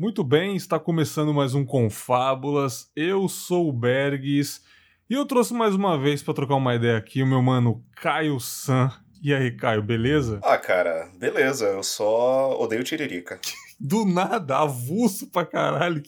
Muito 0.00 0.24
bem, 0.24 0.56
está 0.56 0.78
começando 0.78 1.34
mais 1.34 1.54
um 1.54 1.62
Confábulas. 1.62 2.90
Eu 2.96 3.28
sou 3.28 3.68
o 3.68 3.72
Bergs 3.72 4.62
e 5.10 5.12
eu 5.12 5.26
trouxe 5.26 5.52
mais 5.52 5.74
uma 5.74 5.98
vez 5.98 6.22
para 6.22 6.32
trocar 6.32 6.54
uma 6.54 6.74
ideia 6.74 6.96
aqui 6.96 7.22
o 7.22 7.26
meu 7.26 7.42
mano 7.42 7.84
Caio 7.96 8.40
San. 8.40 8.90
E 9.22 9.34
aí, 9.34 9.54
Caio, 9.54 9.82
beleza? 9.82 10.40
Ah, 10.42 10.56
cara, 10.56 11.12
beleza. 11.18 11.66
Eu 11.66 11.82
só 11.82 12.58
odeio 12.58 12.82
tiririca. 12.82 13.38
Do 13.78 14.06
nada, 14.06 14.60
avulso 14.60 15.26
pra 15.26 15.44
caralho. 15.44 16.02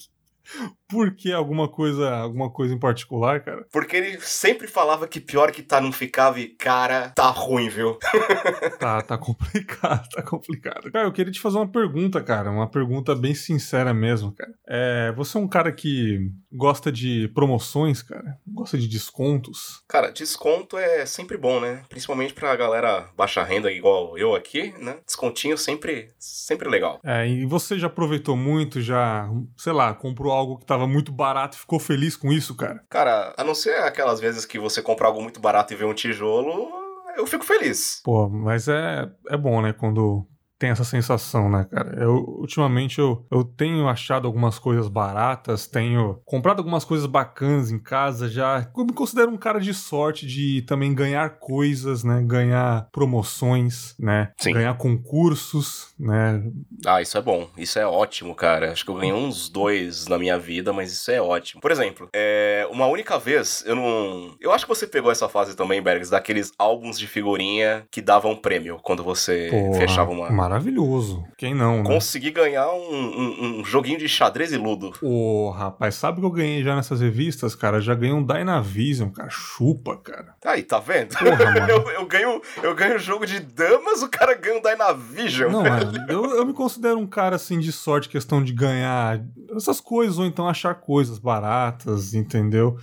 Por 0.89 1.15
que 1.15 1.33
alguma 1.33 1.69
coisa, 1.69 2.11
alguma 2.11 2.51
coisa 2.51 2.75
em 2.75 2.79
particular, 2.79 3.43
cara? 3.43 3.67
Porque 3.73 3.97
ele 3.97 4.21
sempre 4.21 4.67
falava 4.67 5.09
que 5.09 5.21
pior 5.21 5.51
que 5.51 5.63
tá 5.63 5.81
não 5.81 5.91
ficava 5.91 6.39
e, 6.39 6.49
cara, 6.49 7.09
tá 7.11 7.31
ruim, 7.31 7.69
viu? 7.69 7.99
tá, 8.79 9.01
tá 9.01 9.17
complicado, 9.17 10.07
tá 10.11 10.23
complicado. 10.23 10.93
Cara, 10.93 11.07
eu 11.07 11.13
queria 11.13 11.33
te 11.33 11.41
fazer 11.41 11.57
uma 11.57 11.69
pergunta, 11.69 12.23
cara. 12.23 12.51
Uma 12.51 12.69
pergunta 12.69 13.15
bem 13.15 13.35
sincera 13.35 13.95
mesmo, 13.95 14.33
cara. 14.33 14.53
É, 14.69 15.13
você 15.13 15.39
é 15.39 15.41
um 15.41 15.49
cara 15.49 15.73
que 15.73 16.31
gosta 16.53 16.93
de 16.93 17.29
promoções, 17.29 18.03
cara? 18.03 18.36
Gosta 18.47 18.77
de 18.77 18.86
descontos? 18.86 19.83
Cara, 19.89 20.13
desconto 20.13 20.77
é 20.77 21.07
sempre 21.07 21.39
bom, 21.39 21.59
né? 21.59 21.83
Principalmente 21.89 22.35
pra 22.35 22.55
galera 22.55 23.09
baixa 23.17 23.43
renda 23.43 23.72
igual 23.72 24.19
eu 24.19 24.35
aqui, 24.35 24.75
né? 24.79 24.99
Descontinho 25.07 25.57
sempre, 25.57 26.11
sempre 26.19 26.69
legal. 26.69 27.00
É, 27.05 27.27
e 27.27 27.47
você 27.47 27.79
já 27.79 27.86
aproveitou 27.86 28.36
muito, 28.36 28.81
já, 28.81 29.29
sei 29.57 29.72
lá, 29.72 29.95
comprou 29.95 30.32
algo 30.32 30.59
que 30.59 30.67
tava 30.67 30.86
muito 30.86 31.13
barato 31.13 31.57
e 31.57 31.61
ficou 31.61 31.79
feliz 31.79 32.17
com 32.17 32.33
isso, 32.33 32.55
cara? 32.55 32.83
Cara, 32.89 33.34
a 33.36 33.45
não 33.45 33.55
ser 33.55 33.83
aquelas 33.83 34.20
vezes 34.20 34.45
que 34.45 34.58
você 34.58 34.83
compra 34.83 35.06
algo 35.06 35.22
muito 35.22 35.41
barato 35.41 35.72
e 35.72 35.77
vê 35.77 35.84
um 35.84 35.95
tijolo, 35.95 36.69
eu 37.17 37.27
fico 37.27 37.45
feliz. 37.45 38.00
Pô, 38.05 38.28
mas 38.28 38.69
é, 38.69 39.11
é 39.28 39.36
bom, 39.36 39.61
né? 39.61 39.72
Quando 39.72 40.27
tem 40.62 40.70
essa 40.70 40.84
sensação, 40.84 41.50
né, 41.50 41.66
cara? 41.69 42.00
Eu, 42.00 42.25
ultimamente 42.39 43.00
eu, 43.00 43.27
eu 43.33 43.42
tenho 43.42 43.89
achado 43.89 44.28
algumas 44.28 44.61
coisas 44.61 44.86
baratas, 44.86 45.66
tenho 45.66 46.20
comprado 46.25 46.58
algumas 46.58 46.84
coisas 46.84 47.05
bacanas 47.05 47.72
em 47.72 47.80
casa 47.80 48.28
já. 48.28 48.70
Eu 48.77 48.84
me 48.84 48.92
considero 48.92 49.32
um 49.32 49.36
cara 49.36 49.58
de 49.58 49.74
sorte 49.74 50.24
de 50.24 50.62
também 50.62 50.94
ganhar 50.94 51.41
coisas, 51.41 52.04
né? 52.04 52.22
Ganhar 52.24 52.86
promoções, 52.92 53.96
né? 53.98 54.30
Sim. 54.38 54.52
Ganhar 54.52 54.74
concursos, 54.74 55.92
né? 55.98 56.41
Ah, 56.86 57.02
isso 57.02 57.19
é 57.19 57.20
bom. 57.20 57.48
Isso 57.58 57.80
é 57.80 57.84
ótimo, 57.84 58.32
cara. 58.32 58.70
Acho 58.70 58.84
que 58.84 58.92
eu 58.92 58.94
ganhei 58.94 59.12
uns 59.12 59.48
dois 59.48 60.06
na 60.06 60.16
minha 60.16 60.38
vida, 60.38 60.72
mas 60.72 60.92
isso 60.92 61.10
é 61.10 61.20
ótimo. 61.20 61.60
Por 61.60 61.72
exemplo, 61.72 62.08
é, 62.14 62.69
uma 62.70 62.86
única 62.86 63.19
vez 63.19 63.64
eu 63.66 63.74
não. 63.74 64.36
Eu 64.41 64.52
acho 64.52 64.64
que 64.64 64.72
você 64.72 64.86
pegou 64.86 65.10
essa 65.10 65.28
fase 65.28 65.56
também, 65.56 65.82
Bergs, 65.82 66.08
daqueles 66.08 66.52
álbuns 66.56 67.00
de 67.00 67.08
figurinha 67.08 67.84
que 67.91 68.00
davam 68.00 68.36
prêmio 68.36 68.78
quando 68.80 69.02
você 69.02 69.48
Porra, 69.50 69.80
fechava 69.80 70.12
uma 70.12 70.30
maravilhoso. 70.53 71.25
Quem 71.36 71.55
não, 71.55 71.78
né? 71.78 71.84
Consegui 71.84 72.31
ganhar 72.31 72.70
um, 72.72 72.95
um, 72.95 73.61
um, 73.61 73.64
joguinho 73.64 73.98
de 73.98 74.08
xadrez 74.08 74.53
e 74.53 74.59
ludo. 74.59 74.92
Ô, 75.00 75.47
oh, 75.47 75.50
rapaz, 75.50 75.94
sabe 75.94 76.19
o 76.19 76.20
que 76.20 76.27
eu 76.27 76.31
ganhei 76.31 76.62
já 76.62 76.77
nessas 76.77 77.00
revistas, 77.00 77.55
cara? 77.55 77.81
Já 77.81 77.94
ganhei 77.94 78.14
um 78.14 78.25
Dynavision, 78.25 79.09
cara. 79.09 79.31
Chupa, 79.31 79.97
cara. 79.97 80.34
Aí, 80.44 80.62
tá 80.62 80.78
vendo? 80.78 81.17
Porra, 81.17 81.67
eu, 81.70 81.91
eu, 81.91 82.06
ganho, 82.06 82.42
eu 82.62 82.75
ganho 82.75 82.98
jogo 82.98 83.27
de 83.27 83.41
damas, 83.41 84.03
o 84.03 84.09
cara 84.09 84.34
ganha 84.34 84.59
um 84.59 84.62
Dynavision. 84.62 85.50
Não, 85.50 85.62
mano, 85.62 85.92
eu, 86.09 86.36
eu 86.36 86.47
me 86.47 86.53
considero 86.53 86.98
um 86.98 87.06
cara, 87.06 87.37
assim, 87.37 87.59
de 87.59 87.72
sorte, 87.72 88.09
questão 88.09 88.44
de 88.44 88.53
ganhar 88.53 89.20
essas 89.56 89.81
coisas, 89.81 90.19
ou 90.19 90.27
então 90.27 90.47
achar 90.47 90.75
coisas 90.75 91.19
baratas, 91.19 92.12
entendeu? 92.12 92.77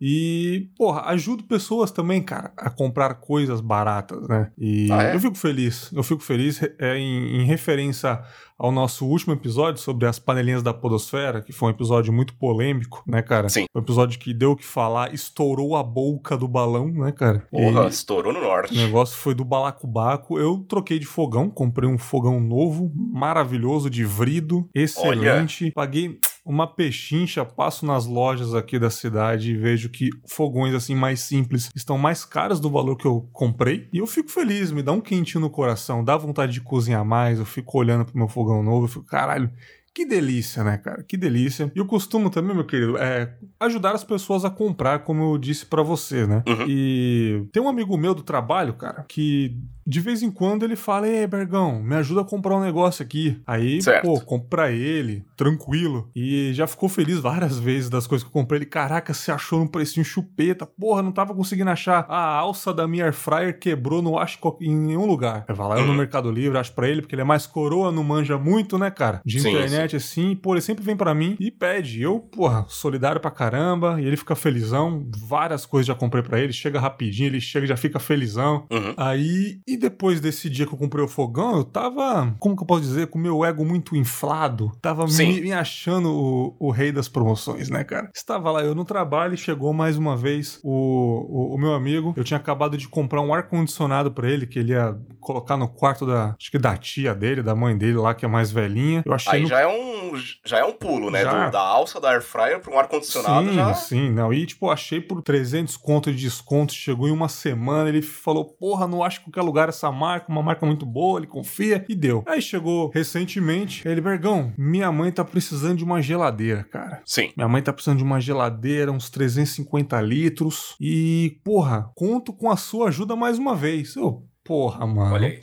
E, 0.00 0.68
porra, 0.76 1.02
ajudo 1.06 1.42
pessoas 1.44 1.90
também, 1.90 2.22
cara, 2.22 2.52
a 2.56 2.70
comprar 2.70 3.14
coisas 3.14 3.60
baratas, 3.60 4.28
né? 4.28 4.50
E 4.56 4.90
ah, 4.92 5.02
é? 5.02 5.14
eu 5.14 5.20
fico 5.20 5.36
feliz, 5.36 5.90
eu 5.92 6.02
fico 6.02 6.22
feliz 6.22 6.60
é, 6.78 6.96
em, 6.96 7.40
em 7.40 7.44
referência 7.44 8.22
ao 8.58 8.72
nosso 8.72 9.06
último 9.06 9.32
episódio 9.32 9.80
sobre 9.80 10.06
as 10.06 10.18
panelinhas 10.18 10.62
da 10.62 10.74
Podosfera, 10.74 11.40
que 11.40 11.52
foi 11.52 11.68
um 11.68 11.70
episódio 11.70 12.12
muito 12.12 12.34
polêmico, 12.34 13.04
né, 13.06 13.22
cara? 13.22 13.48
Sim. 13.48 13.66
Um 13.74 13.78
episódio 13.78 14.18
que 14.18 14.34
deu 14.34 14.52
o 14.52 14.56
que 14.56 14.64
falar, 14.64 15.14
estourou 15.14 15.76
a 15.76 15.82
boca 15.82 16.36
do 16.36 16.48
balão, 16.48 16.88
né, 16.88 17.12
cara? 17.12 17.46
Porra, 17.50 17.84
e 17.84 17.88
estourou 17.88 18.32
no 18.32 18.40
norte. 18.40 18.74
O 18.74 18.76
negócio 18.76 19.16
foi 19.16 19.34
do 19.34 19.44
balacobaco. 19.44 20.38
Eu 20.38 20.64
troquei 20.68 20.98
de 20.98 21.06
fogão, 21.06 21.48
comprei 21.48 21.88
um 21.88 21.96
fogão 21.96 22.40
novo, 22.40 22.90
maravilhoso, 22.96 23.88
de 23.88 24.04
vrido, 24.04 24.68
excelente. 24.74 25.64
Olha. 25.64 25.72
Paguei 25.74 26.18
uma 26.48 26.66
pechincha, 26.66 27.44
passo 27.44 27.84
nas 27.84 28.06
lojas 28.06 28.54
aqui 28.54 28.78
da 28.78 28.88
cidade 28.88 29.52
e 29.52 29.56
vejo 29.56 29.90
que 29.90 30.08
fogões 30.26 30.74
assim 30.74 30.94
mais 30.94 31.20
simples 31.20 31.70
estão 31.76 31.98
mais 31.98 32.24
caros 32.24 32.58
do 32.58 32.70
valor 32.70 32.96
que 32.96 33.06
eu 33.06 33.28
comprei. 33.32 33.86
E 33.92 33.98
eu 33.98 34.06
fico 34.06 34.30
feliz, 34.30 34.72
me 34.72 34.82
dá 34.82 34.90
um 34.92 35.00
quentinho 35.00 35.42
no 35.42 35.50
coração, 35.50 36.02
dá 36.02 36.16
vontade 36.16 36.52
de 36.52 36.62
cozinhar 36.62 37.04
mais, 37.04 37.38
eu 37.38 37.44
fico 37.44 37.78
olhando 37.78 38.06
pro 38.06 38.16
meu 38.16 38.28
fogão 38.28 38.62
novo, 38.62 38.86
eu 38.86 38.88
fico, 38.88 39.04
caralho, 39.04 39.50
que 39.98 40.06
delícia, 40.06 40.62
né, 40.62 40.78
cara? 40.78 41.02
Que 41.02 41.16
delícia. 41.16 41.72
E 41.74 41.78
eu 41.78 41.84
costumo 41.84 42.30
também, 42.30 42.54
meu 42.54 42.64
querido, 42.64 42.96
é 42.96 43.34
ajudar 43.58 43.96
as 43.96 44.04
pessoas 44.04 44.44
a 44.44 44.50
comprar, 44.50 45.00
como 45.00 45.34
eu 45.34 45.38
disse 45.38 45.66
para 45.66 45.82
você, 45.82 46.24
né? 46.26 46.42
Uhum. 46.46 46.66
E 46.68 47.48
tem 47.52 47.60
um 47.60 47.68
amigo 47.68 47.96
meu 47.96 48.14
do 48.14 48.22
trabalho, 48.22 48.74
cara, 48.74 49.04
que 49.08 49.58
de 49.84 50.00
vez 50.00 50.22
em 50.22 50.30
quando 50.30 50.64
ele 50.64 50.76
fala: 50.76 51.08
Ei, 51.08 51.26
Bergão, 51.26 51.82
me 51.82 51.96
ajuda 51.96 52.20
a 52.20 52.24
comprar 52.24 52.56
um 52.56 52.60
negócio 52.60 53.02
aqui. 53.02 53.42
Aí, 53.44 53.82
certo. 53.82 54.04
pô, 54.04 54.20
compra 54.20 54.70
ele, 54.70 55.24
tranquilo. 55.38 56.10
E 56.16 56.50
já 56.52 56.66
ficou 56.66 56.88
feliz 56.88 57.20
várias 57.20 57.58
vezes 57.60 57.88
das 57.88 58.08
coisas 58.08 58.24
que 58.24 58.28
eu 58.28 58.32
comprei. 58.32 58.58
Ele, 58.58 58.66
caraca, 58.66 59.14
você 59.14 59.30
achou 59.30 59.60
num 59.60 59.68
precinho 59.68 60.04
chupeta. 60.04 60.66
Porra, 60.66 61.00
não 61.00 61.12
tava 61.12 61.32
conseguindo 61.32 61.70
achar. 61.70 62.04
A 62.08 62.34
alça 62.34 62.74
da 62.74 62.88
minha 62.88 63.04
air 63.04 63.14
fryer 63.14 63.58
quebrou, 63.58 64.02
não 64.02 64.18
acho 64.18 64.38
em 64.60 64.76
nenhum 64.76 65.06
lugar. 65.06 65.44
Eu 65.48 65.54
vou 65.54 65.68
lá 65.68 65.78
eu 65.78 65.84
no 65.84 65.92
uhum. 65.92 65.98
Mercado 65.98 66.30
Livre, 66.30 66.58
acho 66.58 66.72
pra 66.72 66.88
ele, 66.88 67.00
porque 67.00 67.14
ele 67.14 67.22
é 67.22 67.24
mais 67.24 67.46
coroa, 67.46 67.92
não 67.92 68.02
manja 68.02 68.36
muito, 68.36 68.76
né, 68.76 68.90
cara? 68.90 69.22
De 69.24 69.40
sim, 69.40 69.50
internet, 69.50 69.92
sim. 69.92 69.96
assim. 69.96 70.36
Pô, 70.36 70.54
ele 70.54 70.60
sempre 70.60 70.84
vem 70.84 70.96
para 70.96 71.14
mim 71.14 71.36
e 71.38 71.52
pede. 71.52 72.02
Eu, 72.02 72.18
porra, 72.18 72.66
solidário 72.68 73.20
pra 73.20 73.30
caramba. 73.30 74.00
E 74.00 74.04
ele 74.04 74.16
fica 74.16 74.34
felizão. 74.34 75.06
Várias 75.16 75.64
coisas 75.64 75.86
já 75.86 75.94
comprei 75.94 76.22
para 76.22 76.40
ele. 76.40 76.52
Chega 76.52 76.80
rapidinho, 76.80 77.28
ele 77.28 77.40
chega 77.40 77.64
e 77.64 77.68
já 77.68 77.76
fica 77.76 78.00
felizão. 78.00 78.66
Uhum. 78.72 78.94
Aí, 78.96 79.60
e 79.66 79.76
depois 79.76 80.20
desse 80.20 80.50
dia 80.50 80.66
que 80.66 80.74
eu 80.74 80.78
comprei 80.78 81.04
o 81.04 81.08
fogão, 81.08 81.56
eu 81.58 81.64
tava, 81.64 82.34
como 82.40 82.56
que 82.56 82.62
eu 82.62 82.66
posso 82.66 82.80
dizer, 82.80 83.06
com 83.06 83.20
o 83.20 83.22
meu 83.22 83.44
ego 83.44 83.64
muito 83.64 83.94
inflado. 83.94 84.72
Tava 84.82 85.06
me, 85.28 85.40
me, 85.40 85.52
achando 85.52 86.10
o, 86.10 86.56
o, 86.58 86.70
rei 86.70 86.92
das 86.92 87.08
promoções, 87.08 87.68
né, 87.68 87.84
cara? 87.84 88.10
Estava 88.14 88.50
lá 88.50 88.62
eu 88.62 88.74
no 88.74 88.84
trabalho 88.84 89.34
e 89.34 89.36
chegou 89.36 89.72
mais 89.72 89.96
uma 89.96 90.16
vez 90.16 90.60
o, 90.62 90.70
o, 90.70 91.54
o 91.54 91.58
meu 91.58 91.74
amigo. 91.74 92.14
Eu 92.16 92.24
tinha 92.24 92.38
acabado 92.38 92.76
de 92.76 92.88
comprar 92.88 93.20
um 93.20 93.32
ar-condicionado 93.32 94.10
para 94.10 94.30
ele, 94.30 94.46
que 94.46 94.58
ele 94.58 94.72
ia 94.72 94.96
colocar 95.20 95.56
no 95.56 95.68
quarto 95.68 96.06
da, 96.06 96.34
acho 96.38 96.50
que 96.50 96.58
da 96.58 96.76
tia 96.76 97.14
dele, 97.14 97.42
da 97.42 97.54
mãe 97.54 97.76
dele 97.76 97.98
lá, 97.98 98.14
que 98.14 98.24
é 98.24 98.28
mais 98.28 98.50
velhinha. 98.50 99.02
Eu 99.04 99.12
achei 99.12 99.34
Aí 99.34 99.42
no... 99.42 99.48
já 99.48 99.60
é 99.60 99.66
um 99.66 99.98
já 100.44 100.58
é 100.58 100.64
um 100.64 100.72
pulo, 100.72 101.10
né? 101.10 101.24
Do, 101.24 101.50
da 101.50 101.60
alça 101.60 102.00
da 102.00 102.10
air 102.10 102.22
fryer 102.22 102.60
para 102.60 102.72
um 102.72 102.78
ar 102.78 102.88
condicionado 102.88 103.48
sim, 103.48 103.54
já. 103.54 103.74
Sim, 103.74 104.10
não. 104.10 104.32
E 104.32 104.46
tipo, 104.46 104.70
achei 104.70 105.00
por 105.00 105.22
300 105.22 105.76
conto 105.76 106.10
de 106.10 106.18
desconto, 106.18 106.72
chegou 106.72 107.08
em 107.08 107.12
uma 107.12 107.28
semana, 107.28 107.88
ele 107.88 108.02
falou: 108.02 108.44
"Porra, 108.44 108.86
não 108.86 109.02
acho 109.02 109.18
que 109.18 109.26
qualquer 109.26 109.42
lugar 109.42 109.68
essa 109.68 109.90
marca, 109.90 110.30
uma 110.30 110.42
marca 110.42 110.64
muito 110.64 110.86
boa", 110.86 111.18
ele 111.18 111.26
confia 111.26 111.84
e 111.88 111.94
deu. 111.94 112.24
Aí 112.26 112.40
chegou 112.40 112.90
recentemente, 112.94 113.86
ele, 113.86 114.00
Bergão, 114.00 114.52
minha 114.56 114.90
mãe 114.90 115.12
tá 115.22 115.24
precisando 115.24 115.78
de 115.78 115.84
uma 115.84 116.00
geladeira, 116.00 116.64
cara. 116.64 117.02
Sim. 117.04 117.32
Minha 117.36 117.48
mãe 117.48 117.62
tá 117.62 117.72
precisando 117.72 117.98
de 117.98 118.04
uma 118.04 118.20
geladeira, 118.20 118.92
uns 118.92 119.10
350 119.10 120.00
litros 120.00 120.76
e, 120.80 121.40
porra, 121.44 121.90
conto 121.94 122.32
com 122.32 122.50
a 122.50 122.56
sua 122.56 122.88
ajuda 122.88 123.16
mais 123.16 123.38
uma 123.38 123.54
vez. 123.54 123.96
Eu, 123.96 124.24
porra, 124.48 124.86
mano. 124.86 125.14
Olha 125.14 125.28
aí. 125.28 125.40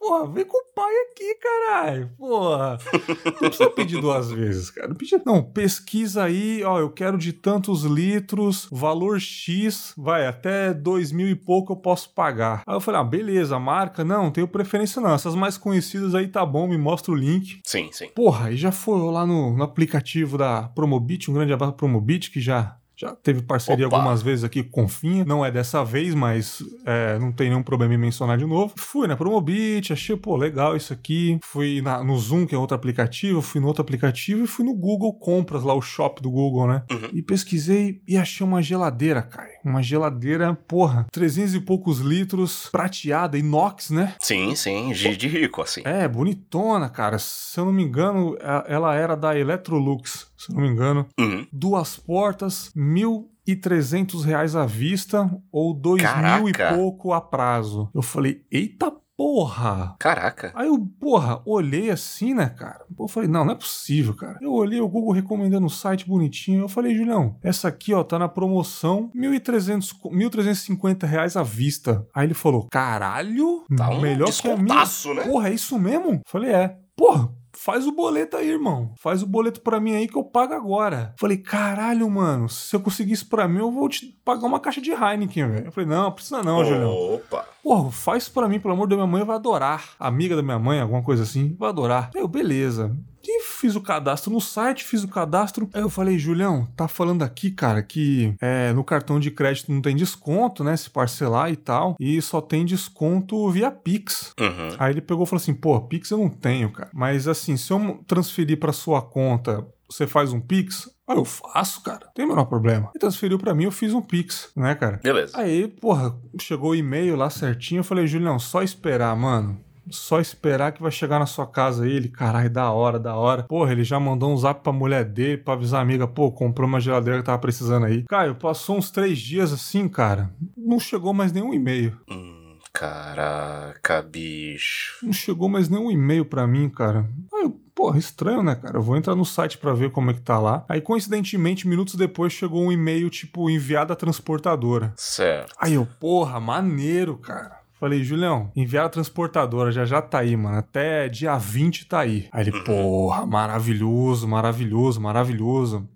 Porra, 0.00 0.26
vem 0.26 0.44
com 0.44 0.58
o 0.58 0.74
pai 0.74 0.92
aqui, 1.10 1.34
caralho. 1.36 2.10
Porra. 2.18 2.78
Não 3.24 3.32
precisa 3.32 3.70
pedir 3.70 4.00
duas 4.02 4.28
vezes, 4.32 4.70
cara. 4.70 4.88
Não, 4.88 4.96
pedi... 4.96 5.22
não, 5.24 5.42
pesquisa 5.42 6.24
aí, 6.24 6.62
ó, 6.62 6.78
eu 6.78 6.90
quero 6.90 7.16
de 7.16 7.32
tantos 7.32 7.84
litros, 7.84 8.68
valor 8.70 9.18
X, 9.18 9.94
vai, 9.96 10.26
até 10.26 10.74
dois 10.74 11.10
mil 11.10 11.26
e 11.26 11.34
pouco 11.34 11.72
eu 11.72 11.76
posso 11.76 12.12
pagar. 12.12 12.62
Aí 12.66 12.74
eu 12.74 12.80
falei, 12.80 13.00
ah, 13.00 13.04
beleza, 13.04 13.58
marca, 13.58 14.04
não, 14.04 14.30
tenho 14.30 14.46
preferência 14.48 15.00
não. 15.00 15.14
Essas 15.14 15.34
mais 15.34 15.56
conhecidas 15.56 16.14
aí 16.14 16.28
tá 16.28 16.44
bom, 16.44 16.68
me 16.68 16.76
mostra 16.76 17.12
o 17.12 17.16
link. 17.16 17.60
Sim, 17.64 17.88
sim. 17.92 18.08
Porra, 18.08 18.50
e 18.50 18.56
já 18.56 18.72
foi 18.72 18.98
lá 19.10 19.24
no, 19.24 19.56
no 19.56 19.62
aplicativo 19.62 20.36
da 20.36 20.64
Promobit, 20.74 21.30
um 21.30 21.34
grande 21.34 21.52
abraço 21.52 21.74
Promobit, 21.74 22.30
que 22.30 22.40
já 22.40 22.76
já 22.96 23.14
teve 23.14 23.42
parceria 23.42 23.86
Opa. 23.86 23.96
algumas 23.96 24.22
vezes 24.22 24.44
aqui 24.44 24.62
com 24.62 24.84
Confinha. 24.84 25.24
Não 25.24 25.44
é 25.44 25.50
dessa 25.50 25.82
vez, 25.84 26.14
mas 26.14 26.62
é, 26.84 27.18
não 27.18 27.32
tem 27.32 27.48
nenhum 27.48 27.62
problema 27.62 27.94
em 27.94 27.98
mencionar 27.98 28.36
de 28.36 28.44
novo. 28.44 28.74
Fui 28.76 29.08
na 29.08 29.16
Promobit, 29.16 29.92
achei, 29.92 30.16
pô, 30.16 30.36
legal 30.36 30.76
isso 30.76 30.92
aqui. 30.92 31.38
Fui 31.42 31.80
na, 31.80 32.04
no 32.04 32.18
Zoom, 32.18 32.46
que 32.46 32.54
é 32.54 32.58
outro 32.58 32.76
aplicativo, 32.76 33.40
fui 33.40 33.60
no 33.60 33.66
outro 33.66 33.82
aplicativo 33.82 34.44
e 34.44 34.46
fui 34.46 34.64
no 34.64 34.74
Google 34.74 35.14
Compras, 35.14 35.62
lá 35.62 35.74
o 35.74 35.80
shop 35.80 36.22
do 36.22 36.30
Google, 36.30 36.68
né? 36.68 36.82
Uhum. 36.90 37.10
E 37.12 37.22
pesquisei 37.22 38.02
e 38.06 38.16
achei 38.16 38.46
uma 38.46 38.62
geladeira, 38.62 39.22
cara. 39.22 39.53
Uma 39.64 39.82
geladeira, 39.82 40.54
porra, 40.68 41.06
300 41.10 41.54
e 41.54 41.60
poucos 41.60 42.00
litros, 42.00 42.68
prateada, 42.70 43.38
inox, 43.38 43.90
né? 43.90 44.14
Sim, 44.20 44.54
sim, 44.54 44.92
de 44.92 45.28
rico, 45.28 45.62
assim. 45.62 45.80
É, 45.84 46.06
bonitona, 46.06 46.88
cara. 46.88 47.18
Se 47.18 47.58
eu 47.58 47.64
não 47.64 47.72
me 47.72 47.82
engano, 47.82 48.36
ela 48.66 48.94
era 48.94 49.16
da 49.16 49.38
Electrolux 49.38 50.34
se 50.44 50.52
não 50.52 50.60
me 50.60 50.68
engano. 50.68 51.06
Uhum. 51.18 51.46
Duas 51.52 51.96
portas, 51.96 52.70
mil 52.74 53.30
e 53.46 53.54
trezentos 53.54 54.24
reais 54.24 54.56
à 54.56 54.64
vista 54.64 55.30
ou 55.52 55.74
dois 55.74 56.02
Caraca. 56.02 56.38
mil 56.38 56.48
e 56.48 56.52
pouco 56.76 57.12
a 57.12 57.20
prazo. 57.20 57.90
Eu 57.94 58.02
falei, 58.02 58.42
eita 58.50 58.92
porra! 59.16 59.94
Caraca. 59.98 60.52
Aí 60.54 60.66
eu, 60.66 60.78
porra, 61.00 61.40
olhei 61.44 61.90
assim, 61.90 62.34
né, 62.34 62.48
cara? 62.48 62.84
Eu 62.98 63.08
falei, 63.08 63.28
não, 63.28 63.44
não 63.44 63.52
é 63.52 63.56
possível, 63.56 64.14
cara. 64.14 64.38
Eu 64.40 64.52
olhei 64.52 64.80
o 64.80 64.88
Google 64.88 65.12
recomendando 65.12 65.66
o 65.66 65.70
site 65.70 66.06
bonitinho. 66.06 66.62
Eu 66.62 66.68
falei, 66.68 66.94
Julião, 66.94 67.36
essa 67.42 67.68
aqui, 67.68 67.92
ó, 67.94 68.02
tá 68.02 68.18
na 68.18 68.28
promoção, 68.28 69.10
1.300, 69.14 69.92
1.350 70.04 71.04
reais 71.06 71.36
à 71.36 71.42
vista. 71.42 72.06
Aí 72.14 72.26
ele 72.26 72.34
falou, 72.34 72.66
caralho, 72.70 73.64
Tá 73.76 73.90
um 73.90 74.00
melhor 74.00 74.30
que 74.32 74.48
a 74.48 74.56
minha. 74.56 74.74
né? 75.14 75.22
Porra, 75.24 75.48
é 75.48 75.54
isso 75.54 75.78
mesmo? 75.78 76.12
Eu 76.14 76.20
falei, 76.26 76.52
é. 76.52 76.76
Porra, 76.96 77.30
faz 77.64 77.86
o 77.86 77.92
boleto 77.92 78.36
aí, 78.36 78.50
irmão. 78.50 78.92
Faz 78.96 79.22
o 79.22 79.26
boleto 79.26 79.62
pra 79.62 79.80
mim 79.80 79.94
aí 79.94 80.06
que 80.06 80.18
eu 80.18 80.22
pago 80.22 80.52
agora. 80.52 81.14
Falei, 81.18 81.38
caralho, 81.38 82.08
mano, 82.10 82.46
se 82.46 82.76
eu 82.76 82.80
conseguir 82.80 83.14
isso 83.14 83.26
pra 83.26 83.48
mim, 83.48 83.60
eu 83.60 83.72
vou 83.72 83.88
te 83.88 84.06
pagar 84.22 84.46
uma 84.46 84.60
caixa 84.60 84.82
de 84.82 84.90
Heineken, 84.90 85.48
velho. 85.48 85.66
Eu 85.66 85.72
falei, 85.72 85.88
não, 85.88 86.12
precisa 86.12 86.42
não, 86.42 86.62
Julião. 86.62 86.92
Opa. 87.14 87.46
Porra, 87.62 87.90
faz 87.90 88.28
pra 88.28 88.46
mim, 88.46 88.60
pelo 88.60 88.74
amor 88.74 88.86
da 88.86 88.96
minha 88.96 89.06
mãe, 89.06 89.24
vai 89.24 89.36
adorar. 89.36 89.94
Amiga 89.98 90.36
da 90.36 90.42
minha 90.42 90.58
mãe, 90.58 90.78
alguma 90.78 91.02
coisa 91.02 91.22
assim, 91.22 91.56
vai 91.58 91.70
adorar. 91.70 92.10
Eu, 92.14 92.28
beleza. 92.28 92.94
E 93.26 93.42
fiz 93.42 93.74
o 93.74 93.80
cadastro 93.80 94.32
no 94.32 94.40
site, 94.40 94.84
fiz 94.84 95.02
o 95.02 95.08
cadastro. 95.08 95.68
Aí 95.72 95.80
eu 95.80 95.90
falei, 95.90 96.18
Julião, 96.18 96.68
tá 96.76 96.86
falando 96.86 97.22
aqui, 97.22 97.50
cara, 97.50 97.82
que 97.82 98.34
é, 98.40 98.72
no 98.72 98.84
cartão 98.84 99.18
de 99.18 99.30
crédito 99.30 99.72
não 99.72 99.80
tem 99.80 99.96
desconto, 99.96 100.62
né? 100.62 100.76
Se 100.76 100.90
parcelar 100.90 101.50
e 101.50 101.56
tal. 101.56 101.96
E 101.98 102.20
só 102.20 102.40
tem 102.40 102.64
desconto 102.64 103.50
via 103.50 103.70
Pix. 103.70 104.32
Uhum. 104.38 104.76
Aí 104.78 104.92
ele 104.92 105.00
pegou 105.00 105.24
e 105.24 105.26
falou 105.26 105.40
assim: 105.40 105.54
pô, 105.54 105.80
Pix 105.80 106.10
eu 106.10 106.18
não 106.18 106.28
tenho, 106.28 106.70
cara. 106.70 106.90
Mas 106.92 107.26
assim, 107.26 107.56
se 107.56 107.72
eu 107.72 108.00
transferir 108.06 108.58
pra 108.58 108.72
sua 108.72 109.00
conta, 109.00 109.66
você 109.88 110.06
faz 110.06 110.32
um 110.32 110.40
Pix? 110.40 110.90
Ah, 111.06 111.14
eu 111.14 111.24
faço, 111.24 111.82
cara. 111.82 112.06
Não 112.06 112.12
tem 112.14 112.24
o 112.24 112.28
menor 112.28 112.46
problema. 112.46 112.90
Ele 112.94 113.00
transferiu 113.00 113.38
pra 113.38 113.54
mim, 113.54 113.64
eu 113.64 113.72
fiz 113.72 113.92
um 113.92 114.00
Pix, 114.00 114.50
né, 114.56 114.74
cara? 114.74 115.00
Beleza. 115.02 115.38
Aí, 115.38 115.68
porra, 115.68 116.16
chegou 116.40 116.70
o 116.70 116.74
e-mail 116.74 117.14
lá 117.14 117.28
certinho. 117.28 117.80
Eu 117.80 117.84
falei, 117.84 118.06
Julião, 118.06 118.38
só 118.38 118.62
esperar, 118.62 119.14
mano. 119.14 119.60
Só 119.90 120.20
esperar 120.20 120.72
que 120.72 120.82
vai 120.82 120.90
chegar 120.90 121.18
na 121.18 121.26
sua 121.26 121.46
casa 121.46 121.84
aí. 121.84 121.92
Ele, 121.92 122.08
caralho, 122.08 122.50
da 122.50 122.70
hora, 122.70 122.98
da 122.98 123.14
hora. 123.14 123.42
Porra, 123.44 123.72
ele 123.72 123.84
já 123.84 124.00
mandou 124.00 124.32
um 124.32 124.36
zap 124.36 124.62
pra 124.62 124.72
mulher 124.72 125.04
dele 125.04 125.38
pra 125.38 125.54
avisar 125.54 125.80
a 125.80 125.82
amiga, 125.82 126.06
pô, 126.06 126.30
comprou 126.32 126.66
uma 126.66 126.80
geladeira 126.80 127.20
que 127.20 127.26
tava 127.26 127.38
precisando 127.38 127.86
aí. 127.86 128.04
Caio, 128.08 128.34
passou 128.34 128.76
uns 128.76 128.90
três 128.90 129.18
dias 129.18 129.52
assim, 129.52 129.88
cara. 129.88 130.30
Não 130.56 130.80
chegou 130.80 131.12
mais 131.12 131.32
nenhum 131.32 131.52
e-mail. 131.52 131.96
Hum, 132.10 132.56
caraca, 132.72 134.02
bicho. 134.02 135.04
Não 135.04 135.12
chegou 135.12 135.48
mais 135.48 135.68
nenhum 135.68 135.90
e-mail 135.90 136.24
pra 136.24 136.46
mim, 136.46 136.68
cara. 136.68 137.08
Aí 137.32 137.42
eu, 137.42 137.50
porra, 137.74 137.98
estranho, 137.98 138.42
né, 138.42 138.54
cara? 138.54 138.78
Eu 138.78 138.82
vou 138.82 138.96
entrar 138.96 139.14
no 139.14 139.24
site 139.24 139.58
pra 139.58 139.74
ver 139.74 139.90
como 139.90 140.10
é 140.10 140.14
que 140.14 140.22
tá 140.22 140.38
lá. 140.38 140.64
Aí, 140.68 140.80
coincidentemente, 140.80 141.68
minutos 141.68 141.94
depois 141.94 142.32
chegou 142.32 142.62
um 142.62 142.72
e-mail, 142.72 143.10
tipo, 143.10 143.50
enviado 143.50 143.92
à 143.92 143.96
transportadora. 143.96 144.92
Certo. 144.96 145.54
Aí 145.58 145.74
eu, 145.74 145.86
porra, 146.00 146.40
maneiro, 146.40 147.16
cara. 147.18 147.63
Falei, 147.84 148.02
Julião, 148.02 148.50
enviar 148.56 148.86
a 148.86 148.88
transportadora, 148.88 149.70
já 149.70 149.84
já 149.84 150.00
tá 150.00 150.20
aí, 150.20 150.34
mano. 150.34 150.56
Até 150.56 151.06
dia 151.06 151.36
20 151.36 151.84
tá 151.86 152.00
aí. 152.00 152.30
Aí 152.32 152.44
ele, 152.48 152.64
porra, 152.64 153.26
maravilhoso, 153.26 154.26
maravilhoso, 154.26 154.98
maravilhoso. 155.02 155.86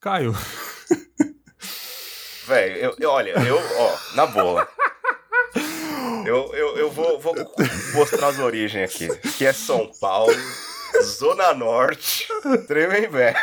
Caio, 0.00 0.32
Velho, 2.46 2.76
eu, 2.76 2.94
eu- 3.00 3.10
olha, 3.10 3.30
eu, 3.44 3.56
ó, 3.58 3.96
na 4.14 4.24
boa. 4.26 4.68
Eu, 6.24 6.54
eu, 6.54 6.76
eu 6.76 6.90
vou, 6.92 7.18
vou 7.18 7.34
mostrar 7.94 8.28
as 8.28 8.38
origens 8.38 8.88
aqui. 8.94 9.08
Que 9.36 9.46
é 9.46 9.52
São 9.52 9.90
Paulo, 10.00 10.32
Zona 11.02 11.52
Norte, 11.54 12.28
Tremembé. 12.68 13.34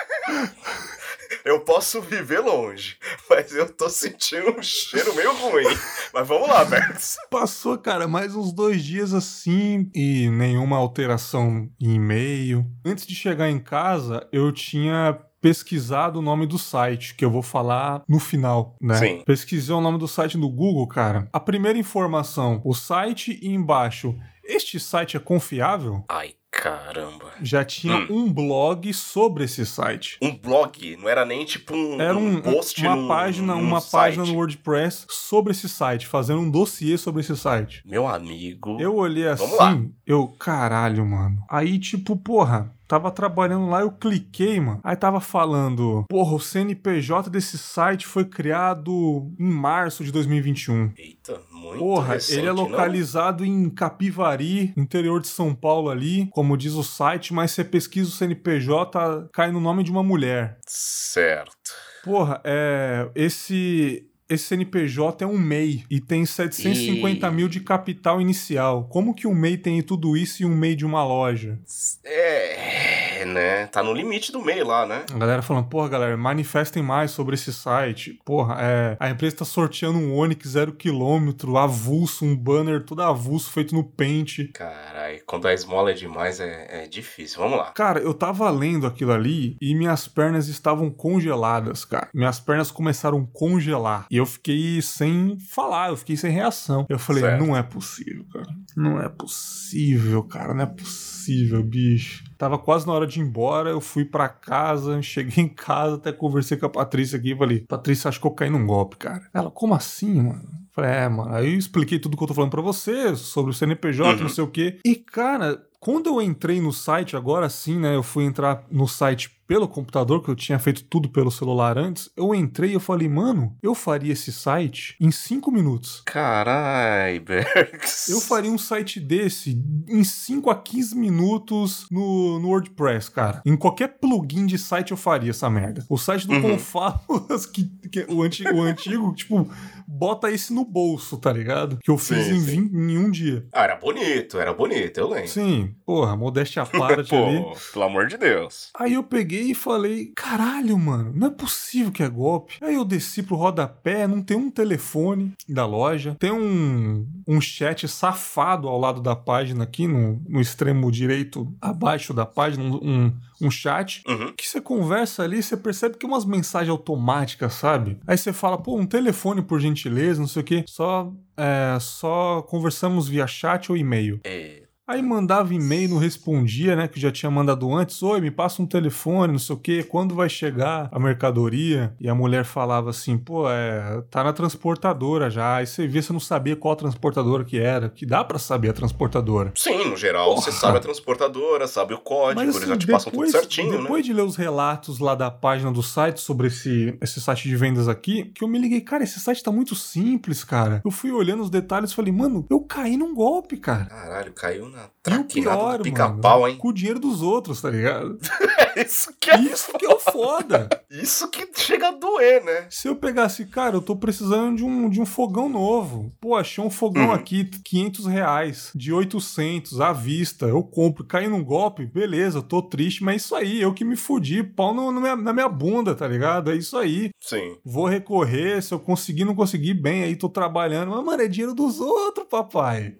Eu 1.45 1.61
posso 1.61 2.01
viver 2.01 2.39
longe, 2.39 2.97
mas 3.29 3.53
eu 3.53 3.71
tô 3.71 3.89
sentindo 3.89 4.51
um 4.57 4.61
cheiro 4.61 5.15
meio 5.15 5.33
ruim. 5.33 5.65
Mas 6.13 6.27
vamos 6.27 6.47
lá, 6.47 6.65
Bergs. 6.65 7.17
passou, 7.29 7.77
cara, 7.77 8.07
mais 8.07 8.35
uns 8.35 8.51
dois 8.51 8.83
dias 8.83 9.13
assim 9.13 9.89
e 9.93 10.29
nenhuma 10.29 10.77
alteração 10.77 11.69
em 11.79 11.95
e-mail. 11.95 12.65
Antes 12.85 13.05
de 13.05 13.15
chegar 13.15 13.49
em 13.49 13.59
casa, 13.59 14.27
eu 14.31 14.51
tinha 14.51 15.19
pesquisado 15.41 16.19
o 16.19 16.21
nome 16.21 16.45
do 16.45 16.57
site, 16.57 17.15
que 17.15 17.23
eu 17.23 17.31
vou 17.31 17.41
falar 17.41 18.03
no 18.07 18.19
final, 18.19 18.75
né? 18.81 18.95
Sim. 18.95 19.23
Pesquisei 19.25 19.73
o 19.73 19.81
nome 19.81 19.97
do 19.97 20.07
site 20.07 20.37
no 20.37 20.49
Google, 20.49 20.87
cara. 20.87 21.29
A 21.31 21.39
primeira 21.39 21.79
informação, 21.79 22.61
o 22.65 22.73
site 22.73 23.39
e 23.41 23.47
embaixo, 23.47 24.15
este 24.43 24.79
site 24.79 25.15
é 25.15 25.19
confiável? 25.19 26.03
Ai, 26.09 26.33
caramba. 26.51 27.31
Já 27.41 27.63
tinha 27.63 27.95
Hum. 27.95 28.07
um 28.09 28.33
blog 28.33 28.91
sobre 28.93 29.43
esse 29.45 29.65
site. 29.65 30.17
Um 30.21 30.35
blog, 30.35 30.97
não 30.97 31.07
era 31.07 31.25
nem 31.25 31.45
tipo 31.45 31.73
um, 31.75 32.01
Era 32.01 32.17
um, 32.17 32.41
post 32.41 32.81
uma 32.81 32.95
num- 32.95 33.07
página, 33.07 33.55
num 33.55 33.61
uma 33.61 33.79
site. 33.81 34.15
página 34.17 34.25
no 34.25 34.33
WordPress 34.35 35.05
sobre 35.09 35.51
esse 35.51 35.69
site, 35.69 36.07
fazendo 36.07 36.41
um 36.41 36.49
dossiê 36.51 36.97
sobre 36.97 37.21
esse 37.21 37.35
site. 37.37 37.81
Meu 37.85 38.07
amigo. 38.07 38.77
Eu 38.79 38.95
olhei 38.95 39.27
assim, 39.27 39.93
eu, 40.05 40.27
caralho, 40.39 41.05
mano. 41.05 41.41
Aí, 41.49 41.79
tipo, 41.79 42.17
porra, 42.17 42.73
tava 42.89 43.11
trabalhando 43.11 43.69
lá, 43.69 43.81
eu 43.81 43.91
cliquei, 43.91 44.59
mano. 44.59 44.81
Aí 44.83 44.95
tava 44.95 45.21
falando, 45.21 46.03
porra, 46.09 46.33
o 46.33 46.39
CNPJ 46.39 47.29
desse 47.29 47.55
site 47.55 48.07
foi 48.07 48.25
criado 48.25 49.31
em 49.39 49.49
março 49.49 50.03
de 50.03 50.11
2021. 50.11 50.91
Eita, 50.97 51.39
muito 51.51 51.77
Porra, 51.77 52.15
recente, 52.15 52.39
ele 52.39 52.47
é 52.47 52.53
não? 52.53 52.63
localizado 52.63 53.45
em 53.45 53.69
Capivari, 53.69 54.73
interior 54.75 55.21
de 55.21 55.27
São 55.27 55.53
Paulo 55.53 55.89
ali, 55.89 56.27
como 56.31 56.57
diz 56.57 56.73
o 56.73 56.83
site, 56.83 57.31
mas 57.31 57.51
você 57.51 57.63
pesquisa 57.63 58.09
o 58.09 58.11
CNPJ, 58.11 59.29
cai 59.31 59.51
no 59.51 59.59
nome 59.59 59.83
de 59.83 59.91
uma 59.91 60.01
mulher. 60.03 60.57
Certo. 60.65 61.71
Porra, 62.03 62.41
é. 62.43 63.09
Esse. 63.13 64.08
Esse 64.29 64.45
CNPJ 64.49 65.23
é 65.23 65.27
um 65.27 65.37
MEI 65.39 65.83
e 65.89 65.99
tem 65.99 66.23
750 66.25 67.27
E- 67.27 67.31
mil 67.31 67.47
de 67.49 67.59
capital 67.61 68.21
inicial. 68.21 68.83
Como 68.89 69.13
que 69.15 69.25
um 69.25 69.33
MEI 69.33 69.57
tem 69.57 69.81
tudo 69.81 70.15
isso 70.15 70.43
e 70.43 70.45
um 70.45 70.55
MEI 70.55 70.75
de 70.75 70.85
uma 70.85 71.03
loja? 71.03 71.57
É, 72.05 72.98
né? 73.25 73.67
Tá 73.67 73.83
no 73.83 73.93
limite 73.93 74.31
do 74.31 74.41
meio 74.41 74.65
lá, 74.65 74.85
né? 74.85 75.03
A 75.13 75.17
galera 75.17 75.41
falando, 75.41 75.67
porra, 75.67 75.89
galera, 75.89 76.17
manifestem 76.17 76.81
mais 76.83 77.11
sobre 77.11 77.35
esse 77.35 77.51
site. 77.53 78.19
Porra, 78.25 78.57
é, 78.59 78.97
a 78.99 79.09
empresa 79.09 79.37
tá 79.37 79.45
sorteando 79.45 79.97
um 79.97 80.15
Onix 80.15 80.47
zero 80.49 80.73
quilômetro, 80.73 81.57
avulso, 81.57 82.25
um 82.25 82.35
banner 82.35 82.83
todo 82.83 83.01
avulso, 83.01 83.51
feito 83.51 83.73
no 83.75 83.83
Paint. 83.83 84.51
Caralho, 84.53 85.21
quando 85.25 85.47
a 85.47 85.53
esmola 85.53 85.91
é 85.91 85.93
demais 85.93 86.39
é, 86.39 86.83
é 86.83 86.87
difícil. 86.87 87.39
Vamos 87.39 87.57
lá. 87.57 87.71
Cara, 87.71 87.99
eu 87.99 88.13
tava 88.13 88.49
lendo 88.49 88.87
aquilo 88.87 89.11
ali 89.11 89.57
e 89.61 89.75
minhas 89.75 90.07
pernas 90.07 90.47
estavam 90.47 90.89
congeladas, 90.89 91.85
cara. 91.85 92.09
Minhas 92.13 92.39
pernas 92.39 92.71
começaram 92.71 93.19
a 93.19 93.37
congelar. 93.37 94.05
E 94.09 94.17
eu 94.17 94.25
fiquei 94.25 94.81
sem 94.81 95.37
falar, 95.39 95.89
eu 95.89 95.97
fiquei 95.97 96.17
sem 96.17 96.31
reação. 96.31 96.85
Eu 96.89 96.99
falei, 96.99 97.23
Certo. 97.23 97.45
não 97.45 97.55
é 97.55 97.63
possível, 97.63 98.25
cara. 98.31 98.47
Não 98.75 99.01
é 99.01 99.09
possível, 99.09 100.23
cara. 100.23 100.53
Não 100.53 100.63
é 100.63 100.65
possível, 100.65 101.63
bicho. 101.63 102.23
Tava 102.39 102.57
quase 102.57 102.87
na 102.87 102.93
hora 102.93 103.05
de 103.05 103.19
ir 103.19 103.23
embora, 103.23 103.69
eu 103.69 103.81
fui 103.81 104.05
pra 104.05 104.29
casa, 104.29 104.99
cheguei 105.03 105.43
em 105.43 105.49
casa, 105.49 105.95
até 105.95 106.11
conversei 106.13 106.57
com 106.57 106.65
a 106.65 106.69
Patrícia 106.69 107.19
aqui 107.19 107.33
e 107.33 107.37
falei, 107.37 107.59
Patrícia, 107.67 108.07
acho 108.07 108.19
que 108.21 108.25
eu 108.25 108.31
caí 108.31 108.49
num 108.49 108.65
golpe, 108.65 108.95
cara. 108.95 109.21
Ela, 109.33 109.51
como 109.51 109.75
assim, 109.75 110.21
mano? 110.21 110.41
Falei, 110.71 110.91
é, 110.91 111.09
mano. 111.09 111.35
Aí 111.35 111.51
eu 111.53 111.59
expliquei 111.59 111.99
tudo 111.99 112.15
que 112.15 112.23
eu 112.23 112.27
tô 112.27 112.33
falando 112.33 112.51
pra 112.51 112.61
você, 112.61 113.13
sobre 113.15 113.51
o 113.51 113.53
CNPJ, 113.53 114.13
Uhum. 114.15 114.21
não 114.21 114.29
sei 114.29 114.43
o 114.43 114.47
quê. 114.47 114.79
E, 114.85 114.95
cara, 114.95 115.61
quando 115.81 116.07
eu 116.07 116.21
entrei 116.21 116.61
no 116.61 116.71
site, 116.71 117.17
agora 117.17 117.49
sim, 117.49 117.77
né? 117.77 117.93
Eu 117.95 118.03
fui 118.03 118.23
entrar 118.23 118.63
no 118.71 118.87
site 118.87 119.29
pelo 119.49 119.67
computador, 119.67 120.21
que 120.21 120.29
eu 120.29 120.35
tinha 120.35 120.59
feito 120.59 120.83
tudo 120.83 121.09
pelo 121.09 121.31
celular 121.31 121.75
antes. 121.75 122.07
Eu 122.15 122.35
entrei 122.35 122.69
e 122.69 122.73
eu 122.75 122.79
falei, 122.79 123.09
mano, 123.09 123.57
eu 123.63 123.73
faria 123.73 124.13
esse 124.13 124.31
site 124.31 124.95
em 125.01 125.09
5 125.09 125.51
minutos. 125.51 126.03
Carai, 126.05 127.17
Bergs. 127.25 128.11
Eu 128.11 128.21
faria 128.21 128.51
um 128.51 128.59
site 128.59 128.99
desse 128.99 129.59
em 129.87 130.03
5 130.03 130.51
a 130.51 130.55
15 130.55 130.95
minutos 130.95 131.87
no, 131.89 132.37
no 132.37 132.49
WordPress, 132.49 133.09
cara. 133.09 133.41
Em 133.43 133.57
qualquer 133.57 133.97
plugin 133.99 134.45
de 134.45 134.59
site 134.59 134.91
eu 134.91 134.97
faria 134.97 135.31
essa 135.31 135.49
merda. 135.49 135.83
O 135.89 135.97
site 135.97 136.27
do 136.27 136.35
Uhum. 136.35 136.59
Que, 137.51 137.63
que 137.89 138.05
o, 138.07 138.21
antigo, 138.21 138.53
o 138.53 138.61
antigo, 138.61 139.13
tipo, 139.15 139.49
bota 139.87 140.29
esse 140.31 140.53
no 140.53 140.63
bolso, 140.63 141.17
tá 141.17 141.33
ligado? 141.33 141.79
Que 141.81 141.89
eu 141.89 141.97
fiz 141.97 142.25
Sim, 142.25 142.35
em, 142.35 142.39
sim. 142.39 142.67
20 142.69 142.73
em 142.75 142.97
um 142.97 143.09
dia. 143.09 143.45
Ah, 143.51 143.63
era 143.63 143.75
bonito, 143.75 144.37
era 144.37 144.53
bonito, 144.53 144.99
eu 144.99 145.09
lembro. 145.09 145.27
Sim, 145.27 145.73
porra, 145.85 146.15
modéstia 146.15 146.61
à 146.61 146.65
parte 146.67 147.15
ali. 147.15 147.39
Pô, 147.41 147.57
pelo 147.73 147.85
amor 147.85 148.07
de 148.07 148.17
Deus. 148.17 148.69
Aí 148.77 148.93
eu 148.93 149.03
peguei 149.03 149.38
e 149.41 149.55
falei, 149.55 150.11
caralho, 150.15 150.77
mano, 150.77 151.11
não 151.15 151.27
é 151.27 151.31
possível 151.31 151.91
que 151.91 152.03
é 152.03 152.09
golpe. 152.09 152.55
Aí 152.61 152.75
eu 152.75 152.85
desci 152.85 153.23
pro 153.23 153.35
rodapé, 153.35 154.07
não 154.07 154.21
tem 154.21 154.37
um 154.37 154.49
telefone 154.49 155.33
da 155.47 155.65
loja, 155.65 156.15
tem 156.19 156.31
um, 156.31 157.07
um 157.27 157.41
chat 157.41 157.87
safado 157.87 158.67
ao 158.67 158.79
lado 158.79 159.01
da 159.01 159.15
página 159.15 159.63
aqui, 159.63 159.87
no, 159.87 160.21
no 160.27 160.41
extremo 160.41 160.91
direito 160.91 161.51
abaixo 161.61 162.13
da 162.13 162.25
página, 162.25 162.63
um, 162.63 163.13
um 163.41 163.51
chat. 163.51 164.03
Uhum. 164.07 164.33
Que 164.35 164.47
você 164.47 164.61
conversa 164.61 165.23
ali, 165.23 165.41
você 165.41 165.55
percebe 165.57 165.97
que 165.97 166.05
é 166.05 166.09
umas 166.09 166.25
mensagens 166.25 166.69
automáticas, 166.69 167.53
sabe? 167.53 167.99
Aí 168.05 168.17
você 168.17 168.33
fala, 168.33 168.57
pô, 168.57 168.77
um 168.77 168.85
telefone 168.85 169.41
por 169.41 169.59
gentileza, 169.59 170.19
não 170.19 170.27
sei 170.27 170.41
o 170.41 170.45
quê. 170.45 170.63
Só, 170.67 171.11
é, 171.37 171.77
só 171.79 172.41
conversamos 172.43 173.07
via 173.07 173.27
chat 173.27 173.71
ou 173.71 173.77
e-mail. 173.77 174.19
É, 174.23 174.63
Aí 174.89 175.03
mandava 175.03 175.53
e-mail, 175.53 175.87
não 175.87 175.97
respondia, 175.99 176.75
né? 176.75 176.87
Que 176.87 176.99
já 176.99 177.11
tinha 177.11 177.29
mandado 177.29 177.71
antes. 177.71 178.01
Oi, 178.01 178.19
me 178.19 178.31
passa 178.31 178.59
um 178.59 178.65
telefone, 178.65 179.31
não 179.31 179.37
sei 179.37 179.55
o 179.55 179.59
quê. 179.59 179.83
Quando 179.83 180.15
vai 180.15 180.27
chegar 180.27 180.89
a 180.91 180.99
mercadoria? 180.99 181.93
E 181.99 182.09
a 182.09 182.15
mulher 182.15 182.43
falava 182.43 182.89
assim, 182.89 183.15
pô, 183.15 183.47
é, 183.47 184.01
tá 184.09 184.23
na 184.23 184.33
transportadora 184.33 185.29
já. 185.29 185.57
Aí 185.57 185.67
você 185.67 185.85
vê, 185.85 186.01
você 186.01 186.11
não 186.11 186.19
sabia 186.19 186.55
qual 186.55 186.75
transportadora 186.75 187.45
que 187.45 187.59
era. 187.59 187.89
Que 187.89 188.03
dá 188.03 188.23
para 188.23 188.39
saber 188.39 188.69
a 188.69 188.73
transportadora. 188.73 189.53
Sim, 189.55 189.87
no 189.87 189.95
geral, 189.95 190.29
Porra. 190.29 190.41
você 190.41 190.51
sabe 190.51 190.79
a 190.79 190.81
transportadora, 190.81 191.67
sabe 191.67 191.93
o 191.93 191.99
código, 191.99 192.39
Mas, 192.39 192.49
assim, 192.49 192.57
eles 192.57 192.69
já 192.69 192.77
te 192.77 192.87
depois, 192.87 193.05
passam 193.05 193.13
tudo 193.13 193.31
certinho, 193.31 193.71
né? 193.73 193.81
Depois 193.83 194.01
né? 194.01 194.07
de 194.07 194.13
ler 194.13 194.23
os 194.23 194.35
relatos 194.35 194.97
lá 194.97 195.13
da 195.13 195.29
página 195.29 195.71
do 195.71 195.83
site 195.83 196.19
sobre 196.19 196.47
esse, 196.47 196.97
esse 196.99 197.21
site 197.21 197.47
de 197.47 197.55
vendas 197.55 197.87
aqui, 197.87 198.31
que 198.33 198.43
eu 198.43 198.47
me 198.47 198.57
liguei, 198.57 198.81
cara, 198.81 199.03
esse 199.03 199.19
site 199.19 199.43
tá 199.43 199.51
muito 199.51 199.75
simples, 199.75 200.43
cara. 200.43 200.81
Eu 200.83 200.89
fui 200.89 201.11
olhando 201.11 201.43
os 201.43 201.51
detalhes 201.51 201.91
e 201.91 201.95
falei, 201.95 202.11
mano, 202.11 202.43
eu 202.49 202.59
caí 202.61 202.97
num 202.97 203.13
golpe, 203.13 203.55
cara. 203.55 203.85
Caralho, 203.85 204.33
caiu 204.33 204.67
na 204.67 204.78
traquinada 205.01 205.77
do 205.77 205.83
pica-pau, 205.83 206.47
hein? 206.47 206.57
Com 206.57 206.69
o 206.69 206.73
dinheiro 206.73 206.99
dos 206.99 207.21
outros, 207.21 207.61
tá 207.61 207.69
ligado? 207.69 208.19
Isso 208.75 209.13
que 209.19 209.29
é 209.29 209.39
Isso 209.39 209.71
que 209.73 209.85
é 209.85 209.89
o 209.89 209.99
foda. 209.99 210.69
Isso 210.89 211.29
que 211.29 211.47
chega 211.55 211.89
a 211.89 211.91
doer, 211.91 212.43
né? 212.43 212.67
Se 212.69 212.87
eu 212.87 212.95
pegasse, 212.95 213.45
cara, 213.45 213.75
eu 213.75 213.81
tô 213.81 213.95
precisando 213.95 214.57
de 214.57 214.63
um, 214.63 214.89
de 214.89 215.01
um 215.01 215.05
fogão 215.05 215.49
novo. 215.49 216.11
Pô, 216.19 216.35
achei 216.35 216.63
um 216.63 216.69
fogão 216.69 217.07
uhum. 217.07 217.13
aqui, 217.13 217.45
500 217.45 218.05
reais, 218.05 218.71
de 218.75 218.91
800 218.91 219.79
à 219.81 219.93
vista. 219.93 220.45
Eu 220.45 220.63
compro, 220.63 221.03
caí 221.03 221.27
num 221.27 221.43
golpe, 221.43 221.85
beleza, 221.85 222.39
eu 222.39 222.43
tô 222.43 222.61
triste, 222.61 223.03
mas 223.03 223.13
é 223.13 223.17
isso 223.17 223.35
aí, 223.35 223.61
eu 223.61 223.73
que 223.73 223.83
me 223.83 223.95
fudi, 223.95 224.43
pau 224.43 224.73
no, 224.73 224.91
no 224.91 225.01
minha, 225.01 225.15
na 225.15 225.33
minha 225.33 225.49
bunda, 225.49 225.95
tá 225.95 226.07
ligado? 226.07 226.51
É 226.51 226.55
isso 226.55 226.77
aí. 226.77 227.09
Sim. 227.19 227.57
Vou 227.63 227.85
recorrer, 227.85 228.61
se 228.61 228.73
eu 228.73 228.79
conseguir, 228.79 229.25
não 229.25 229.35
conseguir, 229.35 229.73
bem, 229.73 230.03
aí 230.03 230.15
tô 230.15 230.29
trabalhando. 230.29 230.91
Mas, 230.91 231.03
mano, 231.03 231.21
é 231.21 231.27
dinheiro 231.27 231.53
dos 231.53 231.79
outros, 231.79 232.27
papai. 232.29 232.95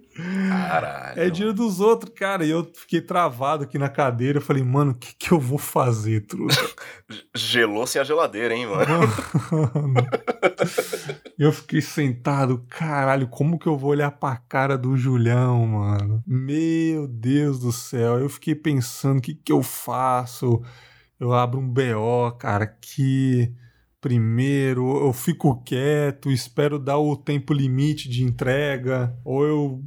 Caralho. 0.50 1.20
É 1.20 1.30
dinheiro 1.30 1.54
dos 1.54 1.80
outros, 1.80 2.14
cara. 2.14 2.46
E 2.46 2.50
eu 2.50 2.70
fiquei 2.74 3.02
travado 3.02 3.64
aqui 3.64 3.78
na 3.78 3.90
cadeira. 3.90 4.38
Eu 4.38 4.42
falei, 4.42 4.64
mano, 4.64 4.92
o 4.92 4.96
que, 4.96 5.14
que 5.16 5.32
eu 5.32 5.40
vou 5.40 5.58
fazer, 5.58 6.26
truta? 6.26 6.56
Gelou 7.36 7.88
sem 7.88 8.02
a 8.02 8.04
geladeira, 8.04 8.54
hein, 8.54 8.68
mano? 8.68 9.00
mano? 9.52 9.94
eu 11.38 11.52
fiquei 11.52 11.82
sentado, 11.82 12.66
caralho, 12.70 13.28
como 13.28 13.58
que 13.58 13.68
eu 13.68 13.78
vou 13.78 13.92
olhar 13.92 14.12
pra 14.12 14.36
cara 14.36 14.78
do 14.78 14.98
Julião, 14.98 15.66
mano? 15.66 16.24
Meu 16.26 17.08
Deus 17.08 17.60
do 17.60 17.72
céu. 17.72 18.20
Eu 18.20 18.30
fiquei 18.30 18.56
pensando, 18.56 19.20
o 19.20 19.22
que, 19.22 19.34
que 19.34 19.52
eu 19.52 19.64
faço? 19.64 20.62
Eu 21.20 21.34
abro 21.34 21.60
um 21.60 21.68
BO, 21.68 22.32
cara, 22.38 22.66
que 22.66 23.54
primeiro, 24.02 25.06
eu 25.06 25.12
fico 25.12 25.62
quieto, 25.64 26.32
espero 26.32 26.80
dar 26.80 26.98
o 26.98 27.16
tempo 27.16 27.54
limite 27.54 28.10
de 28.10 28.24
entrega, 28.24 29.14
ou 29.26 29.46
eu 29.46 29.82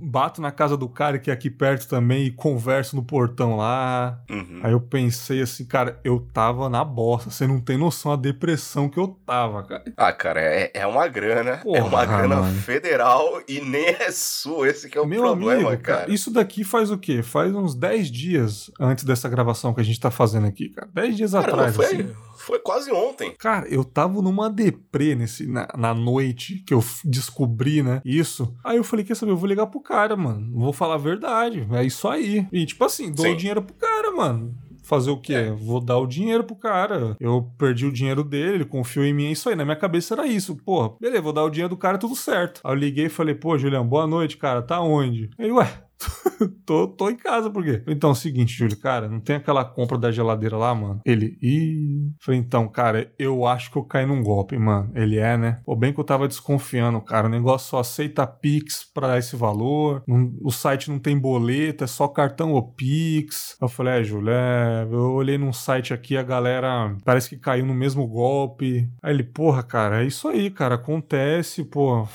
bato 0.00 0.40
na 0.42 0.50
casa 0.50 0.76
do 0.76 0.88
cara 0.88 1.18
que 1.18 1.30
é 1.30 1.34
aqui 1.34 1.50
perto 1.50 1.88
também 1.88 2.26
e 2.26 2.30
converso 2.30 2.94
no 2.94 3.02
portão 3.02 3.56
lá. 3.56 4.20
Uhum. 4.30 4.60
Aí 4.62 4.72
eu 4.72 4.80
pensei 4.80 5.40
assim, 5.40 5.64
cara, 5.64 5.98
eu 6.04 6.20
tava 6.20 6.68
na 6.68 6.84
bosta, 6.84 7.30
você 7.30 7.46
não 7.46 7.60
tem 7.60 7.78
noção 7.78 8.14
da 8.14 8.22
depressão 8.22 8.88
que 8.88 8.98
eu 8.98 9.08
tava, 9.24 9.62
cara. 9.62 9.84
Ah, 9.96 10.12
cara, 10.12 10.40
é, 10.40 10.70
é 10.74 10.86
uma 10.86 11.08
grana, 11.08 11.50
é 11.52 11.56
Porra, 11.56 11.78
é 11.78 11.82
uma 11.82 12.04
grana 12.04 12.36
mano. 12.36 12.60
federal 12.60 13.40
e 13.48 13.60
nem 13.60 13.86
é 13.86 14.10
sua, 14.10 14.68
esse 14.68 14.90
que 14.90 14.98
é 14.98 15.00
o 15.00 15.06
Meu 15.06 15.22
problema, 15.22 15.68
amigo, 15.68 15.82
cara. 15.82 16.10
Isso 16.12 16.30
daqui 16.30 16.64
faz 16.64 16.90
o 16.90 16.98
quê? 16.98 17.22
Faz 17.22 17.54
uns 17.54 17.74
10 17.74 18.10
dias 18.10 18.70
antes 18.78 19.04
dessa 19.04 19.28
gravação 19.28 19.72
que 19.72 19.80
a 19.80 19.84
gente 19.84 19.98
tá 19.98 20.10
fazendo 20.10 20.46
aqui, 20.46 20.68
cara. 20.68 20.88
10 20.92 21.16
dias 21.16 21.32
cara, 21.32 21.48
atrás, 21.48 21.76
foi... 21.76 21.86
assim. 21.86 22.14
Foi 22.44 22.58
quase 22.58 22.92
ontem. 22.92 23.34
Cara, 23.38 23.66
eu 23.68 23.84
tava 23.84 24.20
numa 24.20 24.50
deprê 24.50 25.14
nesse, 25.14 25.46
na, 25.46 25.66
na 25.76 25.94
noite 25.94 26.62
que 26.66 26.74
eu 26.74 26.84
descobri, 27.04 27.82
né? 27.82 28.02
Isso. 28.04 28.54
Aí 28.62 28.76
eu 28.76 28.84
falei, 28.84 29.04
quer 29.04 29.16
saber? 29.16 29.32
Eu 29.32 29.36
vou 29.36 29.48
ligar 29.48 29.66
pro 29.66 29.80
cara, 29.80 30.14
mano. 30.14 30.52
Vou 30.52 30.72
falar 30.72 30.94
a 30.94 30.98
verdade. 30.98 31.66
É 31.72 31.82
isso 31.82 32.06
aí. 32.06 32.46
E 32.52 32.66
tipo 32.66 32.84
assim, 32.84 33.10
dou 33.10 33.24
Sim. 33.24 33.32
o 33.32 33.36
dinheiro 33.36 33.62
pro 33.62 33.74
cara, 33.74 34.10
mano 34.10 34.54
fazer 34.84 35.10
o 35.10 35.16
quê? 35.16 35.34
É. 35.34 35.50
Vou 35.50 35.80
dar 35.80 35.98
o 35.98 36.06
dinheiro 36.06 36.44
pro 36.44 36.54
cara. 36.54 37.16
Eu 37.18 37.50
perdi 37.58 37.86
o 37.86 37.92
dinheiro 37.92 38.22
dele, 38.22 38.56
ele 38.56 38.64
confiou 38.64 39.04
em 39.04 39.12
mim, 39.12 39.26
é 39.26 39.32
isso 39.32 39.48
aí. 39.48 39.56
Na 39.56 39.64
minha 39.64 39.76
cabeça 39.76 40.14
era 40.14 40.26
isso. 40.26 40.56
Porra, 40.56 40.92
beleza, 41.00 41.22
vou 41.22 41.32
dar 41.32 41.42
o 41.42 41.50
dinheiro 41.50 41.70
do 41.70 41.76
cara, 41.76 41.98
tudo 41.98 42.14
certo. 42.14 42.60
Aí 42.62 42.72
eu 42.72 42.76
liguei 42.76 43.06
e 43.06 43.10
falei, 43.10 43.34
pô, 43.34 43.56
Julião, 43.58 43.86
boa 43.86 44.06
noite, 44.06 44.36
cara, 44.36 44.62
tá 44.62 44.80
onde? 44.80 45.30
Aí, 45.38 45.50
ué, 45.50 45.66
tô, 46.66 46.88
tô 46.88 47.08
em 47.10 47.16
casa, 47.16 47.50
por 47.50 47.64
quê? 47.64 47.82
Então, 47.86 48.10
é 48.10 48.12
o 48.12 48.16
seguinte, 48.16 48.52
Júlio, 48.52 48.78
cara, 48.78 49.08
não 49.08 49.20
tem 49.20 49.36
aquela 49.36 49.64
compra 49.64 49.98
da 49.98 50.10
geladeira 50.10 50.56
lá, 50.56 50.74
mano? 50.74 51.00
Ele, 51.04 51.38
ih. 51.40 52.12
Falei, 52.20 52.40
então, 52.40 52.68
cara, 52.68 53.12
eu 53.18 53.46
acho 53.46 53.70
que 53.70 53.76
eu 53.76 53.84
caí 53.84 54.06
num 54.06 54.22
golpe, 54.22 54.56
mano. 54.58 54.90
Ele 54.94 55.18
é, 55.18 55.36
né? 55.36 55.60
Pô, 55.64 55.76
bem 55.76 55.92
que 55.92 56.00
eu 56.00 56.04
tava 56.04 56.28
desconfiando, 56.28 57.00
cara. 57.00 57.26
O 57.26 57.30
negócio 57.30 57.68
só 57.68 57.78
aceita 57.80 58.26
Pix 58.26 58.84
pra 58.92 59.18
esse 59.18 59.36
valor. 59.36 60.02
Não, 60.06 60.32
o 60.42 60.50
site 60.50 60.90
não 60.90 60.98
tem 60.98 61.18
boleto, 61.18 61.84
é 61.84 61.86
só 61.86 62.08
cartão 62.08 62.52
ou 62.52 62.62
Pix. 62.72 63.56
Eu 63.60 63.68
falei, 63.68 64.00
é, 64.00 64.04
Júlio, 64.04 64.30
é. 64.30 64.86
Eu 64.90 65.12
olhei 65.12 65.38
num 65.38 65.52
site 65.52 65.92
aqui, 65.92 66.16
a 66.16 66.22
galera 66.22 66.96
parece 67.04 67.28
que 67.28 67.36
caiu 67.36 67.66
no 67.66 67.74
mesmo 67.74 68.06
golpe. 68.06 68.88
Aí 69.02 69.14
ele, 69.14 69.24
porra, 69.24 69.62
cara, 69.62 70.02
é 70.02 70.06
isso 70.06 70.28
aí, 70.28 70.50
cara. 70.50 70.74
Acontece, 70.74 71.64
pô 71.64 72.06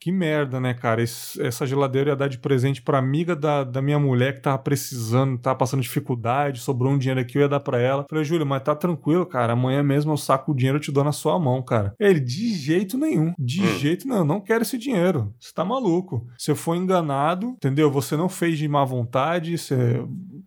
que 0.00 0.12
merda, 0.12 0.60
né, 0.60 0.74
cara? 0.74 1.02
Esse, 1.02 1.40
essa 1.42 1.66
geladeira 1.66 2.10
ia 2.10 2.16
dar 2.16 2.28
de 2.28 2.38
presente 2.38 2.80
pra 2.80 2.98
amiga 2.98 3.34
da, 3.34 3.64
da 3.64 3.82
minha 3.82 3.98
mulher 3.98 4.34
que 4.34 4.40
tava 4.40 4.58
precisando, 4.58 5.38
tava 5.38 5.58
passando 5.58 5.82
dificuldade, 5.82 6.60
sobrou 6.60 6.92
um 6.92 6.98
dinheiro 6.98 7.20
aqui, 7.20 7.36
eu 7.36 7.42
ia 7.42 7.48
dar 7.48 7.60
pra 7.60 7.80
ela. 7.80 8.06
Falei, 8.08 8.24
Júlio, 8.24 8.46
mas 8.46 8.62
tá 8.62 8.74
tranquilo, 8.74 9.26
cara. 9.26 9.54
Amanhã 9.54 9.82
mesmo 9.82 10.12
eu 10.12 10.16
saco 10.16 10.52
o 10.52 10.54
dinheiro 10.54 10.78
e 10.78 10.80
te 10.80 10.92
dou 10.92 11.02
na 11.02 11.12
sua 11.12 11.38
mão, 11.38 11.62
cara. 11.62 11.94
Ele, 11.98 12.20
de 12.20 12.54
jeito 12.54 12.96
nenhum. 12.96 13.32
De 13.38 13.62
hum. 13.62 13.78
jeito 13.78 14.06
nenhum. 14.06 14.24
Não 14.24 14.40
quero 14.40 14.62
esse 14.62 14.78
dinheiro. 14.78 15.34
Você 15.38 15.52
tá 15.52 15.64
maluco. 15.64 16.26
Você 16.38 16.54
foi 16.54 16.76
enganado, 16.76 17.48
entendeu? 17.56 17.90
Você 17.90 18.16
não 18.16 18.28
fez 18.28 18.56
de 18.58 18.68
má 18.68 18.84
vontade, 18.84 19.58
você. 19.58 20.02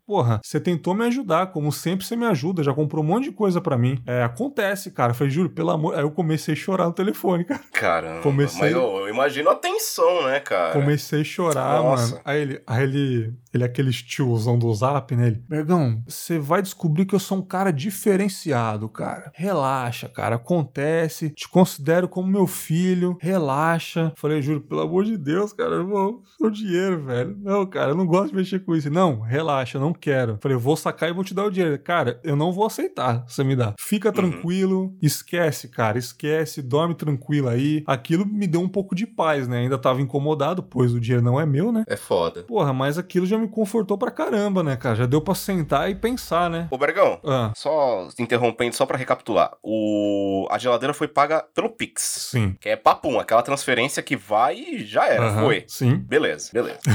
Porra, 0.05 0.39
você 0.43 0.59
tentou 0.59 0.93
me 0.93 1.05
ajudar, 1.05 1.47
como 1.47 1.71
sempre 1.71 2.05
você 2.05 2.15
me 2.15 2.25
ajuda, 2.25 2.63
já 2.63 2.73
comprou 2.73 3.03
um 3.03 3.07
monte 3.07 3.25
de 3.25 3.31
coisa 3.31 3.61
para 3.61 3.77
mim. 3.77 4.01
É, 4.05 4.23
acontece, 4.23 4.91
cara. 4.91 5.11
Eu 5.11 5.15
falei, 5.15 5.31
Júlio, 5.31 5.49
pelo 5.49 5.69
amor. 5.69 5.95
Aí 5.95 6.01
eu 6.01 6.11
comecei 6.11 6.53
a 6.53 6.57
chorar 6.57 6.85
no 6.85 6.93
telefone, 6.93 7.45
cara. 7.45 7.61
Caramba. 7.71 8.21
Comecei... 8.21 8.61
Mas 8.61 8.71
eu, 8.71 8.81
eu 8.81 9.09
imagino 9.09 9.40
imagino 9.41 9.51
a 9.51 9.59
tensão, 9.81 10.27
né, 10.27 10.39
cara? 10.39 10.73
Comecei 10.73 11.21
a 11.21 11.23
chorar, 11.23 11.81
Nossa. 11.81 12.07
mano. 12.07 12.21
Aí 12.23 12.41
ele, 12.41 12.61
aí 12.65 12.83
ele, 12.83 13.33
ele 13.53 13.63
é 13.63 13.65
aquele 13.65 13.91
tiozão 13.91 14.57
do 14.57 14.73
zap, 14.73 15.15
né? 15.15 15.27
Ele, 15.27 15.43
Bergão, 15.47 16.01
você 16.07 16.39
vai 16.39 16.61
descobrir 16.61 17.05
que 17.05 17.15
eu 17.15 17.19
sou 17.19 17.39
um 17.39 17.41
cara 17.41 17.71
diferenciado, 17.71 18.87
cara. 18.87 19.31
Relaxa, 19.33 20.07
cara. 20.07 20.35
Acontece. 20.35 21.31
Te 21.31 21.49
considero 21.49 22.07
como 22.07 22.27
meu 22.27 22.47
filho. 22.47 23.17
Relaxa. 23.19 24.13
Falei, 24.15 24.41
juro, 24.41 24.61
pelo 24.61 24.81
amor 24.81 25.03
de 25.03 25.17
Deus, 25.17 25.51
cara, 25.51 25.75
eu 25.75 25.87
vou. 25.87 26.23
Seu 26.37 26.49
dinheiro, 26.49 27.03
velho. 27.03 27.37
Não, 27.41 27.65
cara, 27.65 27.91
eu 27.91 27.95
não 27.95 28.05
gosto 28.05 28.29
de 28.29 28.35
mexer 28.35 28.59
com 28.59 28.75
isso. 28.75 28.89
Não, 28.89 29.19
relaxa, 29.19 29.77
eu 29.77 29.81
não 29.81 29.93
quero. 29.93 30.37
Falei, 30.41 30.55
eu 30.55 30.61
vou 30.61 30.77
sacar 30.77 31.09
e 31.09 31.13
vou 31.13 31.23
te 31.23 31.33
dar 31.33 31.45
o 31.45 31.51
dinheiro. 31.51 31.77
Cara, 31.79 32.19
eu 32.23 32.35
não 32.35 32.51
vou 32.51 32.65
aceitar. 32.65 33.23
Você 33.27 33.43
me 33.43 33.55
dá. 33.55 33.73
Fica 33.79 34.09
uhum. 34.09 34.13
tranquilo. 34.13 34.95
Esquece, 35.01 35.67
cara. 35.67 35.97
Esquece. 35.97 36.61
Dorme 36.61 36.95
tranquilo 36.95 37.49
aí. 37.49 37.83
Aquilo 37.87 38.25
me 38.25 38.47
deu 38.47 38.61
um 38.61 38.69
pouco 38.69 38.93
de 38.95 39.05
paz 39.07 39.47
né? 39.47 39.63
Ainda 39.71 39.81
tava 39.81 40.01
incomodado, 40.01 40.61
pois 40.61 40.93
o 40.93 40.99
dinheiro 40.99 41.23
não 41.23 41.39
é 41.39 41.45
meu, 41.45 41.71
né? 41.71 41.85
É 41.87 41.95
foda. 41.95 42.43
Porra, 42.43 42.73
mas 42.73 42.97
aquilo 42.97 43.25
já 43.25 43.37
me 43.37 43.47
confortou 43.47 43.97
pra 43.97 44.11
caramba, 44.11 44.61
né, 44.61 44.75
cara? 44.75 44.97
Já 44.97 45.05
deu 45.05 45.21
pra 45.21 45.33
sentar 45.33 45.89
e 45.89 45.95
pensar, 45.95 46.49
né? 46.49 46.67
Ô, 46.69 46.77
Bergão, 46.77 47.21
ah. 47.23 47.53
só 47.55 48.09
interrompendo, 48.19 48.75
só 48.75 48.85
pra 48.85 48.97
recapitular. 48.97 49.55
O... 49.63 50.45
A 50.51 50.57
geladeira 50.57 50.93
foi 50.93 51.07
paga 51.07 51.45
pelo 51.55 51.69
Pix. 51.69 52.01
Sim. 52.31 52.57
Que 52.59 52.67
é 52.67 52.75
papum, 52.75 53.17
aquela 53.17 53.41
transferência 53.41 54.03
que 54.03 54.17
vai 54.17 54.57
e 54.57 54.83
já 54.83 55.07
era, 55.07 55.31
foi. 55.39 55.63
Sim. 55.67 55.95
Beleza, 55.95 56.49
beleza. 56.51 56.79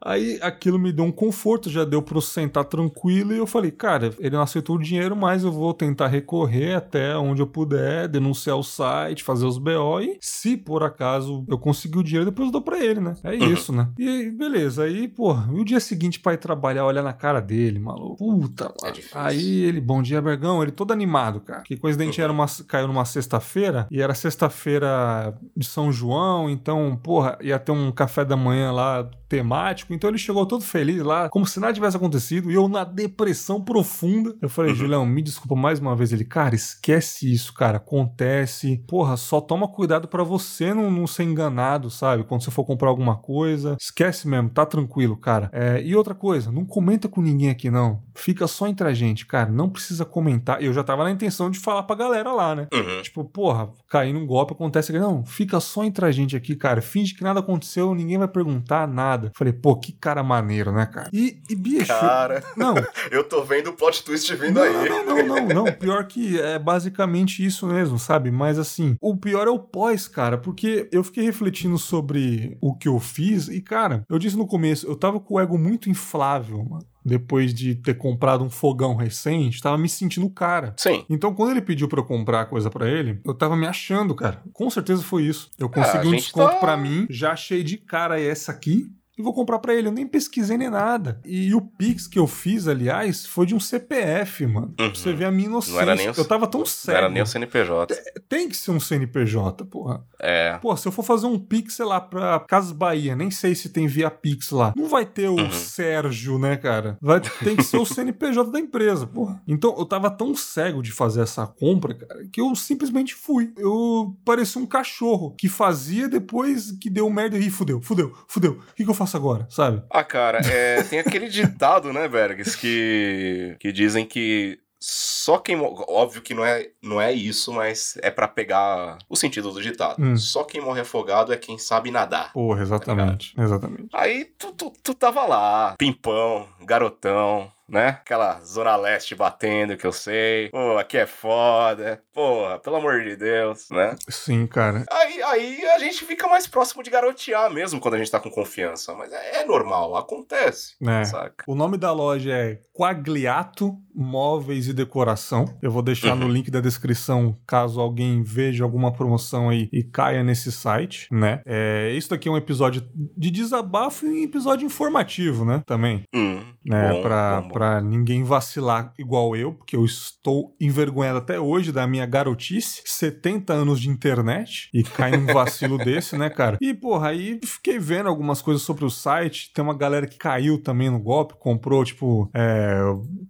Aí 0.00 0.38
aquilo 0.42 0.78
me 0.78 0.92
deu 0.92 1.04
um 1.04 1.12
conforto, 1.12 1.70
já 1.70 1.84
deu 1.84 2.02
pra 2.02 2.16
eu 2.16 2.20
sentar 2.20 2.64
tranquilo 2.64 3.32
e 3.32 3.38
eu 3.38 3.46
falei, 3.46 3.70
cara, 3.70 4.12
ele 4.18 4.36
não 4.36 4.42
aceitou 4.42 4.76
o 4.76 4.82
dinheiro, 4.82 5.16
mas 5.16 5.44
eu 5.44 5.52
vou 5.52 5.72
tentar 5.74 6.06
recorrer 6.08 6.74
até 6.74 7.16
onde 7.16 7.42
eu 7.42 7.46
puder, 7.46 8.08
denunciar 8.08 8.56
o 8.56 8.62
site, 8.62 9.24
fazer 9.24 9.46
os 9.46 9.58
BO 9.58 10.00
e 10.00 10.18
se 10.20 10.56
por 10.56 10.82
acaso 10.82 11.44
eu 11.48 11.58
conseguir 11.58 11.98
o 11.98 12.02
dinheiro, 12.02 12.26
depois 12.30 12.46
eu 12.46 12.52
dou 12.52 12.62
pra 12.62 12.82
ele, 12.82 13.00
né? 13.00 13.14
É 13.22 13.30
uhum. 13.30 13.52
isso, 13.52 13.72
né? 13.72 13.88
E 13.98 14.30
beleza, 14.30 14.84
aí, 14.84 15.08
pô, 15.08 15.36
e 15.52 15.60
o 15.60 15.64
dia 15.64 15.80
seguinte 15.80 16.20
pra 16.20 16.34
ir 16.34 16.38
trabalhar, 16.38 16.84
olhar 16.84 17.02
na 17.02 17.12
cara 17.12 17.40
dele, 17.40 17.78
maluco. 17.78 18.16
Puta, 18.16 18.72
é 18.84 18.92
aí 19.14 19.64
ele, 19.64 19.80
bom 19.80 20.02
dia, 20.02 20.20
Bergão, 20.20 20.62
ele 20.62 20.72
todo 20.72 20.92
animado, 20.92 21.40
cara. 21.40 21.62
Que 21.62 21.76
coincidente 21.76 22.20
uhum. 22.20 22.24
era 22.24 22.32
uma, 22.32 22.46
caiu 22.66 22.86
numa 22.86 23.04
sexta-feira 23.04 23.86
e 23.90 24.00
era 24.00 24.14
sexta-feira 24.14 25.34
de 25.56 25.66
São 25.66 25.90
João, 25.92 26.48
então, 26.48 26.98
porra, 27.02 27.38
ia 27.40 27.58
ter 27.58 27.72
um 27.72 27.90
café 27.90 28.24
da 28.24 28.36
manhã 28.36 28.72
lá 28.72 29.08
temático. 29.28 29.92
Então 29.92 30.10
ele 30.10 30.18
chegou 30.18 30.46
todo 30.46 30.62
feliz 30.62 31.02
lá, 31.02 31.28
como 31.28 31.46
se 31.46 31.60
nada 31.60 31.72
tivesse 31.72 31.96
acontecido, 31.96 32.50
e 32.50 32.54
eu 32.54 32.68
na 32.68 32.84
depressão 32.84 33.60
profunda. 33.60 34.34
Eu 34.40 34.48
falei, 34.48 34.70
uhum. 34.72 34.76
Julião, 34.76 35.06
me 35.06 35.22
desculpa 35.22 35.54
mais 35.54 35.78
uma 35.78 35.94
vez. 35.96 36.12
Ele, 36.12 36.24
cara, 36.24 36.54
esquece 36.54 37.32
isso, 37.32 37.52
cara. 37.52 37.76
Acontece. 37.76 38.82
Porra, 38.86 39.16
só 39.16 39.40
toma 39.40 39.68
cuidado 39.68 40.08
para 40.08 40.22
você 40.22 40.72
não, 40.72 40.90
não 40.90 41.06
ser 41.06 41.24
enganado, 41.24 41.90
sabe? 41.90 42.24
Quando 42.24 42.42
você 42.42 42.50
for 42.50 42.64
comprar 42.64 42.88
alguma 42.88 43.16
coisa. 43.16 43.76
Esquece 43.80 44.28
mesmo, 44.28 44.50
tá 44.50 44.64
tranquilo, 44.64 45.16
cara. 45.16 45.50
É, 45.52 45.82
e 45.82 45.94
outra 45.94 46.14
coisa, 46.14 46.50
não 46.50 46.64
comenta 46.64 47.08
com 47.08 47.20
ninguém 47.20 47.50
aqui, 47.50 47.70
não. 47.70 48.02
Fica 48.14 48.46
só 48.46 48.66
entre 48.66 48.88
a 48.88 48.94
gente, 48.94 49.26
cara. 49.26 49.50
Não 49.50 49.68
precisa 49.68 50.04
comentar. 50.04 50.62
Eu 50.62 50.72
já 50.72 50.82
tava 50.82 51.04
na 51.04 51.10
intenção 51.10 51.50
de 51.50 51.58
falar 51.58 51.82
pra 51.82 51.96
galera 51.96 52.32
lá, 52.32 52.54
né? 52.54 52.68
Uhum. 52.72 53.02
Tipo, 53.02 53.24
porra, 53.24 53.70
cair 53.88 54.12
num 54.12 54.26
golpe 54.26 54.52
acontece. 54.52 54.92
Não, 54.92 55.24
fica 55.24 55.60
só 55.60 55.84
entre 55.84 56.04
a 56.06 56.12
gente 56.12 56.36
aqui, 56.36 56.54
cara. 56.54 56.80
Finge 56.80 57.14
que 57.14 57.22
nada 57.22 57.40
aconteceu, 57.40 57.94
ninguém 57.94 58.18
vai 58.18 58.28
perguntar 58.28 58.86
nada. 58.86 59.15
Falei, 59.34 59.52
pô, 59.52 59.76
que 59.76 59.92
cara 59.92 60.22
maneiro, 60.22 60.72
né, 60.72 60.86
cara? 60.86 61.08
E, 61.12 61.40
e 61.48 61.54
bicho. 61.54 61.86
Cara, 61.86 62.42
não. 62.56 62.74
eu 63.10 63.24
tô 63.24 63.42
vendo 63.44 63.70
o 63.70 63.72
plot 63.72 64.04
twist 64.04 64.34
vindo 64.34 64.54
não, 64.54 64.62
aí. 64.62 64.88
Não, 64.88 65.04
não, 65.04 65.26
não, 65.26 65.48
não. 65.48 65.72
Pior 65.72 66.04
que 66.06 66.40
é 66.40 66.58
basicamente 66.58 67.44
isso 67.44 67.66
mesmo, 67.66 67.98
sabe? 67.98 68.30
Mas 68.30 68.58
assim, 68.58 68.96
o 69.00 69.16
pior 69.16 69.46
é 69.46 69.50
o 69.50 69.58
pós, 69.58 70.08
cara, 70.08 70.38
porque 70.38 70.88
eu 70.92 71.02
fiquei 71.02 71.24
refletindo 71.24 71.78
sobre 71.78 72.56
o 72.60 72.74
que 72.74 72.88
eu 72.88 72.98
fiz 73.00 73.48
e, 73.48 73.60
cara, 73.60 74.04
eu 74.08 74.18
disse 74.18 74.36
no 74.36 74.46
começo, 74.46 74.86
eu 74.86 74.96
tava 74.96 75.20
com 75.20 75.34
o 75.34 75.40
ego 75.40 75.58
muito 75.58 75.90
inflável, 75.90 76.64
mano 76.64 76.86
depois 77.06 77.54
de 77.54 77.76
ter 77.76 77.94
comprado 77.94 78.42
um 78.42 78.50
fogão 78.50 78.96
recente, 78.96 79.62
tava 79.62 79.78
me 79.78 79.88
sentindo 79.88 80.28
cara. 80.28 80.74
Sim. 80.76 81.04
Então, 81.08 81.32
quando 81.32 81.52
ele 81.52 81.62
pediu 81.62 81.86
para 81.86 82.00
eu 82.00 82.04
comprar 82.04 82.46
coisa 82.46 82.68
para 82.68 82.90
ele, 82.90 83.20
eu 83.24 83.32
tava 83.32 83.56
me 83.56 83.64
achando, 83.64 84.12
cara. 84.12 84.42
Com 84.52 84.68
certeza 84.68 85.02
foi 85.02 85.22
isso. 85.22 85.48
Eu 85.56 85.68
consegui 85.68 86.08
ah, 86.08 86.10
um 86.10 86.16
desconto 86.16 86.54
tá... 86.54 86.58
para 86.58 86.76
mim, 86.76 87.06
já 87.08 87.30
achei 87.30 87.62
de 87.62 87.76
cara 87.76 88.20
essa 88.20 88.50
aqui 88.50 88.90
e 89.18 89.22
vou 89.22 89.32
comprar 89.32 89.58
para 89.58 89.74
ele. 89.74 89.88
Eu 89.88 89.92
nem 89.92 90.06
pesquisei 90.06 90.58
nem 90.58 90.68
nada. 90.68 91.20
E 91.24 91.54
o 91.54 91.60
Pix 91.60 92.06
que 92.06 92.18
eu 92.18 92.26
fiz, 92.26 92.68
aliás, 92.68 93.24
foi 93.24 93.46
de 93.46 93.54
um 93.54 93.60
CPF, 93.60 94.46
mano. 94.46 94.68
Uhum. 94.68 94.74
Pra 94.74 94.88
você 94.88 95.12
ver 95.12 95.24
a 95.24 95.30
minha 95.30 95.48
inocência. 95.48 95.74
Não 95.74 95.80
era 95.80 95.94
nem 95.94 96.10
o... 96.10 96.14
Eu 96.16 96.24
tava 96.24 96.46
tão 96.46 96.66
cego. 96.66 96.92
Não 96.92 97.04
era 97.04 97.08
nem 97.08 97.22
o 97.22 97.26
CNPJ. 97.26 97.94
Tem 98.28 98.48
que 98.48 98.56
ser 98.56 98.70
um 98.72 98.80
CNPJ, 98.80 99.64
porra. 99.64 100.04
É. 100.20 100.58
Pô, 100.58 100.76
se 100.76 100.86
eu 100.86 100.92
for 100.92 101.02
fazer 101.02 101.26
um 101.26 101.38
Pix, 101.38 101.74
sei 101.74 101.86
lá, 101.86 102.00
pra 102.00 102.40
Casas 102.40 102.72
Bahia, 102.72 103.16
nem 103.16 103.30
sei 103.30 103.54
se 103.54 103.70
tem 103.70 103.86
via 103.86 104.10
Pix 104.10 104.50
lá. 104.50 104.74
Não 104.76 104.88
vai 104.88 105.06
ter 105.06 105.28
o 105.28 105.36
uhum. 105.36 105.50
Sérgio, 105.50 106.38
né, 106.38 106.56
cara? 106.56 106.98
Vai, 107.00 107.20
tem 107.20 107.56
que 107.56 107.64
ser 107.64 107.78
o 107.78 107.86
CNPJ 107.86 108.50
da 108.50 108.60
empresa, 108.60 109.06
porra. 109.06 109.40
Então, 109.48 109.74
eu 109.78 109.86
tava 109.86 110.10
tão 110.10 110.34
cego 110.34 110.82
de 110.82 110.92
fazer 110.92 111.22
essa 111.22 111.46
compra, 111.46 111.94
cara, 111.94 112.26
que 112.30 112.40
eu 112.40 112.54
simplesmente 112.54 113.14
fui. 113.14 113.52
Eu 113.56 114.14
parecia 114.24 114.60
um 114.60 114.66
cachorro 114.66 115.34
que 115.38 115.48
fazia 115.48 116.08
depois 116.08 116.72
que 116.72 116.90
deu 116.90 117.08
merda 117.08 117.38
e 117.38 117.48
fudeu, 117.48 117.80
fudeu, 117.80 118.12
fudeu. 118.28 118.52
O 118.52 118.74
que, 118.74 118.84
que 118.84 118.90
eu 118.90 118.94
faço? 118.94 119.05
Faço 119.06 119.16
agora, 119.16 119.46
sabe? 119.48 119.82
Ah, 119.88 120.04
cara, 120.04 120.38
é, 120.38 120.82
tem 120.82 120.98
aquele 120.98 121.28
ditado, 121.28 121.92
né, 121.92 122.08
Bergs, 122.08 122.56
que, 122.56 123.56
que 123.60 123.72
dizem 123.72 124.04
que 124.04 124.58
só 124.78 125.38
quem. 125.38 125.56
Óbvio 125.60 126.20
que 126.20 126.34
não 126.34 126.44
é, 126.44 126.68
não 126.82 127.00
é 127.00 127.12
isso, 127.12 127.52
mas 127.52 127.98
é 128.02 128.10
para 128.10 128.28
pegar 128.28 128.98
o 129.08 129.16
sentido 129.16 129.50
do 129.50 129.62
ditado. 129.62 130.02
Hum. 130.02 130.16
Só 130.16 130.44
quem 130.44 130.60
morre 130.60 130.80
afogado 130.80 131.32
é 131.32 131.36
quem 131.36 131.58
sabe 131.58 131.90
nadar. 131.90 132.32
Porra, 132.32 132.62
exatamente. 132.62 133.34
Tá 133.34 133.42
exatamente. 133.42 133.88
Aí 133.92 134.24
tu, 134.38 134.52
tu, 134.52 134.72
tu 134.82 134.94
tava 134.94 135.24
lá, 135.24 135.74
pimpão, 135.78 136.46
garotão, 136.64 137.50
né? 137.68 137.88
Aquela 137.88 138.40
zona 138.40 138.76
leste 138.76 139.14
batendo 139.14 139.76
que 139.76 139.86
eu 139.86 139.92
sei. 139.92 140.48
Pô, 140.50 140.78
aqui 140.78 140.96
é 140.96 141.06
foda. 141.06 142.00
Porra, 142.12 142.58
pelo 142.58 142.76
amor 142.76 143.02
de 143.02 143.16
Deus, 143.16 143.68
né? 143.70 143.96
Sim, 144.08 144.46
cara. 144.46 144.84
Aí, 144.90 145.22
aí 145.22 145.66
a 145.66 145.78
gente 145.78 146.04
fica 146.04 146.28
mais 146.28 146.46
próximo 146.46 146.82
de 146.82 146.90
garotear 146.90 147.52
mesmo 147.52 147.80
quando 147.80 147.94
a 147.94 147.98
gente 147.98 148.10
tá 148.10 148.20
com 148.20 148.30
confiança. 148.30 148.94
Mas 148.94 149.12
é, 149.12 149.42
é 149.42 149.44
normal, 149.44 149.96
acontece. 149.96 150.74
É. 150.82 151.04
Saca? 151.04 151.44
O 151.46 151.54
nome 151.54 151.76
da 151.76 151.92
loja 151.92 152.32
é 152.32 152.60
Quagliato 152.72 153.76
Móveis 153.94 154.68
e 154.68 154.72
Decoração. 154.72 155.46
Eu 155.62 155.70
vou 155.70 155.82
deixar 155.82 156.12
uhum. 156.12 156.20
no 156.20 156.28
link 156.28 156.50
da 156.50 156.60
descrição 156.60 157.36
caso 157.46 157.80
alguém 157.80 158.22
veja 158.22 158.62
alguma 158.62 158.92
promoção 158.92 159.48
aí 159.48 159.68
e 159.72 159.82
caia 159.82 160.22
nesse 160.22 160.52
site, 160.52 161.08
né? 161.10 161.40
É, 161.46 161.92
isso 161.96 162.12
aqui 162.14 162.28
é 162.28 162.32
um 162.32 162.36
episódio 162.36 162.86
de 162.94 163.30
desabafo 163.30 164.06
e 164.06 164.20
um 164.20 164.24
episódio 164.24 164.66
informativo, 164.66 165.44
né? 165.44 165.62
Também. 165.66 166.04
Uhum. 166.14 166.44
Né? 166.64 166.92
Bom, 166.92 167.02
pra, 167.02 167.40
bom, 167.40 167.48
bom 167.48 167.54
para 167.56 167.80
ninguém 167.80 168.22
vacilar 168.22 168.92
igual 168.98 169.34
eu, 169.34 169.54
porque 169.54 169.74
eu 169.74 169.82
estou 169.82 170.54
envergonhado 170.60 171.16
até 171.16 171.40
hoje 171.40 171.72
da 171.72 171.86
minha 171.86 172.04
garotice, 172.04 172.82
70 172.84 173.50
anos 173.50 173.80
de 173.80 173.88
internet 173.88 174.68
e 174.74 174.82
cai 174.82 175.12
num 175.12 175.32
vacilo 175.32 175.78
desse, 175.82 176.18
né, 176.18 176.28
cara? 176.28 176.58
E, 176.60 176.74
porra, 176.74 177.08
aí 177.08 177.40
fiquei 177.42 177.78
vendo 177.78 178.10
algumas 178.10 178.42
coisas 178.42 178.62
sobre 178.62 178.84
o 178.84 178.90
site, 178.90 179.50
tem 179.54 179.64
uma 179.64 179.72
galera 179.72 180.06
que 180.06 180.18
caiu 180.18 180.62
também 180.62 180.90
no 180.90 180.98
golpe, 180.98 181.32
comprou, 181.38 181.82
tipo, 181.82 182.30
é, 182.34 182.78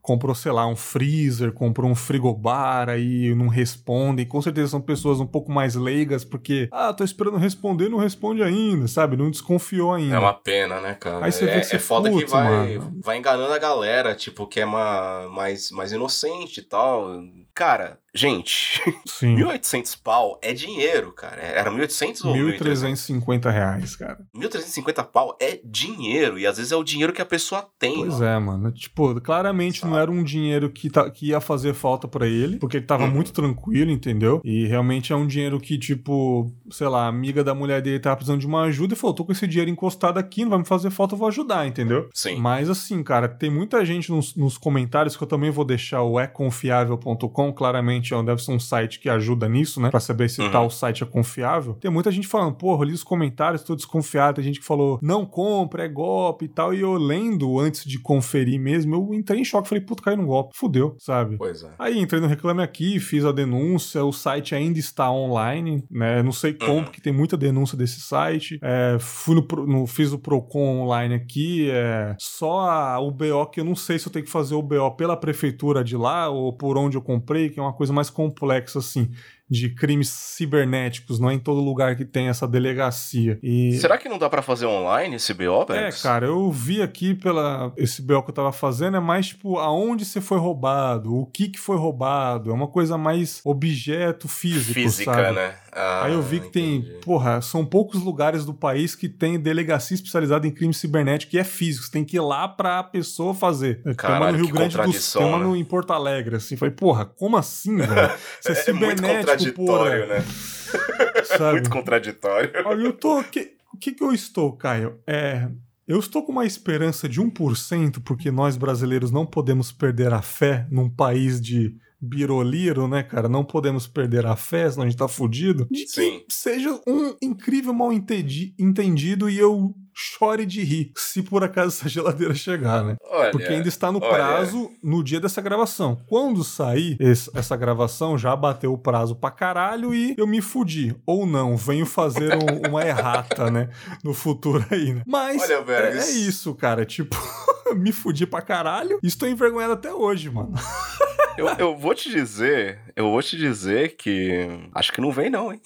comprou, 0.02 0.34
sei 0.34 0.50
lá, 0.50 0.66
um 0.66 0.74
freezer, 0.74 1.52
comprou 1.52 1.88
um 1.88 1.94
frigobar, 1.94 2.88
aí 2.88 3.32
não 3.32 3.46
respondem, 3.46 4.26
com 4.26 4.42
certeza 4.42 4.72
são 4.72 4.80
pessoas 4.80 5.20
um 5.20 5.26
pouco 5.26 5.52
mais 5.52 5.76
leigas, 5.76 6.24
porque, 6.24 6.68
ah, 6.72 6.92
tô 6.92 7.04
esperando 7.04 7.36
responder, 7.36 7.88
não 7.88 7.98
responde 7.98 8.42
ainda, 8.42 8.88
sabe? 8.88 9.16
Não 9.16 9.30
desconfiou 9.30 9.94
ainda. 9.94 10.16
É 10.16 10.18
uma 10.18 10.34
pena, 10.34 10.80
né, 10.80 10.94
cara? 10.94 11.24
Aí 11.24 11.30
você 11.30 11.44
é, 11.44 11.54
vê 11.54 11.60
que 11.60 11.66
você, 11.66 11.76
é 11.76 11.78
foda 11.78 12.10
que 12.10 12.26
vai, 12.26 12.80
vai 13.00 13.18
enganando 13.18 13.52
a 13.52 13.58
galera, 13.58 14.15
tipo, 14.16 14.46
que 14.46 14.60
é 14.60 14.64
uma, 14.64 15.28
mais, 15.28 15.70
mais 15.70 15.92
inocente 15.92 16.60
e 16.60 16.62
tal. 16.62 17.22
Cara, 17.54 17.98
gente, 18.14 18.82
Sim. 19.06 19.36
1.800 19.36 19.98
pau 20.02 20.38
é 20.42 20.52
dinheiro, 20.52 21.12
cara. 21.12 21.40
Era 21.40 21.70
1.800 21.70 22.24
ou 22.24 22.34
1.350 22.34 23.50
reais, 23.50 23.96
cara. 23.96 24.18
1.350 24.34 25.04
pau 25.04 25.36
é 25.40 25.60
dinheiro. 25.64 26.38
E 26.38 26.46
às 26.46 26.56
vezes 26.56 26.72
é 26.72 26.76
o 26.76 26.84
dinheiro 26.84 27.12
que 27.12 27.22
a 27.22 27.26
pessoa 27.26 27.66
tem. 27.78 27.96
Pois 27.96 28.20
é, 28.20 28.38
mano. 28.38 28.72
Tipo, 28.72 29.20
claramente 29.20 29.80
Sabe? 29.80 29.92
não 29.92 29.98
era 29.98 30.10
um 30.10 30.22
dinheiro 30.22 30.70
que, 30.70 30.90
tá, 30.90 31.08
que 31.10 31.28
ia 31.28 31.40
fazer 31.40 31.74
falta 31.74 32.08
para 32.08 32.26
ele, 32.26 32.58
porque 32.58 32.78
ele 32.78 32.86
tava 32.86 33.04
hum. 33.04 33.10
muito 33.10 33.32
tranquilo, 33.32 33.90
entendeu? 33.90 34.40
E 34.44 34.66
realmente 34.66 35.12
é 35.12 35.16
um 35.16 35.26
dinheiro 35.26 35.60
que, 35.60 35.78
tipo, 35.78 36.52
sei 36.70 36.88
lá, 36.88 37.04
a 37.04 37.08
amiga 37.08 37.44
da 37.44 37.54
mulher 37.54 37.80
dele 37.82 38.00
tava 38.00 38.16
precisando 38.16 38.40
de 38.40 38.46
uma 38.46 38.62
ajuda 38.62 38.94
e 38.94 38.96
falou: 38.96 39.14
tô 39.14 39.24
com 39.24 39.32
esse 39.32 39.46
dinheiro 39.46 39.70
encostado 39.70 40.18
aqui, 40.18 40.42
não 40.42 40.50
vai 40.50 40.58
me 40.60 40.66
fazer 40.66 40.90
falta, 40.90 41.14
eu 41.14 41.18
vou 41.18 41.28
ajudar, 41.28 41.66
entendeu? 41.66 42.08
Sim. 42.12 42.36
Mas 42.36 42.68
assim, 42.68 43.02
cara, 43.02 43.28
tem 43.28 43.50
muita 43.50 43.84
gente 43.84 44.05
nos, 44.12 44.34
nos 44.34 44.58
comentários 44.58 45.16
que 45.16 45.22
eu 45.22 45.28
também 45.28 45.50
vou 45.50 45.64
deixar 45.64 46.02
o 46.02 46.18
econfiável.com 46.18 47.52
claramente 47.52 48.14
é 48.14 48.22
deve 48.22 48.42
ser 48.42 48.52
um 48.52 48.58
site 48.58 48.98
que 48.98 49.08
ajuda 49.08 49.48
nisso, 49.48 49.80
né? 49.80 49.90
Pra 49.90 50.00
saber 50.00 50.28
se 50.28 50.40
uhum. 50.40 50.50
tal 50.50 50.70
site 50.70 51.02
é 51.02 51.06
confiável. 51.06 51.74
Tem 51.74 51.90
muita 51.90 52.10
gente 52.10 52.26
falando, 52.26 52.54
porra, 52.54 52.82
eu 52.82 52.88
li 52.88 52.92
os 52.92 53.04
comentários, 53.04 53.62
tô 53.62 53.74
desconfiado. 53.74 54.36
Tem 54.36 54.44
gente 54.44 54.60
que 54.60 54.66
falou, 54.66 54.98
não 55.02 55.24
compra, 55.24 55.84
é 55.84 55.88
golpe 55.88 56.46
e 56.46 56.48
tal. 56.48 56.74
E 56.74 56.80
eu 56.80 56.94
lendo 56.94 57.58
antes 57.58 57.84
de 57.84 57.98
conferir 57.98 58.60
mesmo, 58.60 58.94
eu 58.94 59.14
entrei 59.14 59.40
em 59.40 59.44
choque. 59.44 59.68
Falei, 59.68 59.84
puta, 59.84 60.02
caiu 60.02 60.16
no 60.16 60.26
golpe. 60.26 60.56
Fudeu, 60.56 60.96
sabe? 60.98 61.36
Pois 61.36 61.62
é. 61.62 61.70
Aí 61.78 61.98
entrei 61.98 62.20
no 62.20 62.26
Reclame 62.26 62.62
Aqui, 62.62 62.98
fiz 62.98 63.24
a 63.24 63.32
denúncia. 63.32 64.04
O 64.04 64.12
site 64.12 64.54
ainda 64.54 64.78
está 64.78 65.10
online, 65.10 65.84
né? 65.90 66.22
Não 66.22 66.32
sei 66.32 66.52
como, 66.52 66.74
uhum. 66.74 66.84
porque 66.84 67.00
tem 67.00 67.12
muita 67.12 67.36
denúncia 67.36 67.76
desse 67.76 68.00
site. 68.00 68.58
É, 68.62 68.96
fui 68.98 69.34
no, 69.34 69.66
no, 69.66 69.86
fiz 69.86 70.12
o 70.12 70.18
Procon 70.18 70.82
online 70.82 71.14
aqui. 71.14 71.70
É, 71.70 72.14
só 72.18 72.98
o 73.00 73.10
BO 73.10 73.46
que 73.46 73.60
eu 73.60 73.64
não 73.64 73.76
sei 73.76 73.95
se 73.98 74.08
eu 74.08 74.12
tenho 74.12 74.24
que 74.24 74.30
fazer 74.30 74.54
o 74.54 74.62
BO 74.62 74.90
pela 74.96 75.16
prefeitura 75.16 75.82
de 75.82 75.96
lá 75.96 76.28
ou 76.28 76.52
por 76.52 76.76
onde 76.76 76.96
eu 76.96 77.02
comprei, 77.02 77.50
que 77.50 77.58
é 77.58 77.62
uma 77.62 77.72
coisa 77.72 77.92
mais 77.92 78.10
complexa 78.10 78.78
assim 78.78 79.10
de 79.48 79.70
crimes 79.70 80.08
cibernéticos, 80.08 81.20
não 81.20 81.30
é 81.30 81.34
em 81.34 81.38
todo 81.38 81.60
lugar 81.60 81.96
que 81.96 82.04
tem 82.04 82.28
essa 82.28 82.46
delegacia. 82.48 83.38
E... 83.42 83.78
Será 83.78 83.96
que 83.96 84.08
não 84.08 84.18
dá 84.18 84.28
para 84.28 84.42
fazer 84.42 84.66
online 84.66 85.16
esse 85.16 85.32
BO, 85.32 85.64
Bex? 85.66 86.00
É, 86.00 86.02
cara, 86.02 86.26
eu 86.26 86.50
vi 86.50 86.82
aqui 86.82 87.14
pela 87.14 87.72
esse 87.76 88.02
BO 88.02 88.22
que 88.22 88.30
eu 88.30 88.34
tava 88.34 88.52
fazendo, 88.52 88.96
é 88.96 89.00
mais 89.00 89.28
tipo 89.28 89.58
aonde 89.58 90.04
você 90.04 90.20
foi 90.20 90.38
roubado, 90.38 91.14
o 91.14 91.26
que 91.26 91.48
que 91.48 91.58
foi 91.58 91.76
roubado, 91.76 92.50
é 92.50 92.52
uma 92.52 92.68
coisa 92.68 92.98
mais 92.98 93.40
objeto 93.44 94.28
físico, 94.28 94.74
Física, 94.74 95.14
sabe? 95.14 95.32
né? 95.36 95.54
Ah, 95.72 96.04
Aí 96.04 96.14
eu 96.14 96.22
vi 96.22 96.40
que 96.40 96.46
entendi. 96.46 96.88
tem, 96.88 97.00
porra, 97.00 97.42
são 97.42 97.64
poucos 97.64 98.02
lugares 98.02 98.46
do 98.46 98.54
país 98.54 98.94
que 98.94 99.10
tem 99.10 99.38
delegacia 99.38 99.94
especializada 99.94 100.46
em 100.46 100.50
crime 100.50 100.72
cibernético 100.72 101.36
e 101.36 101.38
é 101.38 101.44
físico, 101.44 101.84
você 101.84 101.92
tem 101.92 102.04
que 102.04 102.16
ir 102.16 102.20
lá 102.20 102.48
pra 102.48 102.82
pessoa 102.82 103.34
fazer. 103.34 103.82
Caralho, 103.94 103.96
tem 103.96 104.16
uma 104.16 104.32
no 104.32 104.38
Rio 104.38 104.54
Grande 104.54 104.76
do 104.76 104.92
Sul, 104.94 105.20
tem 105.20 105.30
uma 105.30 105.38
né? 105.38 105.58
em 105.58 105.64
Porto 105.64 105.92
Alegre, 105.92 106.36
assim, 106.36 106.56
falei, 106.56 106.74
porra, 106.74 107.04
como 107.04 107.36
assim, 107.36 107.76
velho? 107.76 107.90
Isso 108.40 108.48
é, 108.48 108.52
é 108.52 108.54
cibernético, 108.54 109.35
contraditório, 109.36 110.06
né? 110.06 110.24
Muito 111.52 111.70
contraditório. 111.70 112.50
Olha, 112.64 112.82
eu 112.82 112.92
tô. 112.92 113.22
Que, 113.24 113.56
o 113.72 113.76
que, 113.76 113.92
que 113.92 114.02
eu 114.02 114.12
estou, 114.12 114.52
Caio? 114.56 115.00
É. 115.06 115.48
Eu 115.86 116.00
estou 116.00 116.24
com 116.24 116.32
uma 116.32 116.44
esperança 116.44 117.08
de 117.08 117.20
1%, 117.20 118.02
porque 118.02 118.30
nós 118.30 118.56
brasileiros 118.56 119.12
não 119.12 119.24
podemos 119.24 119.70
perder 119.70 120.12
a 120.12 120.20
fé 120.20 120.66
num 120.68 120.90
país 120.90 121.40
de 121.40 121.76
biroliro, 122.00 122.86
né, 122.88 123.02
cara? 123.02 123.28
Não 123.28 123.44
podemos 123.44 123.86
perder 123.86 124.26
a 124.26 124.36
fé, 124.36 124.70
senão 124.70 124.84
a 124.84 124.88
gente 124.88 124.98
tá 124.98 125.08
fudido. 125.08 125.66
De 125.70 125.86
Sim. 125.88 126.20
que 126.28 126.34
seja 126.34 126.78
um 126.86 127.14
incrível 127.22 127.72
mal 127.72 127.92
entendi, 127.92 128.54
entendido 128.58 129.28
e 129.30 129.38
eu 129.38 129.74
chore 129.98 130.44
de 130.44 130.62
rir 130.62 130.92
se 130.94 131.22
por 131.22 131.42
acaso 131.42 131.68
essa 131.68 131.88
geladeira 131.88 132.34
chegar, 132.34 132.84
né? 132.84 132.96
Olha, 133.10 133.30
Porque 133.30 133.46
ainda 133.46 133.66
está 133.68 133.90
no 133.90 133.98
olha. 133.98 134.08
prazo 134.14 134.70
no 134.82 135.02
dia 135.02 135.18
dessa 135.18 135.40
gravação. 135.40 135.96
Quando 136.06 136.44
sair 136.44 136.98
esse- 137.00 137.30
essa 137.34 137.56
gravação, 137.56 138.18
já 138.18 138.36
bateu 138.36 138.74
o 138.74 138.78
prazo 138.78 139.16
pra 139.16 139.30
caralho 139.30 139.94
e 139.94 140.14
eu 140.18 140.26
me 140.26 140.42
fudi. 140.42 140.94
Ou 141.06 141.24
não, 141.26 141.56
venho 141.56 141.86
fazer 141.86 142.34
um- 142.36 142.36
uma 142.70 142.86
errata, 142.86 143.50
né? 143.50 143.70
No 144.04 144.12
futuro 144.12 144.62
aí, 144.70 144.92
né? 144.92 145.02
Mas 145.06 145.40
Olha, 145.42 145.54
é, 145.54 145.62
velho, 145.62 145.86
é 145.96 145.98
isso- 145.98 146.18
isso, 146.28 146.54
cara. 146.54 146.84
Tipo, 146.84 147.16
me 147.74 147.90
fudi 147.90 148.26
pra 148.26 148.42
caralho 148.42 148.98
e 149.02 149.06
estou 149.06 149.26
envergonhado 149.26 149.72
até 149.72 149.92
hoje, 149.94 150.28
mano. 150.30 150.52
Eu, 151.36 151.48
eu 151.58 151.76
vou 151.76 151.94
te 151.94 152.10
dizer, 152.10 152.80
eu 152.94 153.10
vou 153.10 153.22
te 153.22 153.36
dizer 153.36 153.96
que 153.96 154.48
acho 154.74 154.92
que 154.92 155.00
não 155.00 155.12
vem 155.12 155.28
não, 155.28 155.52
hein? 155.52 155.60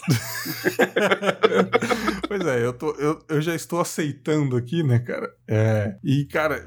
pois 2.26 2.44
é, 2.44 2.64
eu, 2.64 2.72
tô, 2.72 2.90
eu, 2.92 3.22
eu 3.28 3.40
já 3.40 3.54
estou 3.54 3.80
aceitando 3.80 4.56
aqui, 4.56 4.82
né, 4.82 4.98
cara? 4.98 5.32
É, 5.48 5.94
e, 6.02 6.24
cara, 6.24 6.66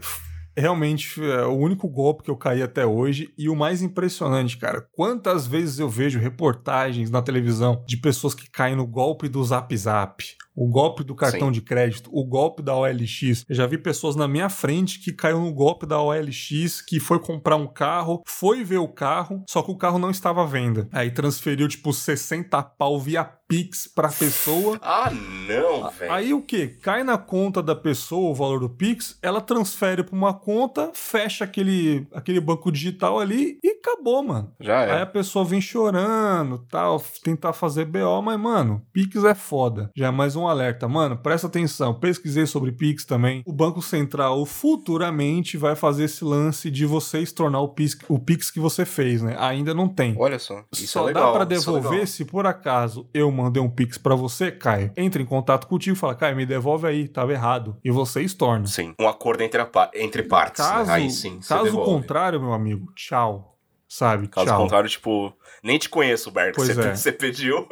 realmente 0.55 1.21
é 1.21 1.45
o 1.45 1.57
único 1.57 1.87
golpe 1.89 2.23
que 2.23 2.31
eu 2.31 2.37
caí 2.37 2.61
até 2.61 2.85
hoje. 2.85 3.33
E 3.37 3.49
o 3.49 3.55
mais 3.55 3.81
impressionante, 3.81 4.57
cara, 4.57 4.87
quantas 4.93 5.47
vezes 5.47 5.79
eu 5.79 5.89
vejo 5.89 6.19
reportagens 6.19 7.09
na 7.09 7.21
televisão 7.21 7.83
de 7.87 7.97
pessoas 7.97 8.33
que 8.33 8.49
caem 8.49 8.75
no 8.75 8.85
golpe 8.85 9.27
do 9.27 9.43
Zap 9.43 9.75
Zap, 9.75 10.23
o 10.55 10.67
golpe 10.67 11.03
do 11.03 11.15
cartão 11.15 11.47
Sim. 11.47 11.53
de 11.53 11.61
crédito, 11.61 12.09
o 12.13 12.23
golpe 12.25 12.61
da 12.61 12.75
OLX. 12.75 13.45
Eu 13.49 13.55
já 13.55 13.65
vi 13.65 13.77
pessoas 13.77 14.15
na 14.15 14.27
minha 14.27 14.49
frente 14.49 14.99
que 14.99 15.11
caiu 15.11 15.39
no 15.39 15.53
golpe 15.53 15.85
da 15.85 16.01
OLX, 16.01 16.81
que 16.81 16.99
foi 16.99 17.19
comprar 17.19 17.55
um 17.55 17.67
carro, 17.67 18.21
foi 18.25 18.63
ver 18.63 18.77
o 18.77 18.87
carro, 18.87 19.43
só 19.49 19.61
que 19.61 19.71
o 19.71 19.77
carro 19.77 19.99
não 19.99 20.11
estava 20.11 20.43
à 20.43 20.45
venda. 20.45 20.87
Aí 20.91 21.11
transferiu, 21.11 21.67
tipo, 21.67 21.91
60 21.91 22.61
pau 22.61 22.99
via 22.99 23.23
Pix 23.47 23.87
pra 23.87 24.09
pessoa. 24.09 24.79
Ah, 24.81 25.11
não, 25.11 25.89
velho. 25.91 26.11
Aí 26.11 26.33
o 26.33 26.41
que? 26.41 26.67
Cai 26.67 27.03
na 27.03 27.17
conta 27.17 27.61
da 27.61 27.75
pessoa 27.75 28.31
o 28.31 28.35
valor 28.35 28.59
do 28.59 28.69
Pix, 28.69 29.17
ela 29.21 29.41
transfere 29.41 30.03
pra 30.03 30.15
uma 30.15 30.33
conta, 30.33 30.91
fecha 30.93 31.43
aquele, 31.43 32.07
aquele 32.13 32.39
banco 32.39 32.71
digital 32.71 33.19
ali 33.19 33.59
e 33.63 33.72
acabou, 33.83 34.23
mano. 34.23 34.51
Já 34.59 34.81
Aí 34.81 34.99
é. 34.99 35.01
a 35.01 35.05
pessoa 35.05 35.43
vem 35.43 35.59
chorando, 35.61 36.59
tal, 36.69 37.01
tentar 37.23 37.53
fazer 37.53 37.85
BO, 37.85 38.21
mas, 38.21 38.39
mano, 38.39 38.81
Pix 38.91 39.23
é 39.23 39.35
foda. 39.35 39.89
Já 39.95 40.07
é 40.07 40.11
mais 40.11 40.35
um 40.35 40.47
alerta. 40.47 40.87
Mano, 40.87 41.17
presta 41.17 41.47
atenção. 41.47 41.93
Pesquisei 41.99 42.45
sobre 42.45 42.71
Pix 42.71 43.05
também. 43.05 43.43
O 43.45 43.51
Banco 43.53 43.81
Central 43.81 44.45
futuramente 44.45 45.57
vai 45.57 45.75
fazer 45.75 46.05
esse 46.05 46.23
lance 46.23 46.69
de 46.71 46.85
você 46.85 47.19
estornar 47.19 47.61
o 47.61 47.69
Pix, 47.69 47.97
o 48.07 48.19
Pix 48.19 48.49
que 48.49 48.59
você 48.59 48.85
fez, 48.85 49.21
né? 49.21 49.35
Ainda 49.39 49.73
não 49.73 49.87
tem. 49.87 50.15
Olha 50.17 50.39
só. 50.39 50.63
Isso 50.71 50.87
Só 50.87 51.01
é 51.03 51.05
legal. 51.07 51.33
dá 51.33 51.45
pra 51.45 51.55
isso 51.55 51.69
é 51.69 51.73
devolver 51.73 52.07
se 52.07 52.25
por 52.25 52.45
acaso 52.45 53.07
eu 53.13 53.31
mandei 53.31 53.61
um 53.61 53.69
pix 53.69 53.97
pra 53.97 54.15
você, 54.15 54.51
Caio. 54.51 54.91
Entra 54.95 55.21
em 55.21 55.25
contato 55.25 55.67
contigo 55.67 55.95
e 55.95 55.99
fala, 55.99 56.15
Caio, 56.15 56.35
me 56.35 56.45
devolve 56.45 56.87
aí, 56.87 57.07
tava 57.07 57.31
errado. 57.33 57.77
E 57.83 57.91
você 57.91 58.21
estorna. 58.21 58.67
Sim, 58.67 58.93
um 58.99 59.07
acordo 59.07 59.41
entre, 59.43 59.61
a 59.61 59.69
entre 59.95 60.23
partes. 60.23 60.63
né? 60.63 60.71
Caso, 60.71 60.91
Aí 60.91 61.09
sim, 61.09 61.39
caso 61.47 61.77
contrário, 61.79 62.39
meu 62.39 62.53
amigo, 62.53 62.91
tchau. 62.95 63.52
Sabe? 63.93 64.27
Caso 64.27 64.47
tchau. 64.47 64.63
contrário, 64.63 64.89
tipo, 64.89 65.31
nem 65.61 65.77
te 65.77 65.87
conheço, 65.87 66.31
Berg. 66.31 66.55
Pois 66.55 66.67
Você, 66.69 66.81
é. 66.81 66.95
você 66.97 67.11
pediu. 67.11 67.67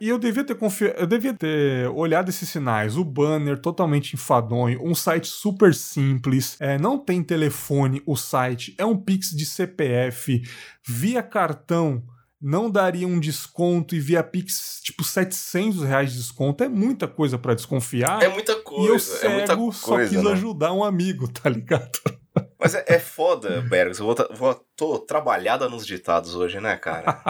E 0.00 0.08
eu 0.08 0.18
devia 0.18 0.42
ter 0.42 0.56
confi... 0.56 0.92
eu 0.96 1.06
devia 1.06 1.32
ter 1.32 1.88
olhado 1.90 2.30
esses 2.30 2.48
sinais. 2.48 2.96
O 2.96 3.04
banner 3.04 3.56
totalmente 3.56 4.14
enfadonho, 4.14 4.84
um 4.84 4.92
site 4.92 5.28
super 5.28 5.72
simples, 5.72 6.56
é, 6.58 6.76
não 6.78 6.98
tem 6.98 7.22
telefone 7.22 8.02
o 8.04 8.16
site, 8.16 8.74
é 8.76 8.84
um 8.84 8.96
Pix 8.96 9.30
de 9.30 9.46
CPF, 9.46 10.42
via 10.84 11.22
cartão 11.22 12.02
não 12.42 12.68
daria 12.68 13.06
um 13.06 13.20
desconto 13.20 13.94
e 13.94 14.00
via 14.00 14.24
Pix 14.24 14.80
tipo 14.82 15.04
700 15.04 15.84
reais 15.84 16.10
de 16.10 16.18
desconto. 16.18 16.64
É 16.64 16.68
muita 16.68 17.06
coisa 17.06 17.38
pra 17.38 17.54
desconfiar. 17.54 18.20
É 18.20 18.28
muita 18.28 18.50
e 18.50 18.56
eu 18.56 18.62
coisa. 18.62 19.26
é 19.26 19.28
muita 19.28 19.46
cego 19.46 19.72
só 19.72 19.94
coisa. 19.94 20.10
quis 20.10 20.24
né? 20.24 20.32
ajudar 20.32 20.72
um 20.72 20.82
amigo, 20.82 21.28
tá 21.28 21.48
ligado? 21.48 22.00
Mas 22.58 22.74
é, 22.74 22.84
é 22.86 22.98
foda, 22.98 23.60
Bergs. 23.68 24.00
Eu 24.00 24.06
vou, 24.06 24.16
vou- 24.36 24.66
tô 24.76 24.98
trabalhada 24.98 25.68
nos 25.68 25.86
ditados 25.86 26.34
hoje, 26.34 26.60
né, 26.60 26.76
cara? 26.76 27.20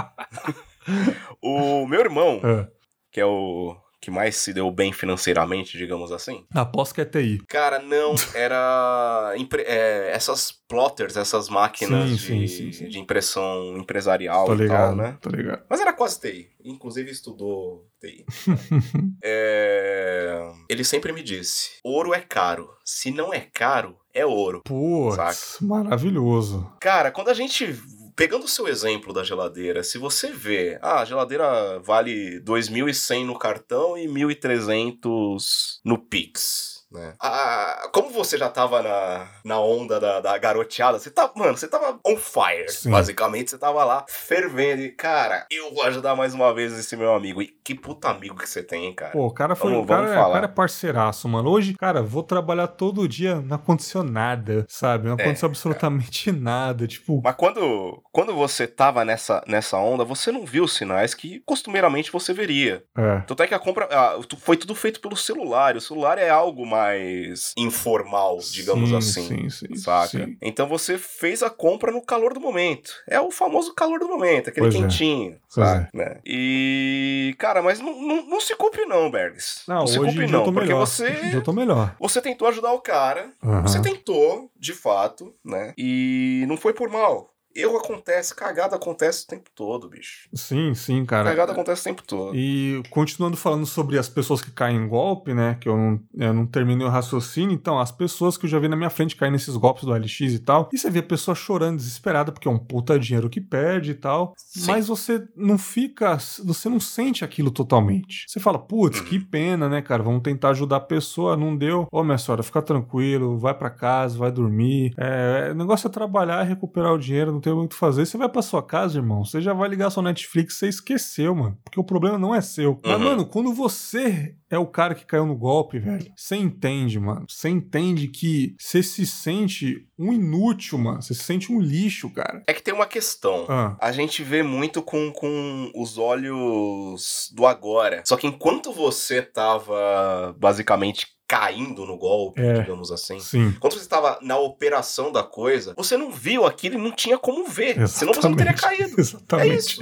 o 1.42 1.86
meu 1.86 2.00
irmão, 2.00 2.40
É. 2.44 2.68
que 3.10 3.20
é 3.20 3.26
o 3.26 3.76
que 4.06 4.10
mais 4.10 4.36
se 4.36 4.52
deu 4.52 4.70
bem 4.70 4.92
financeiramente, 4.92 5.76
digamos 5.76 6.12
assim. 6.12 6.46
Aposto 6.54 6.94
que 6.94 7.00
é 7.00 7.04
TI. 7.04 7.42
Cara, 7.48 7.80
não, 7.80 8.14
era 8.34 9.34
empre- 9.36 9.64
é, 9.66 10.12
essas 10.14 10.52
plotters, 10.68 11.16
essas 11.16 11.48
máquinas 11.48 12.20
Sim, 12.20 12.38
de, 12.40 12.48
sim, 12.48 12.70
sim, 12.72 12.88
de 12.88 13.00
impressão 13.00 13.76
empresarial 13.76 14.46
Tô 14.46 14.54
e 14.54 14.58
tal, 14.58 14.64
ligado, 14.66 14.96
né? 14.96 15.18
tô 15.20 15.28
ligado. 15.30 15.64
Mas 15.68 15.80
era 15.80 15.92
quase 15.92 16.20
TI. 16.20 16.48
Inclusive 16.64 17.10
estudou 17.10 17.88
TI. 18.00 18.24
É, 19.24 20.50
Ele 20.68 20.84
sempre 20.84 21.12
me 21.12 21.22
disse: 21.22 21.72
ouro 21.82 22.14
é 22.14 22.20
caro. 22.20 22.70
Se 22.84 23.10
não 23.10 23.34
é 23.34 23.40
caro, 23.40 23.96
é 24.14 24.24
ouro. 24.24 24.62
Putz, 24.64 25.16
Saca. 25.16 25.64
maravilhoso. 25.66 26.70
Cara, 26.80 27.10
quando 27.10 27.28
a 27.28 27.34
gente. 27.34 27.76
Pegando 28.16 28.46
o 28.46 28.48
seu 28.48 28.66
exemplo 28.66 29.12
da 29.12 29.22
geladeira, 29.22 29.84
se 29.84 29.98
você 29.98 30.32
vê, 30.32 30.78
ah, 30.80 31.00
a 31.00 31.04
geladeira 31.04 31.78
vale 31.80 32.40
2.100 32.40 33.26
no 33.26 33.38
cartão 33.38 33.98
e 33.98 34.08
1.300 34.08 35.80
no 35.84 35.98
Pix. 35.98 36.75
Né? 36.96 37.14
Ah, 37.20 37.88
como 37.92 38.10
você 38.10 38.36
já 38.38 38.48
tava 38.48 38.82
na, 38.82 39.26
na 39.44 39.60
onda 39.60 40.00
da, 40.00 40.20
da 40.20 40.38
garoteada, 40.38 40.98
você 40.98 41.10
tá, 41.10 41.30
mano, 41.36 41.56
você 41.56 41.68
tava 41.68 41.98
on 42.06 42.16
fire, 42.16 42.68
Sim. 42.70 42.90
basicamente, 42.90 43.50
você 43.50 43.58
tava 43.58 43.84
lá 43.84 44.04
fervendo 44.08 44.82
e, 44.82 44.90
cara, 44.90 45.46
eu 45.50 45.72
vou 45.74 45.82
ajudar 45.84 46.14
mais 46.16 46.34
uma 46.34 46.52
vez 46.54 46.72
esse 46.78 46.96
meu 46.96 47.14
amigo. 47.14 47.42
E 47.42 47.46
que 47.46 47.74
puta 47.74 48.08
amigo 48.08 48.36
que 48.36 48.48
você 48.48 48.62
tem, 48.62 48.86
hein, 48.86 48.94
cara. 48.94 49.12
Pô, 49.12 49.26
o 49.26 49.30
cara 49.34 49.54
foi. 49.54 49.70
Vamos- 49.72 49.84
o, 49.84 49.88
cara, 49.88 50.00
vamos 50.02 50.12
é- 50.16 50.20
falar. 50.20 50.34
cara 50.34 50.44
é 50.46 50.48
parceiraço, 50.48 51.28
mano. 51.28 51.50
Hoje, 51.50 51.74
cara, 51.74 52.02
vou 52.02 52.22
trabalhar 52.22 52.66
todo 52.68 53.06
dia 53.08 53.40
na 53.40 53.58
condicionada, 53.58 54.64
sabe? 54.68 55.08
Não 55.08 55.16
É, 55.18 55.22
aconteceu 55.22 55.46
absolutamente 55.48 56.30
nada. 56.32 56.86
Tipo, 56.86 57.20
Mas 57.22 57.34
quando, 57.36 58.02
quando 58.12 58.34
você 58.34 58.66
tava 58.66 59.04
nessa, 59.04 59.42
nessa 59.46 59.76
onda, 59.78 60.04
você 60.04 60.30
não 60.30 60.44
viu 60.44 60.64
os 60.64 60.74
sinais 60.74 61.14
que 61.14 61.40
costumeiramente 61.44 62.10
você 62.12 62.32
veria. 62.32 62.82
é. 62.96 63.20
Tanto 63.26 63.42
é 63.42 63.46
que 63.46 63.54
a 63.54 63.58
compra 63.58 63.88
tu- 64.28 64.36
foi 64.36 64.56
tudo 64.56 64.74
feito 64.74 65.00
pelo 65.00 65.16
celular. 65.16 65.76
O 65.76 65.80
celular 65.80 66.18
é 66.18 66.28
algo 66.28 66.64
mais 66.86 67.52
informal, 67.56 68.38
digamos 68.50 68.90
Sim, 68.90 68.96
assim. 68.96 69.28
Sim, 69.28 69.50
sim. 69.50 69.76
Saca? 69.76 70.08
sim. 70.08 70.36
Então 70.40 70.66
você 70.68 70.96
fez 70.98 71.42
a 71.42 71.50
compra 71.50 71.90
no 71.92 72.02
calor 72.02 72.32
do 72.32 72.40
momento. 72.40 72.90
É 73.08 73.20
o 73.20 73.30
famoso 73.30 73.74
calor 73.74 73.98
do 73.98 74.08
momento, 74.08 74.50
aquele 74.50 74.66
Pois 74.66 74.74
é. 74.74 74.78
quentinho. 74.78 75.38
Pois 75.54 75.68
saca? 75.68 75.90
Né? 75.92 76.18
E, 76.24 77.34
cara, 77.38 77.62
mas 77.62 77.80
não, 77.80 78.00
não, 78.00 78.26
não 78.26 78.40
se 78.40 78.54
culpe, 78.54 78.84
não, 78.86 79.10
Bergs. 79.10 79.62
Não, 79.66 79.86
se 79.86 79.98
hoje 79.98 80.16
culpe, 80.16 80.30
não. 80.32 80.44
tô 80.44 80.52
Porque 80.52 80.68
melhor. 80.68 80.86
você. 80.86 81.30
Eu 81.32 81.42
tô 81.42 81.52
melhor. 81.52 81.94
Você 82.00 82.20
tentou 82.20 82.48
ajudar 82.48 82.72
o 82.72 82.80
cara. 82.80 83.30
Aham. 83.42 83.62
Você 83.62 83.80
tentou, 83.80 84.50
de 84.58 84.72
fato, 84.72 85.34
né? 85.44 85.72
E 85.76 86.44
não 86.48 86.56
foi 86.56 86.72
por 86.72 86.88
mal. 86.88 87.30
Erro 87.60 87.76
acontece, 87.78 88.34
cagada 88.34 88.76
acontece 88.76 89.24
o 89.24 89.26
tempo 89.28 89.50
todo, 89.54 89.88
bicho. 89.88 90.28
Sim, 90.34 90.74
sim, 90.74 91.04
cara. 91.04 91.30
Cagada 91.30 91.52
acontece 91.52 91.80
o 91.80 91.84
tempo 91.84 92.02
todo. 92.02 92.34
E 92.36 92.82
continuando 92.90 93.36
falando 93.36 93.66
sobre 93.66 93.98
as 93.98 94.08
pessoas 94.08 94.42
que 94.42 94.50
caem 94.50 94.76
em 94.76 94.88
golpe, 94.88 95.32
né? 95.34 95.56
Que 95.60 95.68
eu 95.68 95.76
não, 95.76 96.00
eu 96.14 96.32
não 96.34 96.46
terminei 96.46 96.86
o 96.86 96.90
raciocínio. 96.90 97.52
Então, 97.54 97.78
as 97.78 97.90
pessoas 97.90 98.36
que 98.36 98.46
eu 98.46 98.50
já 98.50 98.58
vi 98.58 98.68
na 98.68 98.76
minha 98.76 98.90
frente 98.90 99.16
cair 99.16 99.30
nesses 99.30 99.56
golpes 99.56 99.84
do 99.84 99.92
LX 99.94 100.20
e 100.20 100.38
tal. 100.38 100.68
E 100.72 100.78
você 100.78 100.90
vê 100.90 100.98
a 101.00 101.02
pessoa 101.02 101.34
chorando, 101.34 101.76
desesperada, 101.78 102.30
porque 102.32 102.48
é 102.48 102.50
um 102.50 102.58
puta 102.58 102.98
dinheiro 102.98 103.30
que 103.30 103.40
perde 103.40 103.92
e 103.92 103.94
tal. 103.94 104.34
Sim. 104.36 104.66
Mas 104.66 104.88
você 104.88 105.26
não 105.36 105.56
fica. 105.58 106.18
Você 106.44 106.68
não 106.68 106.80
sente 106.80 107.24
aquilo 107.24 107.50
totalmente. 107.50 108.24
Você 108.28 108.38
fala, 108.40 108.58
putz, 108.58 109.00
Uhum. 109.00 109.06
que 109.06 109.18
pena, 109.18 109.68
né, 109.68 109.80
cara? 109.82 110.02
Vamos 110.02 110.22
tentar 110.22 110.50
ajudar 110.50 110.76
a 110.76 110.80
pessoa. 110.80 111.36
Não 111.36 111.56
deu. 111.56 111.86
Ô, 111.90 112.02
minha 112.04 112.18
senhora, 112.18 112.42
fica 112.42 112.60
tranquilo, 112.62 113.38
vai 113.38 113.54
pra 113.54 113.70
casa, 113.70 114.18
vai 114.18 114.30
dormir. 114.30 114.92
É, 114.98 115.50
o 115.52 115.54
negócio 115.54 115.86
é 115.86 115.90
trabalhar 115.90 116.44
e 116.44 116.48
recuperar 116.48 116.92
o 116.92 116.98
dinheiro, 116.98 117.32
não 117.32 117.40
tem 117.46 117.54
muito 117.54 117.72
o 117.72 117.74
que 117.74 117.78
fazer. 117.80 118.04
Você 118.04 118.18
vai 118.18 118.28
pra 118.28 118.42
sua 118.42 118.62
casa, 118.62 118.98
irmão. 118.98 119.24
Você 119.24 119.40
já 119.40 119.52
vai 119.52 119.68
ligar 119.68 119.88
sua 119.90 120.02
Netflix, 120.02 120.54
você 120.54 120.68
esqueceu, 120.68 121.34
mano. 121.34 121.56
Porque 121.64 121.78
o 121.78 121.84
problema 121.84 122.18
não 122.18 122.34
é 122.34 122.40
seu. 122.40 122.80
Mas, 122.84 122.98
Uhum. 122.98 123.04
mano, 123.04 123.26
quando 123.26 123.52
você 123.54 124.34
é 124.50 124.58
o 124.58 124.66
cara 124.66 124.94
que 124.94 125.04
caiu 125.06 125.26
no 125.26 125.36
golpe, 125.36 125.78
velho, 125.78 126.12
você 126.16 126.36
entende, 126.36 126.98
mano. 126.98 127.24
Você 127.28 127.48
entende 127.48 128.08
que 128.08 128.54
você 128.58 128.82
se 128.82 129.06
sente 129.06 129.86
um 129.98 130.12
inútil, 130.12 130.78
mano. 130.78 131.00
Você 131.02 131.14
se 131.14 131.22
sente 131.22 131.52
um 131.52 131.60
lixo, 131.60 132.10
cara. 132.10 132.42
É 132.46 132.52
que 132.52 132.62
tem 132.62 132.74
uma 132.74 132.86
questão. 132.86 133.46
Ah, 133.48 133.76
A 133.80 133.92
gente 133.92 134.22
vê 134.22 134.42
muito 134.42 134.82
com, 134.82 135.12
com 135.12 135.70
os 135.74 135.98
olhos 135.98 137.30
do 137.34 137.46
agora. 137.46 138.02
Só 138.06 138.16
que 138.16 138.26
enquanto 138.26 138.72
você 138.72 139.22
tava 139.22 140.34
basicamente 140.38 141.06
caindo 141.28 141.84
no 141.84 141.96
golpe, 141.98 142.40
É. 142.40 142.60
digamos 142.60 142.92
assim. 142.92 143.18
sim. 143.20 143.52
Quando 143.58 143.72
você 143.74 143.80
estava 143.80 144.18
na 144.22 144.38
operação 144.38 145.10
da 145.10 145.22
coisa, 145.22 145.74
você 145.76 145.96
não 145.96 146.10
viu 146.10 146.44
aquilo 146.46 146.76
e 146.76 146.78
não 146.78 146.92
tinha 146.92 147.18
como 147.18 147.48
ver. 147.48 147.86
Senão 147.88 148.12
você 148.14 148.28
não 148.28 148.36
teria 148.36 148.52
Exatamente. 148.52 148.78
caído. 148.84 148.94
Exatamente. 149.00 149.50
É 149.52 149.56
isso. 149.56 149.80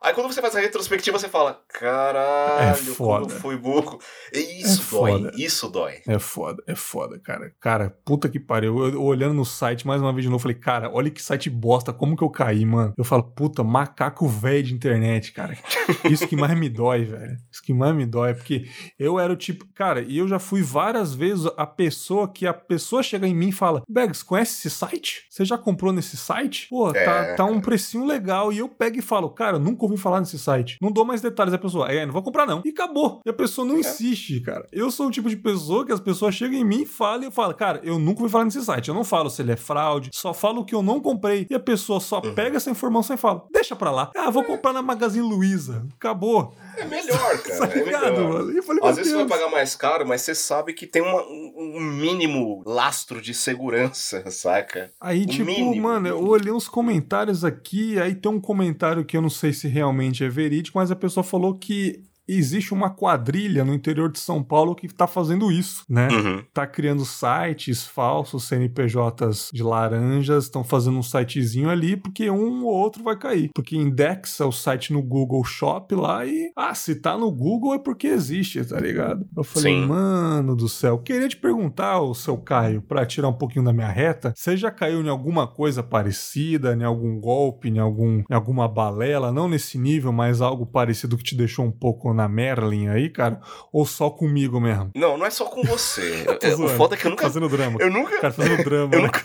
Aí 0.00 0.14
quando 0.14 0.32
você 0.32 0.40
faz 0.40 0.54
a 0.56 0.60
retrospectiva, 0.60 1.18
você 1.18 1.28
fala: 1.28 1.60
caralho, 1.68 2.70
É 2.70 2.78
como 2.78 2.94
foda. 2.94 3.24
eu 3.34 3.40
fui 3.40 3.56
burro. 3.56 3.98
E 4.32 4.62
Isso 4.62 4.82
É 4.82 4.98
dói, 4.98 5.12
foda. 5.12 5.32
isso 5.36 5.68
dói. 5.68 5.94
É 6.06 6.18
foda, 6.18 6.62
é 6.66 6.74
foda, 6.74 7.18
cara. 7.18 7.52
Cara, 7.60 7.90
puta 8.04 8.28
que 8.28 8.38
pariu. 8.40 8.78
Eu, 8.84 8.94
eu 8.94 9.02
olhando 9.02 9.34
no 9.34 9.44
site 9.44 9.86
mais 9.86 10.00
uma 10.00 10.12
vez 10.12 10.24
de 10.24 10.30
novo, 10.30 10.42
falei, 10.42 10.56
cara, 10.56 10.90
olha 10.92 11.10
que 11.10 11.22
site 11.22 11.50
bosta, 11.50 11.92
como 11.92 12.16
que 12.16 12.22
eu 12.24 12.30
caí, 12.30 12.64
mano? 12.64 12.92
Eu 12.96 13.04
falo, 13.04 13.22
puta, 13.22 13.62
macaco 13.64 14.26
velho 14.28 14.62
de 14.62 14.74
internet, 14.74 15.32
cara. 15.32 15.56
Isso 16.10 16.26
que 16.26 16.36
mais 16.36 16.58
me 16.58 16.68
dói, 16.68 17.04
velho. 17.04 17.36
Isso 17.50 17.62
que 17.62 17.72
mais 17.74 17.94
me 17.94 18.06
dói, 18.06 18.34
porque 18.34 18.66
eu 18.98 19.18
era 19.18 19.32
o 19.32 19.36
tipo. 19.36 19.66
Cara, 19.74 20.00
e 20.00 20.18
eu 20.18 20.26
já 20.28 20.38
fui 20.46 20.62
várias 20.62 21.12
vezes 21.12 21.46
a 21.56 21.66
pessoa 21.66 22.28
que 22.28 22.46
a 22.46 22.54
pessoa 22.54 23.02
chega 23.02 23.26
em 23.26 23.34
mim 23.34 23.48
e 23.48 23.52
fala: 23.52 23.82
Bags, 23.88 24.22
conhece 24.22 24.68
esse 24.68 24.70
site? 24.70 25.26
Você 25.28 25.44
já 25.44 25.58
comprou 25.58 25.92
nesse 25.92 26.16
site? 26.16 26.68
Pô, 26.70 26.92
tá, 26.92 27.00
é. 27.00 27.34
tá, 27.34 27.44
um 27.44 27.60
precinho 27.60 28.06
legal. 28.06 28.52
E 28.52 28.58
eu 28.58 28.68
pego 28.68 28.98
e 28.98 29.02
falo, 29.02 29.28
cara, 29.28 29.58
nunca 29.58 29.84
ouvi 29.84 29.96
falar 29.96 30.20
nesse 30.20 30.38
site. 30.38 30.78
Não 30.80 30.92
dou 30.92 31.04
mais 31.04 31.20
detalhes. 31.20 31.52
A 31.52 31.58
pessoa, 31.58 31.90
é, 31.90 32.06
não 32.06 32.12
vou 32.12 32.22
comprar 32.22 32.46
não. 32.46 32.62
E 32.64 32.70
acabou. 32.70 33.20
E 33.26 33.30
a 33.30 33.32
pessoa 33.32 33.66
não 33.66 33.76
é. 33.76 33.80
insiste, 33.80 34.40
cara. 34.40 34.66
Eu 34.72 34.90
sou 34.90 35.08
o 35.08 35.10
tipo 35.10 35.28
de 35.28 35.36
pessoa 35.36 35.84
que 35.84 35.92
as 35.92 36.00
pessoas 36.00 36.34
chegam 36.34 36.58
em 36.58 36.64
mim 36.64 36.82
e 36.82 36.86
falam 36.86 37.22
e 37.22 37.26
eu 37.26 37.32
falo, 37.32 37.52
cara, 37.54 37.80
eu 37.82 37.98
nunca 37.98 38.20
ouvi 38.20 38.30
falar 38.32 38.44
nesse 38.44 38.62
site. 38.64 38.88
Eu 38.88 38.94
não 38.94 39.04
falo 39.04 39.28
se 39.28 39.42
ele 39.42 39.52
é 39.52 39.56
fraude, 39.56 40.10
só 40.12 40.32
falo 40.32 40.60
o 40.60 40.64
que 40.64 40.74
eu 40.74 40.82
não 40.82 41.00
comprei. 41.00 41.46
E 41.50 41.54
a 41.54 41.60
pessoa 41.60 41.98
só 41.98 42.20
uhum. 42.24 42.34
pega 42.34 42.56
essa 42.56 42.70
informação 42.70 43.14
e 43.14 43.18
fala, 43.18 43.44
deixa 43.52 43.74
pra 43.74 43.90
lá. 43.90 44.10
Ah, 44.16 44.30
vou 44.30 44.44
comprar 44.44 44.72
na 44.72 44.82
Magazine 44.82 45.26
Luiza. 45.26 45.86
Acabou. 45.96 46.54
É 46.76 46.84
melhor, 46.84 47.38
cara. 47.42 47.66
tá 47.66 47.74
ligado, 47.74 48.06
é 48.06 48.10
melhor. 48.10 48.32
mano? 48.32 48.62
Falei, 48.62 48.80
Às 48.84 48.96
vezes 48.96 49.12
Deus. 49.12 49.22
você 49.22 49.28
vai 49.28 49.38
pagar 49.38 49.50
mais 49.50 49.74
caro, 49.74 50.06
mas 50.06 50.22
você 50.22 50.34
sabe 50.38 50.72
que 50.72 50.86
tem 50.86 51.02
uma, 51.02 51.22
um 51.26 51.80
mínimo 51.80 52.62
lastro 52.66 53.20
de 53.20 53.34
segurança, 53.34 54.24
saca? 54.30 54.92
Aí, 55.00 55.22
o 55.22 55.26
tipo, 55.26 55.44
mínimo, 55.44 55.82
mano, 55.82 56.08
eu 56.08 56.24
olhei 56.26 56.52
uns 56.52 56.68
comentários 56.68 57.44
aqui, 57.44 57.98
aí 58.00 58.14
tem 58.14 58.30
um 58.30 58.40
comentário 58.40 59.04
que 59.04 59.16
eu 59.16 59.22
não 59.22 59.30
sei 59.30 59.52
se 59.52 59.68
realmente 59.68 60.24
é 60.24 60.28
verídico, 60.28 60.78
mas 60.78 60.90
a 60.90 60.96
pessoa 60.96 61.24
falou 61.24 61.58
que 61.58 62.02
existe 62.28 62.72
uma 62.72 62.90
quadrilha 62.90 63.64
no 63.64 63.74
interior 63.74 64.10
de 64.10 64.18
São 64.18 64.42
Paulo 64.42 64.74
que 64.74 64.86
está 64.86 65.06
fazendo 65.06 65.50
isso, 65.50 65.84
né? 65.88 66.08
Uhum. 66.08 66.44
Tá 66.52 66.66
criando 66.66 67.04
sites 67.04 67.86
falsos, 67.86 68.48
CNPJs 68.48 69.50
de 69.52 69.62
laranjas, 69.62 70.44
estão 70.44 70.64
fazendo 70.64 70.98
um 70.98 71.02
sitezinho 71.02 71.70
ali 71.70 71.96
porque 71.96 72.30
um 72.30 72.64
ou 72.64 72.72
outro 72.72 73.02
vai 73.02 73.16
cair. 73.16 73.50
Porque 73.54 73.76
indexa 73.76 74.46
o 74.46 74.52
site 74.52 74.92
no 74.92 75.02
Google 75.02 75.44
Shop 75.44 75.94
lá 75.94 76.24
e, 76.26 76.50
ah, 76.56 76.74
se 76.74 76.96
tá 76.96 77.16
no 77.16 77.30
Google 77.30 77.74
é 77.74 77.78
porque 77.78 78.06
existe, 78.06 78.64
tá 78.64 78.80
ligado? 78.80 79.26
Eu 79.36 79.44
falei, 79.44 79.74
Sim. 79.74 79.86
mano 79.86 80.56
do 80.56 80.68
céu, 80.68 80.98
queria 80.98 81.28
te 81.28 81.36
perguntar, 81.36 82.00
o 82.00 82.14
seu 82.14 82.36
Caio, 82.36 82.82
para 82.82 83.06
tirar 83.06 83.28
um 83.28 83.32
pouquinho 83.32 83.64
da 83.64 83.72
minha 83.72 83.88
reta, 83.88 84.32
você 84.34 84.56
já 84.56 84.70
caiu 84.70 85.02
em 85.02 85.08
alguma 85.08 85.46
coisa 85.46 85.82
parecida, 85.82 86.74
em 86.74 86.84
algum 86.84 87.18
golpe, 87.20 87.68
em, 87.68 87.78
algum, 87.78 88.22
em 88.28 88.34
alguma 88.34 88.68
balela, 88.68 89.32
não 89.32 89.48
nesse 89.48 89.78
nível, 89.78 90.12
mas 90.12 90.40
algo 90.40 90.66
parecido 90.66 91.16
que 91.16 91.24
te 91.24 91.36
deixou 91.36 91.64
um 91.64 91.72
pouco 91.72 92.12
na 92.16 92.28
Merlin 92.28 92.88
aí, 92.88 93.08
cara? 93.10 93.40
Ou 93.72 93.86
só 93.86 94.10
comigo 94.10 94.60
mesmo? 94.60 94.90
Não, 94.94 95.16
não 95.16 95.26
é 95.26 95.30
só 95.30 95.44
com 95.44 95.62
você. 95.62 96.24
é, 96.42 96.54
o 96.54 96.68
foda 96.68 96.94
é 96.94 96.98
que 96.98 97.06
eu 97.06 97.10
nunca. 97.10 97.22
Fazendo 97.22 97.48
drama. 97.48 97.78
Eu 97.80 97.90
nunca. 97.90 98.20
Cara, 98.20 98.32
fazendo 98.32 98.64
drama. 98.64 98.94
eu 98.94 99.02
né? 99.02 99.06
nunca. 99.06 99.22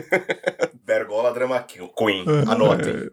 Bergola 0.84 1.32
Drama 1.32 1.60
Queen. 1.62 2.24
Anotem. 2.48 2.94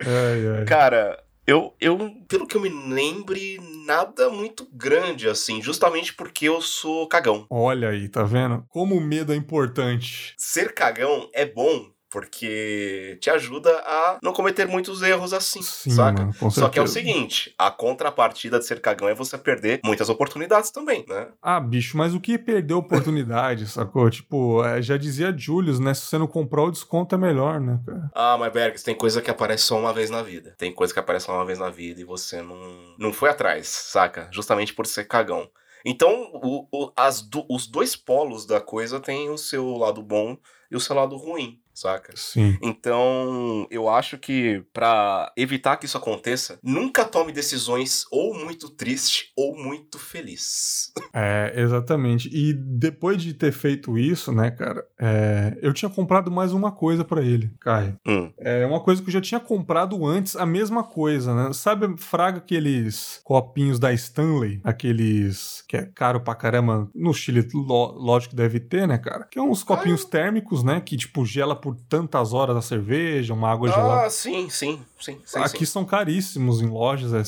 ai, 0.00 0.58
ai. 0.58 0.64
Cara, 0.64 1.22
eu, 1.46 1.74
eu, 1.80 1.98
pelo 2.28 2.46
que 2.46 2.56
eu 2.56 2.60
me 2.60 2.68
lembre, 2.68 3.58
nada 3.86 4.30
muito 4.30 4.68
grande 4.72 5.28
assim, 5.28 5.60
justamente 5.60 6.14
porque 6.14 6.48
eu 6.48 6.60
sou 6.60 7.08
cagão. 7.08 7.46
Olha 7.50 7.88
aí, 7.88 8.08
tá 8.08 8.22
vendo? 8.22 8.64
Como 8.68 8.94
o 8.94 9.00
medo 9.00 9.32
é 9.32 9.36
importante. 9.36 10.34
Ser 10.38 10.74
cagão 10.74 11.28
é 11.34 11.44
bom 11.44 11.90
porque 12.10 13.16
te 13.20 13.30
ajuda 13.30 13.70
a 13.86 14.18
não 14.22 14.32
cometer 14.32 14.66
muitos 14.66 15.00
erros 15.00 15.32
assim, 15.32 15.62
Sim, 15.62 15.90
saca? 15.90 16.24
Mano, 16.24 16.50
Só 16.50 16.68
que 16.68 16.78
é 16.78 16.82
o 16.82 16.86
seguinte, 16.86 17.54
a 17.56 17.70
contrapartida 17.70 18.58
de 18.58 18.66
ser 18.66 18.80
cagão 18.80 19.08
é 19.08 19.14
você 19.14 19.38
perder 19.38 19.80
muitas 19.84 20.08
oportunidades 20.08 20.70
também, 20.70 21.04
né? 21.08 21.28
Ah, 21.40 21.60
bicho, 21.60 21.96
mas 21.96 22.14
o 22.14 22.20
que 22.20 22.36
perder 22.36 22.74
oportunidade, 22.74 23.66
sacou? 23.66 24.10
Tipo, 24.10 24.64
é, 24.64 24.82
já 24.82 24.96
dizia 24.96 25.34
Julius, 25.36 25.78
né? 25.78 25.94
Se 25.94 26.02
você 26.02 26.18
não 26.18 26.26
comprar, 26.26 26.64
o 26.64 26.70
desconto 26.70 27.14
é 27.14 27.18
melhor, 27.18 27.60
né, 27.60 27.80
cara? 27.86 28.10
Ah, 28.14 28.36
mas 28.36 28.52
Bergs, 28.52 28.82
tem 28.82 28.94
coisa 28.94 29.22
que 29.22 29.30
aparece 29.30 29.64
só 29.64 29.78
uma 29.78 29.92
vez 29.92 30.10
na 30.10 30.22
vida. 30.22 30.54
Tem 30.58 30.72
coisa 30.72 30.92
que 30.92 30.98
aparece 30.98 31.26
só 31.26 31.34
uma 31.34 31.44
vez 31.44 31.58
na 31.58 31.70
vida 31.70 32.00
e 32.00 32.04
você 32.04 32.42
não, 32.42 32.58
não 32.98 33.12
foi 33.12 33.30
atrás, 33.30 33.68
saca? 33.68 34.28
Justamente 34.32 34.74
por 34.74 34.86
ser 34.86 35.04
cagão. 35.04 35.48
Então, 35.84 36.30
o, 36.34 36.66
o, 36.70 36.92
as 36.96 37.22
do, 37.22 37.46
os 37.48 37.66
dois 37.66 37.96
polos 37.96 38.44
da 38.44 38.60
coisa 38.60 39.00
têm 39.00 39.30
o 39.30 39.38
seu 39.38 39.76
lado 39.76 40.02
bom 40.02 40.36
e 40.70 40.76
o 40.76 40.80
seu 40.80 40.94
lado 40.94 41.16
ruim 41.16 41.58
saca? 41.80 42.12
Sim. 42.14 42.58
Então, 42.62 43.66
eu 43.70 43.88
acho 43.88 44.18
que 44.18 44.62
para 44.72 45.32
evitar 45.36 45.76
que 45.76 45.86
isso 45.86 45.96
aconteça, 45.96 46.58
nunca 46.62 47.04
tome 47.04 47.32
decisões 47.32 48.04
ou 48.10 48.34
muito 48.34 48.68
triste 48.70 49.32
ou 49.36 49.56
muito 49.56 49.98
feliz. 49.98 50.92
É, 51.14 51.52
exatamente. 51.56 52.28
E 52.32 52.52
depois 52.52 53.22
de 53.22 53.34
ter 53.34 53.52
feito 53.52 53.98
isso, 53.98 54.32
né, 54.32 54.50
cara, 54.50 54.84
é, 54.98 55.56
eu 55.62 55.72
tinha 55.72 55.90
comprado 55.90 56.30
mais 56.30 56.52
uma 56.52 56.70
coisa 56.70 57.04
para 57.04 57.22
ele, 57.22 57.50
Caio. 57.60 57.98
Hum. 58.06 58.30
É 58.38 58.66
uma 58.66 58.80
coisa 58.80 59.02
que 59.02 59.08
eu 59.08 59.12
já 59.12 59.20
tinha 59.20 59.40
comprado 59.40 60.06
antes, 60.06 60.36
a 60.36 60.46
mesma 60.46 60.84
coisa, 60.84 61.34
né? 61.34 61.52
Sabe, 61.52 61.96
fraga 61.96 62.38
aqueles 62.38 63.20
copinhos 63.24 63.78
da 63.78 63.92
Stanley, 63.92 64.60
aqueles 64.62 65.64
que 65.68 65.76
é 65.76 65.86
caro 65.86 66.20
pra 66.20 66.34
caramba, 66.34 66.88
no 66.94 67.12
Chile, 67.14 67.46
lógico 67.54 68.30
que 68.30 68.36
deve 68.36 68.60
ter, 68.60 68.86
né, 68.86 68.98
cara? 68.98 69.24
Que 69.24 69.38
é 69.38 69.42
uns 69.42 69.62
copinhos 69.62 70.04
térmicos, 70.04 70.62
né, 70.62 70.80
que 70.80 70.96
tipo 70.96 71.24
gela 71.24 71.56
por 71.56 71.69
tantas 71.88 72.32
horas 72.32 72.56
a 72.56 72.62
cerveja, 72.62 73.34
uma 73.34 73.50
água 73.50 73.68
gelada. 73.68 74.06
Ah, 74.06 74.10
sim, 74.10 74.48
sim, 74.48 74.80
sim. 74.98 75.18
sim 75.24 75.38
Aqui 75.38 75.66
sim. 75.66 75.72
são 75.72 75.84
caríssimos 75.84 76.60
em 76.60 76.66
lojas, 76.66 77.12
é 77.14 77.22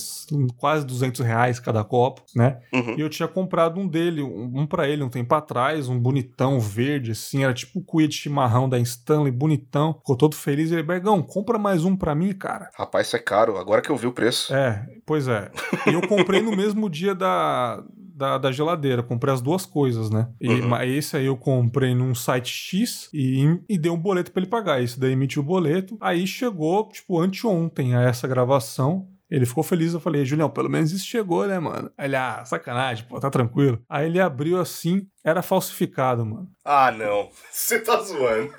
quase 0.57 0.87
200 0.87 1.21
reais 1.21 1.61
cada 1.61 1.83
copo, 1.85 2.23
né? 2.35 2.61
Uhum. 2.73 2.95
E 2.97 3.01
eu 3.01 3.09
tinha 3.09 3.29
comprado 3.29 3.81
um 3.81 3.87
dele, 3.87 4.23
um, 4.23 4.67
para 4.67 4.89
ele 4.89 5.03
um 5.03 5.09
tempo 5.09 5.35
atrás, 5.35 5.89
um 5.89 5.99
bonitão 5.99 6.61
verde, 6.61 7.13
assim, 7.13 7.45
era 7.45 7.55
tipo 7.55 7.81
o 7.81 7.83
cuia 7.83 8.09
de 8.09 8.15
chimarrão 8.15 8.69
da 8.69 8.79
Stanley, 8.79 9.33
bonitão. 9.33 9.95
Ficou 9.95 10.17
todo 10.17 10.35
feliz. 10.35 10.71
Ele, 10.73 10.83
Bergão, 10.83 11.23
compra 11.23 11.59
mais 11.59 11.85
um 11.85 11.97
para 11.97 12.15
mim, 12.15 12.33
cara. 12.33 12.71
Rapaz, 12.75 13.07
isso 13.07 13.17
é 13.17 13.19
caro, 13.19 13.57
agora 13.57 13.83
que 13.83 13.91
eu 13.91 13.97
vi 13.97 14.07
o 14.07 14.13
preço. 14.13 14.55
É, 14.55 14.87
pois 15.07 15.29
é. 15.29 15.51
E 15.87 15.95
eu 15.95 16.07
comprei 16.07 16.41
no 16.41 16.55
mesmo 16.57 16.89
dia 16.89 17.15
da, 17.15 17.83
da, 18.23 18.39
da 18.39 18.53
geladeira. 18.53 19.03
Comprei 19.03 19.35
as 19.35 19.41
duas 19.41 19.67
coisas, 19.67 20.09
né? 20.09 20.29
E 20.41 20.49
uhum. 20.49 20.81
esse 20.83 21.17
aí 21.17 21.27
eu 21.27 21.37
comprei 21.37 21.93
num 21.93 22.15
site 22.15 22.51
X 22.51 23.11
e, 23.13 23.59
e 23.69 23.77
dei 23.77 23.91
um 23.91 23.99
boleto 23.99 24.31
para 24.31 24.41
ele 24.41 24.51
pagar. 24.51 24.81
Esse 24.81 24.99
daí 24.99 25.13
emitiu 25.13 25.43
o 25.43 25.45
boleto. 25.45 25.99
Aí 26.01 26.25
chegou, 26.25 26.89
tipo, 26.89 27.21
anteontem 27.21 27.97
a 27.97 28.03
essa 28.03 28.29
gravação. 28.29 29.09
Ele 29.29 29.47
ficou 29.47 29.65
feliz, 29.65 29.95
eu 29.95 30.01
falei, 30.01 30.27
Julião, 30.27 30.51
pelo 30.51 30.69
menos 30.69 30.93
isso 30.93 31.07
chegou, 31.07 31.47
né, 31.47 31.59
mano? 31.59 31.91
Ele, 31.99 32.15
ah, 32.15 32.45
sacanagem, 32.45 33.07
pô, 33.09 33.19
tá 33.19 33.31
tranquilo. 33.31 33.83
Aí 33.89 34.07
ele 34.07 34.21
abriu 34.21 34.61
assim, 34.61 35.07
era 35.25 35.41
falsificado, 35.43 36.25
mano. 36.25 36.49
Ah, 36.65 36.93
não. 36.93 37.31
Você 37.51 37.81
tá 37.81 37.97
zoando. 38.03 38.53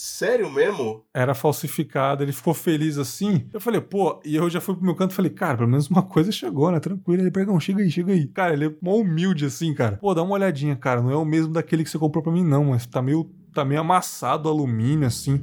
Sério 0.00 0.48
mesmo? 0.48 1.04
Era 1.12 1.34
falsificado, 1.34 2.22
ele 2.22 2.30
ficou 2.30 2.54
feliz 2.54 2.98
assim. 2.98 3.48
Eu 3.52 3.60
falei, 3.60 3.80
pô, 3.80 4.20
e 4.24 4.36
eu 4.36 4.48
já 4.48 4.60
fui 4.60 4.76
pro 4.76 4.84
meu 4.84 4.94
canto 4.94 5.10
e 5.10 5.14
falei, 5.14 5.28
cara, 5.28 5.56
pelo 5.56 5.68
menos 5.68 5.90
uma 5.90 6.04
coisa 6.04 6.30
chegou, 6.30 6.70
né? 6.70 6.78
Tranquilo. 6.78 7.20
Ele, 7.20 7.32
perdão, 7.32 7.58
chega 7.58 7.82
aí, 7.82 7.90
chega 7.90 8.12
aí. 8.12 8.28
Cara, 8.28 8.52
ele 8.52 8.66
é 8.66 8.74
mó 8.80 8.94
humilde 8.94 9.44
assim, 9.44 9.74
cara. 9.74 9.96
Pô, 9.96 10.14
dá 10.14 10.22
uma 10.22 10.34
olhadinha, 10.34 10.76
cara. 10.76 11.02
Não 11.02 11.10
é 11.10 11.16
o 11.16 11.24
mesmo 11.24 11.52
daquele 11.52 11.82
que 11.82 11.90
você 11.90 11.98
comprou 11.98 12.22
pra 12.22 12.32
mim, 12.32 12.44
não, 12.44 12.66
mas 12.66 12.86
tá 12.86 13.02
meio, 13.02 13.28
tá 13.52 13.64
meio 13.64 13.80
amassado 13.80 14.48
alumínio, 14.48 15.04
assim. 15.04 15.42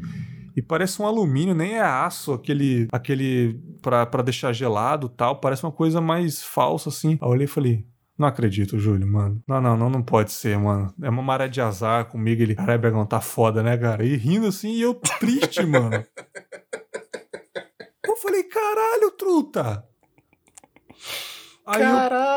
E 0.55 0.61
parece 0.61 1.01
um 1.01 1.05
alumínio, 1.05 1.53
nem 1.53 1.73
é 1.73 1.81
aço, 1.81 2.31
aquele, 2.31 2.87
aquele 2.93 3.59
pra 3.81 4.21
deixar 4.23 4.53
gelado 4.53 5.09
tal. 5.09 5.35
Parece 5.41 5.65
uma 5.65 5.71
coisa 5.71 5.99
mais 5.99 6.41
falsa, 6.41 6.87
assim. 6.87 7.11
Aí 7.11 7.19
eu 7.21 7.27
olhei 7.27 7.43
e 7.43 7.49
falei, 7.49 7.85
não 8.17 8.27
acredito, 8.27 8.79
Júlio, 8.79 9.05
mano. 9.05 9.41
Não, 9.47 9.59
não, 9.59 9.77
não, 9.77 9.89
não 9.89 10.01
pode 10.01 10.31
ser, 10.31 10.57
mano. 10.57 10.93
É 11.01 11.09
uma 11.09 11.21
maré 11.21 11.47
de 11.47 11.59
azar 11.59 12.05
comigo. 12.05 12.41
Ele, 12.41 12.55
caralho, 12.55 12.79
Bergão, 12.79 13.05
tá 13.05 13.19
foda, 13.19 13.61
né, 13.61 13.77
cara? 13.77 14.05
E 14.05 14.15
rindo 14.15 14.47
assim, 14.47 14.69
e 14.71 14.81
eu 14.81 14.95
triste, 14.95 15.63
mano. 15.67 16.03
Eu 18.05 18.15
falei, 18.17 18.43
caralho, 18.43 19.11
truta. 19.11 19.85
Aí 21.65 21.81
eu, 21.81 21.93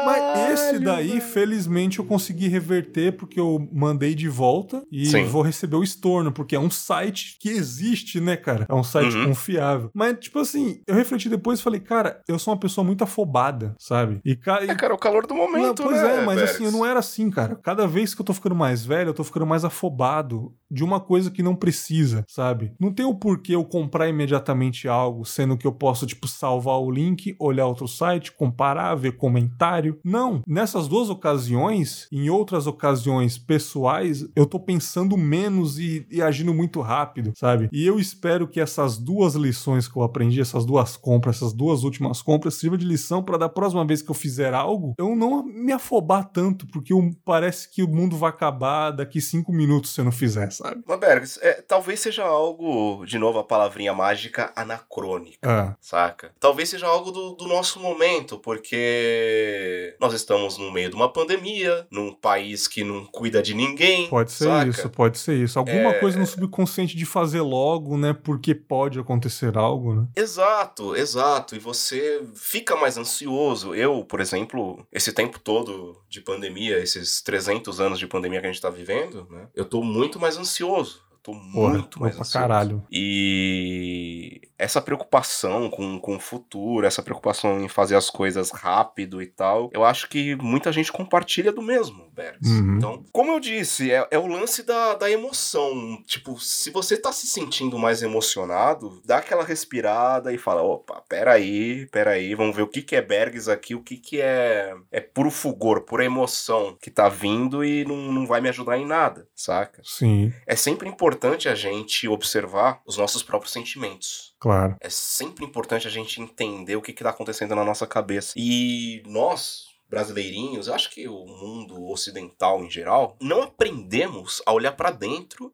mas 0.07 0.51
esse 0.53 0.79
daí, 0.79 1.21
felizmente, 1.21 1.99
eu 1.99 2.05
consegui 2.05 2.49
reverter 2.49 3.17
porque 3.17 3.39
eu 3.39 3.69
mandei 3.73 4.15
de 4.15 4.29
volta 4.29 4.83
e 4.91 5.07
Sim. 5.07 5.25
vou 5.25 5.43
receber 5.43 5.77
o 5.77 5.83
estorno, 5.83 6.33
porque 6.33 6.57
é 6.57 6.61
um 6.61 6.71
site 6.71 7.37
que 7.41 7.49
existe, 7.49 8.21
né, 8.21 8.37
cara? 8.37 8.67
É 8.69 8.75
um 8.75 8.83
site 8.83 9.17
uhum. 9.17 9.27
confiável. 9.27 9.91
Mas, 9.95 10.17
tipo 10.19 10.39
assim, 10.39 10.81
eu 10.87 10.95
refleti 10.95 11.29
depois 11.29 11.61
e 11.61 11.63
falei, 11.63 11.81
cara, 11.81 12.23
eu 12.27 12.39
sou 12.39 12.55
uma 12.55 12.61
pessoa 12.61 12.85
muito 12.85 13.05
afobada, 13.05 13.75
sabe? 13.79 14.21
E, 14.25 14.35
ca... 14.35 14.63
é, 14.63 14.75
cara, 14.75 14.95
o 14.95 14.99
calor 14.99 15.27
do 15.27 15.35
momento, 15.35 15.83
não, 15.83 15.91
pois 15.91 16.03
né, 16.03 16.17
é, 16.17 16.25
mas 16.25 16.43
assim, 16.43 16.65
eu 16.65 16.73
não 16.73 16.85
era 16.85 16.99
assim, 16.99 17.31
cara. 17.31 17.57
Cada 17.57 17.87
vez 17.87 18.15
que 18.15 18.21
eu 18.21 18.25
tô 18.25 18.33
ficando 18.33 18.55
mais 18.55 18.85
velho, 18.85 19.11
eu 19.11 19.15
tô 19.15 19.25
ficando 19.25 19.47
mais 19.47 19.65
afobado 19.65 20.55
de 20.71 20.85
uma 20.85 21.01
coisa 21.01 21.31
que 21.31 21.43
não 21.43 21.55
precisa, 21.55 22.25
sabe? 22.29 22.73
Não 22.79 22.93
tem 22.93 23.05
o 23.05 23.15
porquê 23.15 23.55
eu 23.55 23.65
comprar 23.65 24.09
imediatamente 24.09 24.89
algo, 24.89 25.25
sendo 25.25 25.57
que 25.57 25.67
eu 25.67 25.73
posso, 25.73 26.07
tipo, 26.07 26.27
salvar 26.29 26.79
o 26.79 26.91
link, 26.91 27.35
olhar 27.39 27.67
outro 27.67 27.89
site, 27.89 28.33
comparar, 28.33 28.95
ver 28.95 29.13
comentário. 29.19 29.99
Não. 30.05 30.43
Nessas 30.47 30.89
duas 30.89 31.11
ocasiões, 31.11 32.09
em 32.11 32.31
outras 32.31 32.67
ocasiões 32.67 33.37
pessoais, 33.37 34.27
eu 34.35 34.47
tô 34.47 34.59
pensando 34.59 35.17
menos 35.17 35.79
e, 35.79 36.07
e 36.11 36.23
agindo 36.23 36.55
muito 36.55 36.81
rápido, 36.81 37.33
sabe? 37.37 37.69
E 37.73 37.87
eu 37.87 37.99
espero 37.99 38.49
que 38.49 38.61
essas 38.61 38.97
duas 38.97 39.35
lições 39.35 39.89
que 39.89 39.97
eu 39.97 40.03
aprendi, 40.03 40.41
essas 40.41 40.65
duas 40.65 40.97
compras, 40.97 41.37
essas 41.37 41.53
duas 41.53 41.85
últimas 41.85 42.23
compras, 42.23 42.55
sirva 42.55 42.79
de 42.79 42.87
lição 42.87 43.23
para 43.23 43.39
da 43.39 43.49
próxima 43.49 43.85
vez 43.85 44.01
que 44.01 44.11
eu 44.11 44.15
fizer 44.15 44.55
algo, 44.55 44.95
eu 44.99 45.15
não 45.15 45.45
me 45.45 45.73
afobar 45.73 46.25
tanto, 46.25 46.67
porque 46.67 46.93
eu, 46.93 47.11
parece 47.25 47.71
que 47.71 47.83
o 47.83 47.89
mundo 47.89 48.17
vai 48.17 48.31
acabar 48.31 48.91
daqui 48.91 49.21
cinco 49.21 49.53
minutos 49.53 49.95
se 49.95 50.01
eu 50.01 50.05
não 50.05 50.13
fizer, 50.13 50.51
sabe? 50.53 50.83
Mas, 50.87 51.39
é, 51.43 51.63
talvez 51.63 52.01
seja 52.01 52.25
algo, 52.25 53.05
de 53.05 53.19
novo 53.19 53.39
a 53.39 53.45
palavrinha 53.45 53.93
mágica, 53.93 54.53
anacrônica, 54.55 55.39
ah. 55.43 55.77
saca? 55.81 56.33
Talvez 56.39 56.69
seja 56.69 56.87
algo 56.87 57.11
do, 57.11 57.33
do 57.33 57.47
nosso 57.47 57.81
momento, 57.81 58.39
porque 58.39 59.08
porque 59.09 59.97
nós 60.01 60.13
estamos 60.15 60.59
no 60.59 60.71
meio 60.71 60.91
de 60.91 60.97
uma 60.97 61.13
pandemia, 61.13 61.87
num 61.91 62.13
país 62.13 62.67
que 62.67 62.85
não 62.85 63.05
cuida 63.05 63.43
de 63.43 63.55
ninguém. 63.55 64.09
Pode 64.09 64.31
ser 64.33 64.45
saca? 64.45 64.69
isso, 64.69 64.91
pode 64.91 65.19
ser 65.19 65.35
isso. 65.43 65.59
Alguma 65.59 65.91
É- 65.91 66.01
coisa 66.01 66.19
no 66.19 66.27
subconsciente 66.27 66.97
de 66.97 67.05
fazer 67.05 67.41
logo, 67.41 67.97
né? 67.97 68.13
Porque 68.13 68.55
pode 68.55 68.99
acontecer 68.99 69.57
algo, 69.57 69.95
né? 69.95 70.07
Exato, 70.17 70.95
exato. 70.97 71.57
E 71.57 71.59
você 71.59 72.23
fica 72.35 72.77
mais 72.77 72.97
ansioso. 72.97 73.75
Eu, 73.75 74.05
por 74.05 74.21
exemplo, 74.21 74.87
esse 74.93 75.13
tempo 75.13 75.39
todo 75.39 76.01
de 76.09 76.21
pandemia, 76.21 76.79
esses 76.79 77.21
300 77.23 77.81
anos 77.81 77.99
de 77.99 78.07
pandemia 78.07 78.41
que 78.41 78.47
a 78.47 78.53
gente 78.53 78.63
tá 78.63 78.71
vivendo, 78.71 79.27
né? 79.31 79.49
Eu 79.55 79.65
tô 79.65 79.83
muito 79.83 80.19
mais 80.21 80.37
ansioso. 80.37 81.08
Tô 81.29 81.35
Porra, 81.53 81.75
muito 81.75 82.01
mais 82.01 82.15
ansioso. 82.15 82.33
caralho. 82.33 82.83
E 82.91 84.41
essa 84.59 84.81
preocupação 84.81 85.69
com, 85.69 86.01
com 86.01 86.17
o 86.17 86.21
futuro, 86.21 86.87
essa 86.87 87.03
preocupação 87.03 87.61
em 87.61 87.69
fazer 87.69 87.97
as 87.97 88.09
coisas 88.09 88.51
rápido 88.51 89.21
e 89.21 89.27
tal, 89.27 89.69
eu 89.75 89.85
acho 89.85 90.09
que 90.09 90.35
muita 90.37 90.73
gente 90.73 90.91
compartilha 90.91 91.53
do 91.53 91.61
mesmo, 91.61 92.09
Bergs. 92.15 92.51
Uhum. 92.51 92.77
Então, 92.77 93.05
como 93.13 93.33
eu 93.33 93.41
disse, 93.41 93.93
é, 93.93 94.09
é 94.11 94.19
o 94.19 94.27
lance 94.27 94.63
da, 94.63 94.95
da 94.95 95.11
emoção. 95.11 96.03
Tipo, 96.07 96.41
se 96.41 96.71
você 96.71 96.97
tá 96.97 97.13
se 97.13 97.27
sentindo 97.27 97.79
mais 97.79 98.03
emocionado, 98.03 99.03
dá 99.05 99.19
aquela 99.19 99.45
respirada 99.45 100.33
e 100.33 100.39
fala: 100.39 100.63
opa, 100.63 101.03
peraí, 101.09 101.87
peraí, 101.93 102.35
vamos 102.35 102.57
ver 102.57 102.63
o 102.63 102.69
que, 102.69 102.81
que 102.81 102.97
é 102.97 103.03
Bergs 103.03 103.51
aqui, 103.51 103.75
o 103.75 103.83
que, 103.83 103.99
que 103.99 104.21
é, 104.21 104.75
é 104.91 105.01
puro 105.01 105.31
fulgor, 105.31 105.83
pura 105.83 106.05
emoção 106.05 106.77
que 106.81 106.91
tá 106.91 107.09
vindo 107.09 107.63
e 107.63 107.85
não, 107.85 107.97
não 107.97 108.27
vai 108.27 108.41
me 108.41 108.49
ajudar 108.49 108.79
em 108.79 108.87
nada, 108.87 109.29
saca? 109.35 109.83
Sim, 109.85 110.33
É 110.47 110.57
sempre 110.57 110.89
importante 110.89 111.18
a 111.49 111.55
gente 111.55 112.07
observar 112.09 112.81
os 112.87 112.97
nossos 112.97 113.23
próprios 113.23 113.53
sentimentos. 113.53 114.35
claro. 114.39 114.77
É 114.81 114.91
sempre 114.91 115.45
importante 115.45 115.87
a 115.87 115.91
gente 115.91 116.21
entender 116.21 116.77
o 116.77 116.83
que 116.83 116.93
está 116.93 117.11
acontecendo 117.11 117.55
na 117.55 117.65
nossa 117.65 117.87
cabeça. 117.87 118.33
E 118.37 119.03
nós, 119.07 119.65
brasileirinhos, 119.89 120.69
eu 120.69 120.75
acho 120.75 120.91
que 120.91 121.09
o 121.09 121.27
mundo 121.27 121.89
ocidental 121.89 122.63
em 122.63 122.71
geral, 122.71 123.17
não 123.21 123.43
aprendemos 123.43 124.43
a 124.47 124.53
olhar 124.53 124.73
para 124.73 124.91
dentro 124.91 125.53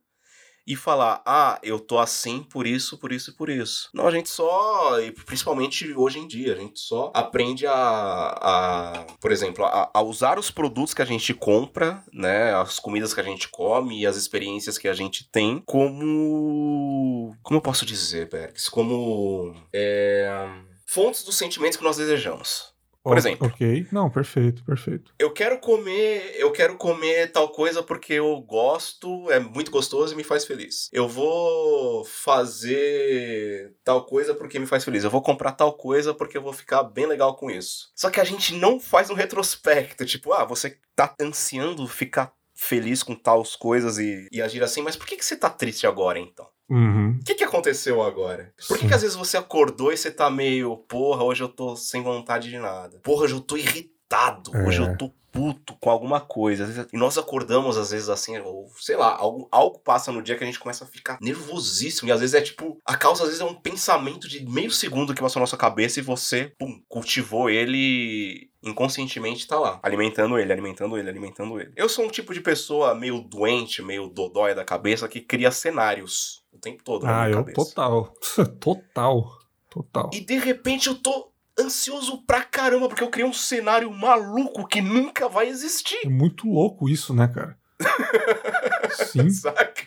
e 0.66 0.74
falar, 0.74 1.22
ah, 1.27 1.59
eu 1.62 1.79
tô 1.79 1.98
assim 1.98 2.42
por 2.42 2.66
isso, 2.66 2.96
por 2.98 3.12
isso 3.12 3.31
e 3.31 3.35
por 3.35 3.50
isso. 3.50 3.90
Não, 3.92 4.07
a 4.07 4.11
gente 4.11 4.29
só, 4.29 4.98
e 5.00 5.12
principalmente 5.12 5.92
hoje 5.92 6.18
em 6.18 6.27
dia, 6.27 6.55
a 6.55 6.57
gente 6.57 6.81
só 6.81 7.12
aprende 7.14 7.66
a, 7.66 7.74
a 7.74 9.07
por 9.20 9.31
exemplo, 9.31 9.64
a, 9.64 9.90
a 9.92 10.03
usar 10.03 10.38
os 10.38 10.50
produtos 10.50 10.94
que 10.94 11.03
a 11.03 11.07
gente 11.07 11.35
compra, 11.35 12.03
né, 12.12 12.55
as 12.55 12.79
comidas 12.79 13.12
que 13.12 13.20
a 13.20 13.24
gente 13.24 13.48
come 13.48 14.00
e 14.00 14.07
as 14.07 14.16
experiências 14.16 14.79
que 14.79 14.88
a 14.88 14.94
gente 14.94 15.29
tem 15.31 15.62
como, 15.66 17.35
como 17.42 17.59
eu 17.59 17.62
posso 17.62 17.85
dizer, 17.85 18.29
Bergs, 18.29 18.70
como 18.70 19.55
é, 19.72 20.48
fontes 20.87 21.24
dos 21.24 21.37
sentimentos 21.37 21.77
que 21.77 21.85
nós 21.85 21.96
desejamos. 21.96 22.74
Por 23.05 23.17
O- 23.17 23.19
exemplo. 23.19 23.47
Ok. 23.49 23.87
Não, 23.93 24.09
perfeito, 24.11 24.64
perfeito. 24.64 25.12
Eu 25.19 25.31
quero 25.31 25.59
comer, 25.61 26.35
eu 26.38 26.51
quero 26.51 26.77
comer 26.79 27.31
tal 27.31 27.51
coisa 27.51 27.83
porque 27.83 28.14
eu 28.14 28.40
gosto, 28.40 29.31
é 29.31 29.38
muito 29.38 29.71
gostoso 29.71 30.14
e 30.14 30.17
me 30.17 30.25
faz 30.25 30.47
feliz. 30.47 30.88
Eu 30.90 31.07
vou 31.07 32.03
fazer 32.05 33.75
tal 33.85 34.05
coisa 34.07 34.35
porque 34.35 34.59
me 34.59 34.67
faz 34.67 34.85
feliz. 34.85 35.05
Eu 35.05 35.11
vou 35.11 35.23
comprar 35.23 35.53
tal 35.53 35.75
coisa 35.75 36.14
porque 36.14 36.37
eu 36.38 36.43
vou 36.43 36.53
ficar 36.53 36.83
bem 36.83 37.07
legal 37.07 37.37
com 37.37 37.51
isso. 37.51 37.90
Só 37.95 38.09
que 38.11 38.21
a 38.21 38.25
gente 38.25 38.55
não 38.55 38.81
faz 38.81 39.11
um 39.11 39.14
retrospecto, 39.14 40.05
tipo, 40.07 40.33
ah, 40.33 40.45
você 40.45 40.79
tá 40.97 41.14
ansiando 41.21 41.87
ficar 41.87 42.33
feliz 42.55 43.03
com 43.03 43.14
tais 43.14 43.55
coisas 43.57 43.99
e, 43.99 44.29
e 44.33 44.40
agir 44.40 44.62
assim, 44.62 44.81
mas 44.81 44.97
por 44.97 45.07
que, 45.07 45.17
que 45.17 45.25
você 45.25 45.37
tá 45.37 45.51
triste 45.51 45.87
agora 45.87 46.19
então? 46.19 46.49
Uhum. 46.68 47.18
O 47.20 47.24
que, 47.24 47.35
que 47.35 47.44
aconteceu 47.44 48.03
agora? 48.03 48.53
Por 48.68 48.79
que, 48.79 48.88
que 48.88 48.94
às 48.94 49.03
vezes 49.03 49.16
você 49.16 49.37
acordou 49.37 49.92
e 49.92 49.96
você 49.96 50.11
tá 50.11 50.31
meio, 50.31 50.77
porra, 50.88 51.22
hoje 51.24 51.42
eu 51.42 51.48
tô 51.48 51.77
sem 51.77 52.03
vontade 52.03 52.48
de 52.48 52.59
nada? 52.59 52.98
Porra, 53.03 53.24
hoje 53.24 53.35
eu 53.35 53.40
tô 53.40 53.57
irritado. 53.57 54.50
Hoje 54.66 54.83
É. 54.83 54.87
eu 54.87 54.96
tô 54.96 55.11
puto 55.33 55.74
com 55.81 55.90
alguma 55.90 56.20
coisa. 56.20 56.64
Vezes- 56.64 56.87
E 56.92 56.96
nós 56.96 57.18
acordamos, 57.18 57.77
às 57.77 57.90
vezes, 57.90 58.09
assim, 58.09 58.38
ou 58.38 58.68
sei 58.79 58.94
lá, 58.96 59.16
algo, 59.16 59.48
algo 59.50 59.81
passa 59.81 60.12
no 60.12 60.22
dia 60.22 60.37
que 60.37 60.44
a 60.44 60.46
gente 60.46 60.61
começa 60.61 60.85
a 60.85 60.87
ficar 60.87 61.18
nervosíssimo. 61.20 62.09
E 62.09 62.12
às 62.12 62.20
vezes 62.20 62.35
é 62.35 62.40
tipo, 62.40 62.79
a 62.87 62.96
causa 62.96 63.22
às 63.24 63.29
vezes 63.31 63.40
é 63.42 63.44
um 63.44 63.55
pensamento 63.55 64.29
de 64.29 64.44
meio 64.48 64.70
segundo 64.70 65.12
que 65.12 65.20
passou 65.20 65.40
na 65.40 65.46
sua 65.46 65.59
cabeça 65.59 65.98
e 65.98 66.03
você, 66.05 66.53
pum, 66.59 66.81
cultivou 66.88 67.50
ele 67.50 68.48
inconscientemente 68.62 69.46
tá 69.46 69.59
lá, 69.59 69.79
alimentando 69.83 70.38
ele, 70.38 70.50
alimentando 70.53 70.96
ele, 70.96 71.11
alimentando 71.11 71.61
ele. 71.61 71.72
Eu 71.77 71.88
sou 71.88 72.05
um 72.07 72.09
tipo 72.09 72.33
de 72.33 72.40
pessoa 72.40 72.94
meio 72.94 73.20
doente, 73.20 73.83
meio 73.83 74.09
dodóia 74.09 74.55
da 74.55 74.64
cabeça 74.64 75.07
que 75.09 75.20
cria 75.20 75.50
cenários 75.50 76.43
o 76.55 76.59
tempo 76.59 76.83
todo 76.85 77.05
na 77.05 77.11
Ah, 77.23 77.25
minha 77.27 77.31
eu 77.38 77.45
cabeça. 77.45 77.55
total. 77.64 78.14
Total. 78.61 79.38
Total. 79.71 80.11
E 80.12 80.21
de 80.21 80.38
repente 80.38 80.88
eu 80.88 80.95
tô 80.95 81.33
ansioso 81.59 82.25
pra 82.25 82.43
caramba 82.43 82.88
porque 82.88 83.03
eu 83.03 83.11
criei 83.11 83.29
um 83.29 83.33
cenário 83.33 83.90
maluco 83.93 84.67
que 84.67 84.81
nunca 84.81 85.29
vai 85.29 85.49
existir. 85.49 85.99
É 86.05 86.09
muito 86.09 86.47
louco 86.49 86.88
isso, 86.88 87.12
né, 87.14 87.27
cara? 87.29 87.59
Sim. 89.12 89.31
Saca? 89.31 89.83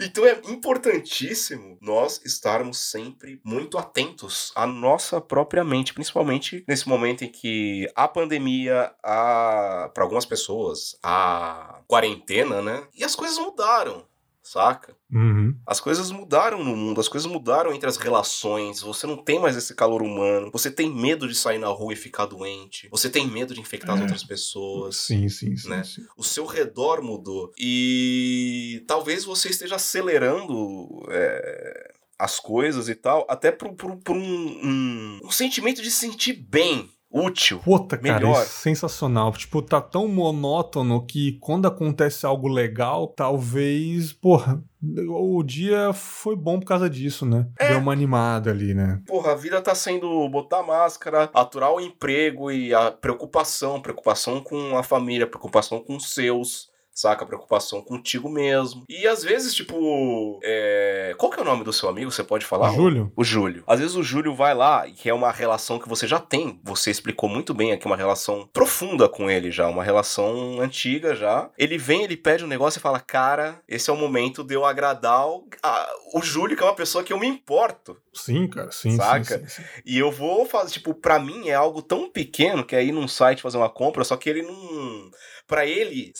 Então 0.00 0.24
é 0.24 0.40
importantíssimo 0.48 1.76
nós 1.80 2.20
estarmos 2.24 2.78
sempre 2.78 3.40
muito 3.44 3.76
atentos 3.76 4.52
à 4.54 4.66
nossa 4.66 5.20
própria 5.20 5.64
mente, 5.64 5.92
principalmente 5.92 6.64
nesse 6.68 6.88
momento 6.88 7.24
em 7.24 7.28
que 7.28 7.88
a 7.96 8.06
pandemia, 8.06 8.92
a 9.02 9.90
para 9.92 10.04
algumas 10.04 10.24
pessoas, 10.24 10.96
a 11.02 11.80
quarentena, 11.88 12.62
né? 12.62 12.86
E 12.94 13.02
as 13.02 13.16
coisas 13.16 13.36
mudaram, 13.38 14.06
saca? 14.44 14.94
Uhum. 15.10 15.56
As 15.66 15.80
coisas 15.80 16.10
mudaram 16.10 16.62
no 16.62 16.76
mundo, 16.76 17.00
as 17.00 17.08
coisas 17.08 17.30
mudaram 17.30 17.72
entre 17.72 17.88
as 17.88 17.96
relações. 17.96 18.80
Você 18.82 19.06
não 19.06 19.16
tem 19.16 19.40
mais 19.40 19.56
esse 19.56 19.74
calor 19.74 20.02
humano. 20.02 20.50
Você 20.52 20.70
tem 20.70 20.88
medo 20.94 21.26
de 21.26 21.34
sair 21.34 21.58
na 21.58 21.68
rua 21.68 21.94
e 21.94 21.96
ficar 21.96 22.26
doente. 22.26 22.88
Você 22.90 23.08
tem 23.08 23.26
medo 23.26 23.54
de 23.54 23.60
infectar 23.60 23.94
as 23.94 24.00
É. 24.00 24.02
outras 24.02 24.22
pessoas 24.22 24.96
Sim, 24.98 25.28
sim, 25.28 25.56
sim, 25.56 25.68
né? 25.68 25.82
sim. 25.82 26.02
o 26.16 26.22
seu 26.22 26.44
redor 26.44 27.02
mudou. 27.02 27.50
E 27.58 28.84
talvez 28.86 29.24
você 29.24 29.48
esteja 29.48 29.76
acelerando 29.76 30.88
é, 31.08 31.92
as 32.18 32.38
coisas 32.38 32.88
e 32.88 32.94
tal, 32.94 33.26
até 33.28 33.50
por, 33.50 33.72
por, 33.74 33.96
por 33.96 34.16
um, 34.16 34.20
um, 34.22 35.20
um 35.24 35.30
sentimento 35.30 35.82
de 35.82 35.90
se 35.90 35.98
sentir 35.98 36.34
bem, 36.34 36.90
útil. 37.14 37.60
Puta, 37.60 37.96
cara, 37.96 38.18
Melhor. 38.18 38.32
isso 38.32 38.42
é 38.42 38.44
sensacional. 38.46 39.32
Tipo, 39.32 39.62
tá 39.62 39.80
tão 39.80 40.08
monótono 40.08 41.06
que 41.06 41.38
quando 41.40 41.66
acontece 41.66 42.26
algo 42.26 42.48
legal, 42.48 43.06
talvez, 43.06 44.12
porra, 44.12 44.60
o 45.08 45.42
dia 45.44 45.92
foi 45.92 46.34
bom 46.34 46.58
por 46.58 46.66
causa 46.66 46.90
disso, 46.90 47.24
né? 47.24 47.46
É. 47.58 47.68
Deu 47.68 47.78
uma 47.78 47.92
animada 47.92 48.50
ali, 48.50 48.74
né? 48.74 49.00
Porra, 49.06 49.32
a 49.32 49.36
vida 49.36 49.62
tá 49.62 49.74
sendo 49.74 50.28
botar 50.28 50.64
máscara, 50.64 51.30
aturar 51.32 51.72
o 51.72 51.80
emprego 51.80 52.50
e 52.50 52.74
a 52.74 52.90
preocupação, 52.90 53.80
preocupação 53.80 54.40
com 54.42 54.76
a 54.76 54.82
família, 54.82 55.26
preocupação 55.26 55.80
com 55.80 55.96
os 55.96 56.12
seus. 56.12 56.73
Saca? 56.94 57.26
Preocupação 57.26 57.82
contigo 57.82 58.28
mesmo. 58.28 58.84
E 58.88 59.06
às 59.06 59.22
vezes, 59.24 59.52
tipo. 59.54 60.38
é, 60.42 61.14
Qual 61.18 61.30
que 61.30 61.38
é 61.40 61.42
o 61.42 61.44
nome 61.44 61.64
do 61.64 61.72
seu 61.72 61.88
amigo? 61.88 62.10
Você 62.10 62.22
pode 62.22 62.46
falar? 62.46 62.72
Júlio? 62.72 63.12
O 63.16 63.24
Júlio. 63.24 63.64
Às 63.66 63.80
vezes 63.80 63.96
o 63.96 64.02
Júlio 64.02 64.34
vai 64.34 64.54
lá, 64.54 64.88
que 64.88 65.08
é 65.08 65.14
uma 65.14 65.32
relação 65.32 65.78
que 65.78 65.88
você 65.88 66.06
já 66.06 66.20
tem. 66.20 66.60
Você 66.62 66.90
explicou 66.90 67.28
muito 67.28 67.52
bem 67.52 67.72
aqui, 67.72 67.84
uma 67.86 67.96
relação 67.96 68.48
profunda 68.52 69.08
com 69.08 69.28
ele 69.30 69.50
já, 69.50 69.66
uma 69.68 69.82
relação 69.82 70.60
antiga 70.60 71.14
já. 71.16 71.50
Ele 71.58 71.76
vem, 71.76 72.04
ele 72.04 72.16
pede 72.16 72.44
um 72.44 72.48
negócio 72.48 72.78
e 72.78 72.82
fala: 72.82 73.00
Cara, 73.00 73.60
esse 73.68 73.90
é 73.90 73.92
o 73.92 73.96
momento 73.96 74.44
de 74.44 74.54
eu 74.54 74.64
agradar 74.64 75.26
o, 75.26 75.48
a- 75.62 75.92
o 76.14 76.22
Júlio, 76.22 76.56
que 76.56 76.62
é 76.62 76.66
uma 76.66 76.74
pessoa 76.76 77.02
que 77.02 77.12
eu 77.12 77.18
me 77.18 77.26
importo. 77.26 77.96
Sim, 78.12 78.46
cara, 78.46 78.70
sim, 78.70 78.96
Saca? 78.96 79.24
sim, 79.24 79.46
sim, 79.48 79.62
sim. 79.62 79.68
E 79.84 79.98
eu 79.98 80.12
vou 80.12 80.46
fazer, 80.46 80.70
tipo, 80.74 80.94
pra 80.94 81.18
mim 81.18 81.48
é 81.48 81.54
algo 81.54 81.82
tão 81.82 82.08
pequeno 82.08 82.64
que 82.64 82.76
é 82.76 82.84
ir 82.84 82.92
num 82.92 83.08
site 83.08 83.42
fazer 83.42 83.56
uma 83.56 83.68
compra, 83.68 84.04
só 84.04 84.16
que 84.16 84.30
ele 84.30 84.42
não. 84.42 85.10
Pra 85.46 85.66
ele 85.66 86.12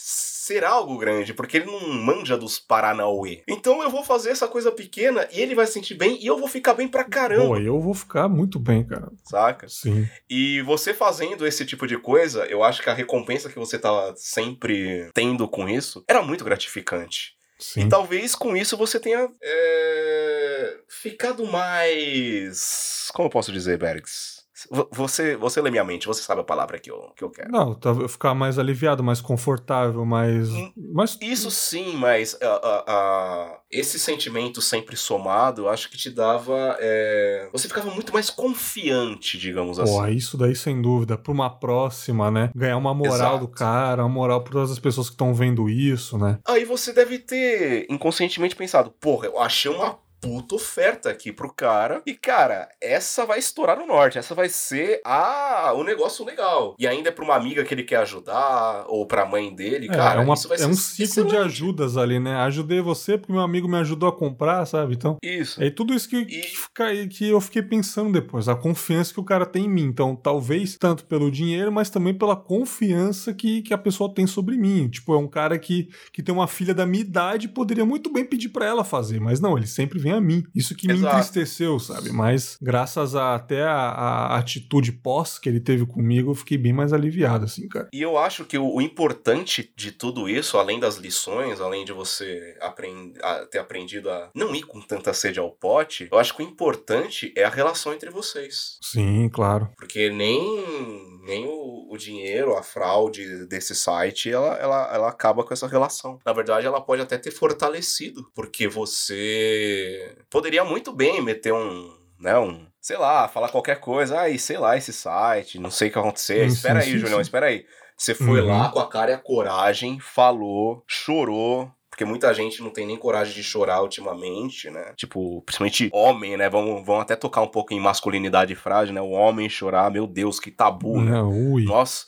será 0.44 0.70
algo 0.70 0.98
grande, 0.98 1.32
porque 1.32 1.56
ele 1.56 1.66
não 1.66 1.88
manja 1.88 2.36
dos 2.36 2.58
Paranauê. 2.58 3.42
Então 3.48 3.82
eu 3.82 3.88
vou 3.88 4.04
fazer 4.04 4.28
essa 4.28 4.46
coisa 4.46 4.70
pequena 4.70 5.26
e 5.32 5.40
ele 5.40 5.54
vai 5.54 5.66
se 5.66 5.72
sentir 5.72 5.94
bem 5.94 6.22
e 6.22 6.26
eu 6.26 6.38
vou 6.38 6.48
ficar 6.48 6.74
bem 6.74 6.86
pra 6.86 7.02
caramba, 7.02 7.46
Pô, 7.46 7.56
eu 7.56 7.80
vou 7.80 7.94
ficar 7.94 8.28
muito 8.28 8.58
bem, 8.58 8.84
cara. 8.84 9.10
saca? 9.24 9.66
Sim. 9.70 10.06
E 10.28 10.60
você 10.62 10.92
fazendo 10.92 11.46
esse 11.46 11.64
tipo 11.64 11.86
de 11.86 11.96
coisa, 11.96 12.44
eu 12.44 12.62
acho 12.62 12.82
que 12.82 12.90
a 12.90 12.94
recompensa 12.94 13.48
que 13.48 13.58
você 13.58 13.78
tava 13.78 14.12
sempre 14.16 15.08
tendo 15.14 15.48
com 15.48 15.66
isso 15.66 16.04
era 16.06 16.22
muito 16.22 16.44
gratificante. 16.44 17.34
Sim. 17.58 17.82
E 17.86 17.88
talvez 17.88 18.34
com 18.34 18.54
isso 18.54 18.76
você 18.76 19.00
tenha 19.00 19.26
é, 19.42 20.76
ficado 20.88 21.46
mais. 21.46 23.08
Como 23.14 23.26
eu 23.26 23.30
posso 23.30 23.50
dizer, 23.50 23.78
Bergs? 23.78 24.33
Vo- 24.70 24.88
Você, 24.92 25.36
você 25.36 25.60
lê 25.60 25.70
minha 25.70 25.84
mente, 25.84 26.06
você 26.06 26.22
sabe 26.22 26.40
a 26.40 26.44
palavra 26.44 26.78
que 26.78 26.90
eu, 26.90 27.12
que 27.16 27.22
eu 27.24 27.30
quero. 27.30 27.50
Não, 27.50 27.74
tá- 27.74 27.90
eu 27.90 28.08
ficar 28.08 28.34
mais 28.34 28.58
aliviado, 28.58 29.02
mais 29.02 29.20
confortável, 29.20 30.04
mais. 30.04 30.50
Hum, 30.50 30.72
mais... 30.92 31.18
Isso 31.20 31.50
sim, 31.50 31.94
mas 31.96 32.36
ah, 32.42 32.60
ah, 32.62 32.84
ah, 32.86 33.58
esse 33.70 33.98
sentimento 33.98 34.60
sempre 34.62 34.96
somado, 34.96 35.62
eu 35.62 35.68
acho 35.68 35.90
que 35.90 35.96
te 35.96 36.10
dava. 36.10 36.76
é, 36.80 37.48
Você 37.52 37.68
ficava 37.68 37.90
muito 37.90 38.12
mais 38.12 38.30
confiante, 38.30 39.38
digamos 39.38 39.78
assim. 39.78 39.92
Pô, 39.92 40.06
isso 40.06 40.36
daí 40.36 40.54
sem 40.54 40.80
dúvida. 40.80 41.16
Pra 41.18 41.32
uma 41.32 41.50
próxima, 41.50 42.30
né? 42.30 42.50
Ganhar 42.54 42.76
uma 42.76 42.94
moral 42.94 43.14
Exato. 43.14 43.38
do 43.46 43.48
cara, 43.48 44.02
uma 44.02 44.08
moral 44.08 44.42
pra 44.42 44.52
todas 44.52 44.70
as 44.70 44.78
pessoas 44.78 45.08
que 45.08 45.14
estão 45.14 45.34
vendo 45.34 45.68
isso, 45.68 46.18
né? 46.18 46.38
Aí 46.46 46.64
você 46.64 46.92
deve 46.92 47.18
ter 47.18 47.86
inconscientemente 47.90 48.56
pensado, 48.56 48.90
porra, 49.00 49.26
eu 49.26 49.38
achei 49.40 49.70
uma 49.70 49.98
puta 50.24 50.54
oferta 50.54 51.10
aqui 51.10 51.32
pro 51.32 51.52
cara. 51.52 52.02
E, 52.06 52.14
cara, 52.14 52.68
essa 52.80 53.24
vai 53.26 53.38
estourar 53.38 53.78
no 53.78 53.86
norte. 53.86 54.18
Essa 54.18 54.34
vai 54.34 54.48
ser 54.48 55.00
a, 55.04 55.72
o 55.74 55.84
negócio 55.84 56.24
legal. 56.24 56.74
E 56.78 56.86
ainda 56.86 57.08
é 57.10 57.12
pra 57.12 57.24
uma 57.24 57.34
amiga 57.34 57.62
que 57.64 57.74
ele 57.74 57.82
quer 57.84 57.96
ajudar, 57.98 58.84
ou 58.88 59.06
pra 59.06 59.26
mãe 59.26 59.54
dele, 59.54 59.86
é, 59.86 59.94
cara. 59.94 60.20
É, 60.20 60.24
uma, 60.24 60.34
isso 60.34 60.48
vai 60.48 60.60
é 60.60 60.66
um 60.66 60.74
ciclo 60.74 61.04
excelente. 61.04 61.30
de 61.30 61.36
ajudas 61.36 61.96
ali, 61.96 62.18
né? 62.18 62.36
Ajudei 62.36 62.80
você 62.80 63.18
porque 63.18 63.32
meu 63.32 63.42
amigo 63.42 63.68
me 63.68 63.76
ajudou 63.78 64.08
a 64.08 64.12
comprar, 64.16 64.64
sabe? 64.66 64.94
Então. 64.94 65.16
Isso. 65.22 65.62
É 65.62 65.70
tudo 65.70 65.92
isso 65.94 66.08
que, 66.08 66.16
E- 66.16 66.24
que, 66.24 66.56
fica- 66.56 67.06
que 67.08 67.28
eu 67.28 67.40
fiquei 67.40 67.62
pensando 67.62 68.12
depois. 68.12 68.48
A 68.48 68.54
confiança 68.54 69.12
que 69.12 69.20
o 69.20 69.24
cara 69.24 69.44
tem 69.46 69.64
em 69.66 69.68
mim. 69.68 69.84
Então, 69.84 70.16
talvez 70.16 70.76
tanto 70.78 71.04
pelo 71.04 71.30
dinheiro, 71.30 71.70
mas 71.70 71.90
também 71.90 72.14
pela 72.14 72.36
confiança 72.36 73.32
que, 73.34 73.62
que 73.62 73.74
a 73.74 73.78
pessoa 73.78 74.12
tem 74.12 74.26
sobre 74.26 74.56
mim. 74.56 74.88
Tipo, 74.88 75.14
é 75.14 75.18
um 75.18 75.28
cara 75.28 75.58
que, 75.58 75.88
que 76.12 76.22
tem 76.22 76.34
uma 76.34 76.46
filha 76.48 76.74
da 76.74 76.86
minha 76.86 77.02
idade 77.02 77.48
poderia 77.48 77.84
muito 77.84 78.12
bem 78.12 78.24
pedir 78.24 78.48
pra 78.48 78.64
ela 78.66 78.84
fazer, 78.84 79.20
mas 79.20 79.40
não, 79.40 79.56
ele 79.56 79.66
sempre 79.66 79.98
vem 79.98 80.12
a 80.14 80.20
mim. 80.20 80.42
Isso 80.54 80.74
que 80.74 80.86
me 80.86 80.94
Exato. 80.94 81.16
entristeceu, 81.16 81.78
sabe? 81.78 82.10
Mas 82.10 82.56
graças 82.60 83.14
a, 83.14 83.34
até 83.34 83.62
a, 83.62 83.74
a 83.74 84.38
atitude 84.38 84.92
pós 84.92 85.38
que 85.38 85.48
ele 85.48 85.60
teve 85.60 85.86
comigo, 85.86 86.30
eu 86.30 86.34
fiquei 86.34 86.56
bem 86.58 86.72
mais 86.72 86.92
aliviado, 86.92 87.44
assim, 87.44 87.68
cara. 87.68 87.88
E 87.92 88.00
eu 88.00 88.16
acho 88.18 88.44
que 88.44 88.56
o, 88.58 88.74
o 88.74 88.80
importante 88.80 89.72
de 89.76 89.92
tudo 89.92 90.28
isso, 90.28 90.58
além 90.58 90.78
das 90.80 90.96
lições, 90.96 91.60
além 91.60 91.84
de 91.84 91.92
você 91.92 92.56
aprend- 92.60 93.18
a- 93.22 93.46
ter 93.46 93.58
aprendido 93.58 94.10
a 94.10 94.30
não 94.34 94.54
ir 94.54 94.62
com 94.62 94.80
tanta 94.80 95.12
sede 95.12 95.38
ao 95.38 95.50
pote, 95.50 96.08
eu 96.10 96.18
acho 96.18 96.34
que 96.36 96.42
o 96.42 96.46
importante 96.46 97.32
é 97.36 97.44
a 97.44 97.48
relação 97.50 97.92
entre 97.92 98.10
vocês. 98.10 98.78
Sim, 98.82 99.28
claro. 99.28 99.68
Porque 99.76 100.10
nem, 100.10 101.20
nem 101.26 101.44
o, 101.46 101.88
o 101.90 101.96
dinheiro, 101.96 102.56
a 102.56 102.62
fraude 102.62 103.46
desse 103.46 103.74
site, 103.74 104.30
ela, 104.30 104.54
ela, 104.56 104.90
ela 104.94 105.08
acaba 105.08 105.44
com 105.44 105.52
essa 105.52 105.66
relação. 105.66 106.18
Na 106.24 106.32
verdade, 106.32 106.66
ela 106.66 106.80
pode 106.80 107.02
até 107.02 107.16
ter 107.18 107.30
fortalecido, 107.30 108.30
porque 108.34 108.66
você 108.68 110.03
poderia 110.30 110.64
muito 110.64 110.92
bem 110.92 111.20
meter 111.22 111.52
um, 111.52 111.90
né, 112.20 112.38
um, 112.38 112.66
sei 112.80 112.96
lá, 112.96 113.28
falar 113.28 113.48
qualquer 113.48 113.80
coisa, 113.80 114.20
aí, 114.20 114.38
sei 114.38 114.58
lá, 114.58 114.76
esse 114.76 114.92
site, 114.92 115.58
não 115.58 115.70
sei 115.70 115.88
o 115.88 116.12
que. 116.12 116.20
Sim, 116.20 116.44
espera 116.44 116.80
aí, 116.80 116.98
Julião, 116.98 117.20
espera 117.20 117.46
aí. 117.46 117.64
Você 117.96 118.14
foi 118.14 118.40
Uhum. 118.40 118.48
lá 118.48 118.68
com 118.70 118.80
a 118.80 118.88
cara 118.88 119.12
e 119.12 119.14
a 119.14 119.18
coragem, 119.18 120.00
falou, 120.00 120.82
chorou, 120.86 121.70
porque 121.88 122.04
muita 122.04 122.34
gente 122.34 122.60
não 122.60 122.70
tem 122.70 122.84
nem 122.84 122.96
coragem 122.96 123.32
de 123.32 123.44
chorar 123.44 123.80
ultimamente, 123.80 124.68
né? 124.68 124.92
Tipo, 124.96 125.40
principalmente 125.42 125.88
homem, 125.92 126.36
né? 126.36 126.48
Vamos, 126.50 126.84
vamos 126.84 127.02
até 127.02 127.14
tocar 127.14 127.40
um 127.40 127.46
pouco 127.46 127.72
em 127.72 127.78
masculinidade 127.78 128.52
frágil, 128.56 128.92
né? 128.92 129.00
O 129.00 129.10
homem 129.10 129.48
chorar, 129.48 129.92
meu 129.92 130.04
Deus, 130.04 130.40
que 130.40 130.50
tabu, 130.50 131.00
né? 131.00 131.16
É, 131.18 131.22
ui. 131.22 131.62
Nós, 131.64 132.04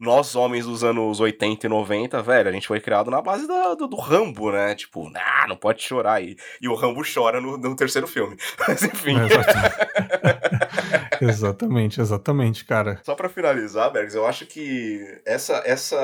nós 0.00 0.34
homens 0.34 0.66
dos 0.66 0.82
anos 0.84 1.20
80 1.20 1.66
e 1.66 1.68
90, 1.68 2.20
velho, 2.22 2.48
a 2.48 2.52
gente 2.52 2.66
foi 2.66 2.80
criado 2.80 3.10
na 3.10 3.22
base 3.22 3.46
da- 3.46 3.74
do, 3.74 3.86
do 3.86 3.96
Rambo, 3.96 4.50
né? 4.50 4.74
Tipo, 4.74 5.10
ah, 5.16 5.46
não 5.48 5.56
pode 5.56 5.82
chorar. 5.82 6.22
E, 6.22 6.36
e 6.60 6.68
o 6.68 6.74
Rambo 6.74 7.02
chora 7.02 7.40
no, 7.40 7.56
no 7.56 7.76
terceiro 7.76 8.06
filme. 8.06 8.36
Mas 8.66 8.82
enfim. 8.82 9.16
Exatamente. 9.20 9.84
exatamente, 11.20 12.00
exatamente, 12.00 12.64
cara. 12.64 13.00
Só 13.04 13.14
pra 13.14 13.28
finalizar, 13.28 13.90
Bergs, 13.92 14.14
eu 14.16 14.26
acho 14.26 14.46
que 14.46 15.00
essa, 15.24 15.62
essa. 15.64 15.96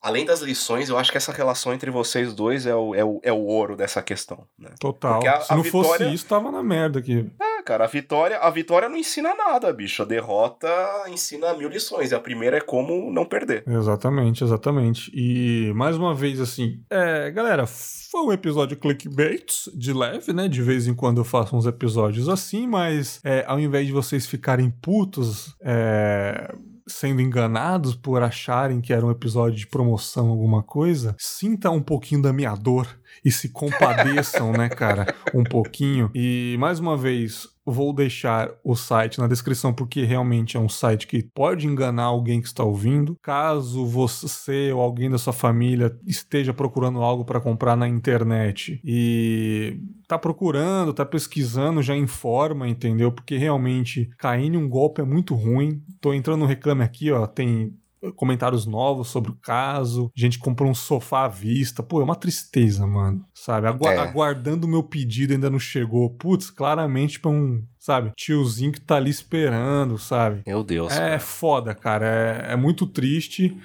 Além 0.00 0.24
das 0.24 0.40
lições, 0.40 0.88
eu 0.88 0.98
acho 0.98 1.10
que 1.10 1.16
essa 1.16 1.32
relação 1.32 1.72
entre 1.72 1.90
vocês 1.90 2.34
dois 2.34 2.66
é 2.66 2.74
o, 2.74 2.94
é 2.94 3.04
o, 3.04 3.20
é 3.22 3.32
o 3.32 3.38
ouro 3.44 3.76
dessa 3.76 4.02
questão, 4.02 4.46
né? 4.58 4.70
Total. 4.80 5.20
A- 5.26 5.40
Se 5.40 5.52
a 5.52 5.56
não 5.56 5.62
vitória- 5.62 5.88
fosse 5.88 6.12
isso, 6.14 6.26
tava 6.26 6.50
na 6.50 6.62
merda 6.62 6.98
aqui. 6.98 7.30
É, 7.40 7.51
cara, 7.64 7.84
a 7.84 7.86
vitória, 7.86 8.38
a 8.38 8.50
vitória 8.50 8.88
não 8.88 8.96
ensina 8.96 9.34
nada, 9.34 9.72
bicho. 9.72 10.02
A 10.02 10.06
derrota 10.06 10.68
ensina 11.08 11.54
mil 11.54 11.68
lições. 11.68 12.10
E 12.10 12.14
a 12.14 12.20
primeira 12.20 12.58
é 12.58 12.60
como 12.60 13.10
não 13.12 13.24
perder. 13.24 13.64
Exatamente, 13.66 14.44
exatamente. 14.44 15.10
E 15.14 15.72
mais 15.74 15.96
uma 15.96 16.14
vez, 16.14 16.40
assim, 16.40 16.80
é, 16.90 17.30
galera, 17.30 17.66
foi 17.66 18.20
um 18.26 18.32
episódio 18.32 18.76
clickbait 18.76 19.70
de 19.74 19.92
leve, 19.92 20.32
né? 20.32 20.48
De 20.48 20.60
vez 20.60 20.86
em 20.86 20.94
quando 20.94 21.18
eu 21.18 21.24
faço 21.24 21.56
uns 21.56 21.66
episódios 21.66 22.28
assim, 22.28 22.66
mas 22.66 23.20
é, 23.24 23.44
ao 23.46 23.58
invés 23.58 23.86
de 23.86 23.92
vocês 23.92 24.26
ficarem 24.26 24.70
putos, 24.70 25.56
é, 25.62 26.54
sendo 26.86 27.20
enganados 27.20 27.94
por 27.94 28.22
acharem 28.22 28.80
que 28.80 28.92
era 28.92 29.04
um 29.04 29.10
episódio 29.10 29.56
de 29.56 29.66
promoção, 29.66 30.28
alguma 30.28 30.62
coisa, 30.62 31.14
sinta 31.18 31.70
um 31.70 31.80
pouquinho 31.80 32.22
da 32.22 32.32
minha 32.32 32.54
dor 32.54 32.86
e 33.24 33.30
se 33.30 33.48
compadeçam, 33.48 34.52
né, 34.52 34.68
cara, 34.68 35.14
um 35.34 35.44
pouquinho. 35.44 36.10
E 36.14 36.56
mais 36.58 36.80
uma 36.80 36.96
vez, 36.96 37.48
vou 37.64 37.92
deixar 37.92 38.50
o 38.64 38.74
site 38.74 39.18
na 39.18 39.26
descrição 39.26 39.72
porque 39.72 40.04
realmente 40.04 40.56
é 40.56 40.60
um 40.60 40.68
site 40.68 41.06
que 41.06 41.22
pode 41.22 41.66
enganar 41.66 42.04
alguém 42.04 42.40
que 42.40 42.46
está 42.46 42.64
ouvindo. 42.64 43.16
Caso 43.22 43.86
você 43.86 44.72
ou 44.72 44.80
alguém 44.80 45.10
da 45.10 45.18
sua 45.18 45.32
família 45.32 45.96
esteja 46.06 46.52
procurando 46.52 47.00
algo 47.00 47.24
para 47.24 47.40
comprar 47.40 47.76
na 47.76 47.88
internet 47.88 48.80
e 48.84 49.80
tá 50.06 50.18
procurando, 50.18 50.92
tá 50.92 51.04
pesquisando, 51.04 51.82
já 51.82 51.96
informa, 51.96 52.68
entendeu? 52.68 53.12
Porque 53.12 53.36
realmente 53.36 54.10
cair 54.18 54.46
em 54.46 54.56
um 54.56 54.68
golpe 54.68 55.00
é 55.00 55.04
muito 55.04 55.34
ruim. 55.34 55.82
Tô 56.00 56.12
entrando 56.12 56.40
no 56.40 56.46
reclame 56.46 56.82
aqui, 56.82 57.10
ó, 57.10 57.26
tem 57.26 57.74
comentários 58.16 58.66
novos 58.66 59.08
sobre 59.08 59.30
o 59.30 59.36
caso. 59.36 60.10
Gente 60.14 60.38
comprou 60.38 60.70
um 60.70 60.74
sofá 60.74 61.24
à 61.24 61.28
vista. 61.28 61.82
Pô, 61.82 62.00
é 62.00 62.04
uma 62.04 62.16
tristeza, 62.16 62.86
mano. 62.86 63.24
Sabe? 63.34 63.66
Agua 63.66 63.92
É. 63.92 63.98
Aguardando 63.98 64.66
o 64.66 64.70
meu 64.70 64.82
pedido 64.82 65.32
ainda 65.32 65.50
não 65.50 65.58
chegou. 65.58 66.10
Putz, 66.10 66.50
claramente 66.50 67.20
pra 67.20 67.30
um, 67.30 67.64
sabe, 67.78 68.12
tiozinho 68.16 68.72
que 68.72 68.80
tá 68.80 68.96
ali 68.96 69.10
esperando, 69.10 69.98
sabe? 69.98 70.42
Meu 70.46 70.62
Deus. 70.62 70.92
É 70.92 71.18
foda, 71.18 71.74
cara. 71.74 72.06
É, 72.06 72.52
é 72.52 72.56
muito 72.56 72.86
triste. 72.86 73.56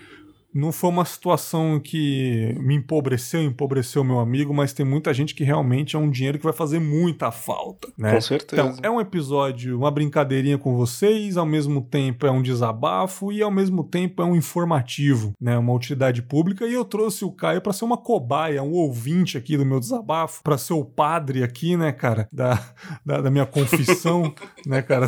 Não 0.58 0.72
foi 0.72 0.90
uma 0.90 1.06
situação 1.06 1.80
que 1.80 2.56
me 2.60 2.74
empobreceu, 2.74 3.44
empobreceu 3.44 4.04
meu 4.04 4.20
amigo, 4.20 4.52
mas 4.52 4.74
tem 4.74 4.84
muita 4.84 5.14
gente 5.14 5.36
que 5.36 5.44
realmente 5.44 5.96
é 5.96 6.00
um 6.00 6.10
dinheiro 6.10 6.40
que 6.40 6.44
vai 6.44 6.54
fazer 6.54 6.80
muita 6.80 7.32
falta, 7.32 7.88
né? 7.96 8.16
Com 8.16 8.22
certeza. 8.22 8.62
Então, 8.64 8.80
é 8.82 8.90
um 8.90 9.00
episódio, 9.00 9.78
uma 9.78 9.92
brincadeirinha 9.92 10.58
com 10.58 10.76
vocês, 10.76 11.38
ao 11.38 11.46
mesmo 11.46 11.80
tempo 11.80 12.26
é 12.26 12.32
um 12.32 12.42
desabafo 12.42 13.32
e 13.32 13.40
ao 13.40 13.52
mesmo 13.52 13.84
tempo 13.84 14.20
é 14.24 14.26
um 14.26 14.36
informativo, 14.36 15.32
né? 15.40 15.56
Uma 15.60 15.74
utilidade 15.74 16.24
pública. 16.24 16.66
E 16.66 16.74
eu 16.74 16.84
trouxe 16.84 17.24
o 17.24 17.32
Caio 17.32 17.62
para 17.62 17.72
ser 17.72 17.86
uma 17.86 17.98
cobaia, 17.98 18.64
um 18.64 18.72
ouvinte 18.72 19.38
aqui 19.38 19.58
do 19.58 19.66
meu 19.66 19.80
desabafo, 19.80 20.42
para 20.42 20.58
ser 20.58 20.74
o 20.74 20.84
padre 20.84 21.44
aqui, 21.44 21.78
né, 21.78 21.92
cara, 21.92 22.28
da, 22.34 22.60
da, 23.06 23.22
da 23.22 23.30
minha 23.30 23.46
confissão, 23.46 24.34
né, 24.66 24.82
cara? 24.82 25.08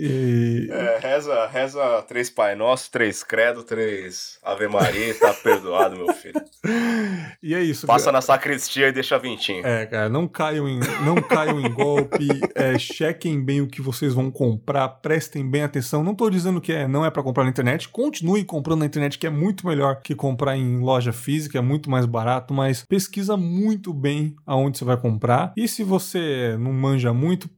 E, 0.00 0.68
É, 0.70 0.98
reza, 1.00 1.46
reza 1.46 2.02
três 2.02 2.30
Pai 2.30 2.54
Nosso, 2.54 2.90
três 2.90 3.24
Credo, 3.24 3.64
três 3.64 4.38
Ave 4.42 4.68
Maria 4.68 5.08
e 5.08 5.14
tá 5.14 5.34
perdoado, 5.34 5.96
meu 5.96 6.12
filho. 6.14 6.40
e 7.42 7.54
é 7.54 7.62
isso. 7.62 7.86
Passa 7.86 8.06
cara. 8.06 8.16
na 8.16 8.20
sacristia 8.20 8.88
e 8.88 8.92
deixa 8.92 9.18
vintinho. 9.18 9.66
É, 9.66 9.86
cara, 9.86 10.08
não 10.08 10.28
caiam 10.28 10.68
em, 10.68 10.78
não 11.04 11.16
caiam 11.16 11.60
em 11.60 11.70
golpe, 11.72 12.28
é, 12.54 12.78
chequem 12.78 13.42
bem 13.42 13.60
o 13.60 13.66
que 13.66 13.82
vocês 13.82 14.14
vão 14.14 14.30
comprar, 14.30 14.88
prestem 14.88 15.48
bem 15.48 15.62
atenção. 15.62 16.04
Não 16.04 16.14
tô 16.14 16.30
dizendo 16.30 16.60
que 16.60 16.72
é, 16.72 16.86
não 16.86 17.04
é 17.04 17.10
para 17.10 17.22
comprar 17.22 17.44
na 17.44 17.50
internet, 17.50 17.88
continue 17.88 18.44
comprando 18.44 18.80
na 18.80 18.86
internet, 18.86 19.18
que 19.18 19.26
é 19.26 19.30
muito 19.30 19.66
melhor 19.66 20.00
que 20.00 20.14
comprar 20.14 20.56
em 20.56 20.78
loja 20.78 21.12
física, 21.12 21.58
é 21.58 21.62
muito 21.62 21.90
mais 21.90 22.06
barato, 22.06 22.54
mas 22.54 22.84
pesquisa 22.84 23.36
muito 23.36 23.92
bem 23.92 24.36
aonde 24.46 24.78
você 24.78 24.84
vai 24.84 24.96
comprar. 24.96 25.52
E 25.56 25.66
se 25.66 25.82
você 25.82 26.56
não 26.58 26.72
manja 26.72 27.12
muito, 27.12 27.48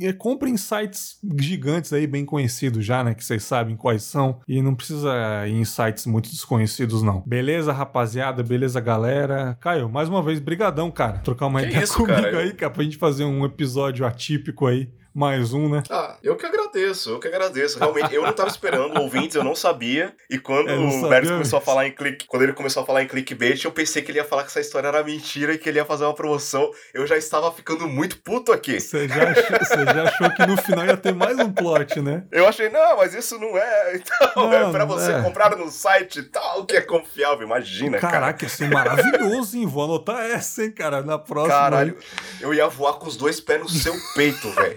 é, 0.00 0.12
compre 0.12 0.50
em 0.50 0.56
sites 0.56 1.18
gigantes 1.38 1.92
aí, 1.92 2.06
bem 2.06 2.24
conhecidos 2.24 2.84
já, 2.84 3.02
né? 3.02 3.14
Que 3.14 3.24
vocês 3.24 3.42
sabem 3.42 3.76
quais 3.76 4.02
são. 4.02 4.40
E 4.46 4.60
não 4.60 4.74
precisa 4.74 5.10
ir 5.46 5.54
em 5.54 5.64
sites 5.64 6.06
muito 6.06 6.30
desconhecidos, 6.30 7.02
não. 7.02 7.22
Beleza, 7.26 7.72
rapaziada? 7.72 8.42
Beleza, 8.42 8.80
galera? 8.80 9.56
Caio, 9.60 9.88
mais 9.88 10.08
uma 10.08 10.22
vez, 10.22 10.38
brigadão, 10.38 10.90
cara. 10.90 11.18
Trocar 11.18 11.46
uma 11.46 11.60
Que 11.60 11.68
ideia 11.68 11.84
isso, 11.84 11.94
comigo 11.98 12.14
cara, 12.14 12.38
aí, 12.38 12.52
cara, 12.52 12.72
pra 12.72 12.84
gente 12.84 12.96
fazer 12.96 13.24
um 13.24 13.44
episódio 13.44 14.04
atípico 14.04 14.66
aí. 14.66 14.90
Mais 15.18 15.54
um, 15.54 15.66
né? 15.70 15.82
Ah, 15.88 16.18
eu 16.22 16.36
que 16.36 16.44
agradeço, 16.44 17.08
eu 17.08 17.18
que 17.18 17.26
agradeço. 17.26 17.78
Realmente, 17.78 18.14
eu 18.14 18.22
não 18.22 18.34
tava 18.34 18.50
esperando, 18.50 19.00
ouvintes, 19.00 19.34
eu 19.34 19.42
não 19.42 19.54
sabia. 19.54 20.14
E 20.28 20.38
quando 20.38 20.68
É, 20.68 20.76
o 20.76 20.90
sabia 20.90 21.08
Bergs 21.08 21.32
começou 21.32 21.58
a 21.58 21.62
falar 21.62 21.86
em 21.86 21.92
click, 21.92 22.26
quando 22.26 22.42
ele 22.42 22.52
começou 22.52 22.82
a 22.82 22.86
falar 22.86 23.02
em 23.02 23.08
clickbait, 23.08 23.64
eu 23.64 23.72
pensei 23.72 24.02
que 24.02 24.10
ele 24.10 24.18
ia 24.18 24.26
falar 24.26 24.42
que 24.42 24.50
essa 24.50 24.60
história 24.60 24.88
era 24.88 25.02
mentira 25.02 25.54
e 25.54 25.58
que 25.58 25.70
ele 25.70 25.78
ia 25.78 25.86
fazer 25.86 26.04
uma 26.04 26.12
promoção. 26.14 26.70
Eu 26.92 27.06
já 27.06 27.16
estava 27.16 27.50
ficando 27.50 27.88
muito 27.88 28.18
puto 28.18 28.52
aqui. 28.52 28.78
Você 28.78 29.08
já, 29.08 29.30
achou, 29.30 29.84
já 29.94 30.02
achou 30.02 30.30
que 30.34 30.46
no 30.46 30.56
final 30.58 30.84
ia 30.84 30.96
ter 30.98 31.14
mais 31.14 31.38
um 31.38 31.50
plot, 31.50 31.98
né? 32.02 32.24
Eu 32.30 32.46
achei, 32.46 32.68
não, 32.68 32.98
mas 32.98 33.14
isso 33.14 33.38
não 33.38 33.56
é. 33.56 33.96
Então, 33.96 34.52
é 34.52 34.60
Não, 34.64 34.70
pra 34.70 34.80
não 34.84 34.88
você 34.94 35.12
é. 35.12 35.22
comprar 35.22 35.56
no 35.56 35.70
site 35.70 36.24
tal, 36.24 36.66
que 36.66 36.76
é 36.76 36.82
confiável. 36.82 37.46
Imagina, 37.46 37.98
cara. 37.98 38.12
Caraca, 38.12 38.44
ia 38.44 38.48
ser 38.50 38.68
maravilhoso, 38.68 39.56
hein? 39.56 39.66
Vou 39.66 39.84
anotar 39.84 40.20
essa, 40.26 40.62
hein, 40.62 40.72
cara, 40.72 41.00
na 41.02 41.18
próxima. 41.18 41.54
Caralho, 41.54 41.96
eu 42.38 42.52
ia 42.52 42.68
voar 42.68 42.94
com 42.94 43.06
os 43.06 43.16
dois 43.16 43.40
pés 43.40 43.60
no 43.62 43.68
seu 43.70 43.94
peito, 44.14 44.50
velho. 44.50 44.76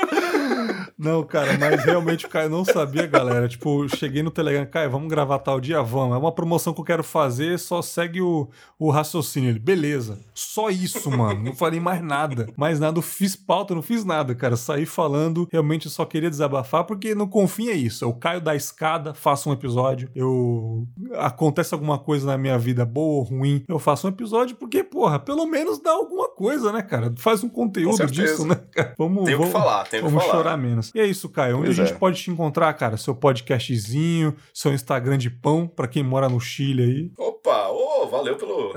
Não, 1.01 1.23
cara, 1.23 1.57
mas 1.57 1.83
realmente 1.83 2.27
o 2.27 2.29
Caio 2.29 2.47
não 2.47 2.63
sabia, 2.63 3.07
galera. 3.07 3.47
Tipo, 3.47 3.89
cheguei 3.89 4.21
no 4.21 4.29
Telegram, 4.29 4.67
Caio, 4.67 4.91
vamos 4.91 5.09
gravar 5.09 5.39
tal 5.39 5.59
dia? 5.59 5.81
Vamos. 5.81 6.15
É 6.15 6.19
uma 6.19 6.31
promoção 6.31 6.75
que 6.75 6.79
eu 6.79 6.85
quero 6.85 7.03
fazer, 7.03 7.57
só 7.57 7.81
segue 7.81 8.21
o, 8.21 8.47
o 8.77 8.91
raciocínio. 8.91 9.49
Ele, 9.49 9.57
beleza. 9.57 10.19
Só 10.35 10.69
isso, 10.69 11.09
mano. 11.09 11.43
Não 11.43 11.55
falei 11.55 11.79
mais 11.79 12.03
nada. 12.03 12.49
Mais 12.55 12.79
nada, 12.79 12.99
eu 12.99 13.01
fiz 13.01 13.35
pauta, 13.35 13.73
não 13.73 13.81
fiz 13.81 14.05
nada, 14.05 14.35
cara. 14.35 14.55
Saí 14.55 14.85
falando, 14.85 15.49
realmente 15.51 15.87
eu 15.87 15.91
só 15.91 16.05
queria 16.05 16.29
desabafar, 16.29 16.83
porque 16.83 17.15
no 17.15 17.27
Confim 17.27 17.69
é 17.69 17.75
isso. 17.75 18.05
Eu 18.05 18.13
caio 18.13 18.39
da 18.39 18.55
escada, 18.55 19.15
faço 19.15 19.49
um 19.49 19.53
episódio. 19.53 20.07
Eu. 20.13 20.87
Acontece 21.15 21.73
alguma 21.73 21.97
coisa 21.97 22.27
na 22.27 22.37
minha 22.37 22.59
vida, 22.59 22.85
boa 22.85 23.15
ou 23.15 23.23
ruim, 23.23 23.63
eu 23.67 23.79
faço 23.79 24.05
um 24.05 24.11
episódio, 24.11 24.55
porque, 24.55 24.83
porra, 24.83 25.17
pelo 25.17 25.47
menos 25.47 25.79
dá 25.79 25.91
alguma 25.91 26.29
coisa, 26.29 26.71
né, 26.71 26.83
cara? 26.83 27.11
Faz 27.17 27.43
um 27.43 27.49
conteúdo 27.49 28.05
disso, 28.05 28.45
né, 28.45 28.55
cara? 28.71 28.93
Vamos, 28.99 29.25
tem 29.25 29.33
vamos, 29.33 29.47
que 29.47 29.51
falar, 29.51 29.87
tem 29.87 30.01
vamos 30.01 30.21
que 30.21 30.29
falar. 30.29 30.43
chorar 30.43 30.57
menos. 30.57 30.90
E 30.93 30.99
é 30.99 31.05
isso, 31.05 31.29
Caio. 31.29 31.57
Onde 31.57 31.67
pois 31.67 31.79
a 31.79 31.83
gente 31.85 31.95
é. 31.95 31.97
pode 31.97 32.21
te 32.21 32.29
encontrar, 32.29 32.73
cara? 32.73 32.97
Seu 32.97 33.15
podcastzinho, 33.15 34.35
seu 34.53 34.73
Instagram 34.73 35.17
de 35.17 35.29
pão, 35.29 35.67
pra 35.67 35.87
quem 35.87 36.03
mora 36.03 36.27
no 36.27 36.39
Chile 36.39 36.83
aí. 36.83 37.11
Opa, 37.17 37.69
ô, 37.69 38.03
oh, 38.03 38.07
valeu 38.07 38.35
pelo. 38.37 38.73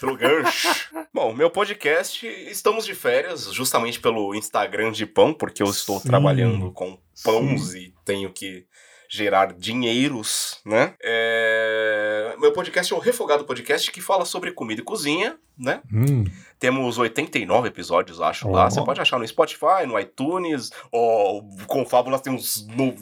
pelo 0.00 0.16
gancho. 0.16 0.68
Bom, 1.12 1.34
meu 1.34 1.50
podcast, 1.50 2.26
estamos 2.26 2.86
de 2.86 2.94
férias, 2.94 3.52
justamente 3.52 4.00
pelo 4.00 4.34
Instagram 4.34 4.92
de 4.92 5.04
pão, 5.04 5.34
porque 5.34 5.62
eu 5.62 5.66
estou 5.66 5.98
Sim. 5.98 6.08
trabalhando 6.08 6.72
com 6.72 6.98
pães 7.24 7.62
Sim. 7.70 7.78
e 7.78 7.94
tenho 8.04 8.32
que 8.32 8.66
gerar 9.08 9.54
dinheiros, 9.54 10.60
né? 10.64 10.94
É... 11.02 12.36
Meu 12.38 12.52
podcast 12.52 12.92
é 12.92 12.96
o 12.96 13.00
Refogado 13.00 13.44
Podcast, 13.44 13.90
que 13.90 14.00
fala 14.00 14.24
sobre 14.24 14.52
comida 14.52 14.80
e 14.80 14.84
cozinha, 14.84 15.36
né? 15.58 15.80
Hum. 15.92 16.24
Temos 16.58 16.98
89 16.98 17.68
episódios, 17.68 18.20
acho, 18.20 18.48
oh. 18.48 18.52
lá. 18.52 18.70
Você 18.70 18.84
pode 18.84 19.00
achar 19.00 19.18
no 19.18 19.26
Spotify, 19.26 19.86
no 19.86 19.98
iTunes, 19.98 20.70
ou 20.92 21.48
com 21.66 21.86
Fábula 21.86 22.18
tem 22.18 22.32
uns 22.32 22.66
no... 22.68 22.94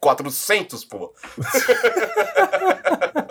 400, 0.00 0.84
pô. 0.84 1.14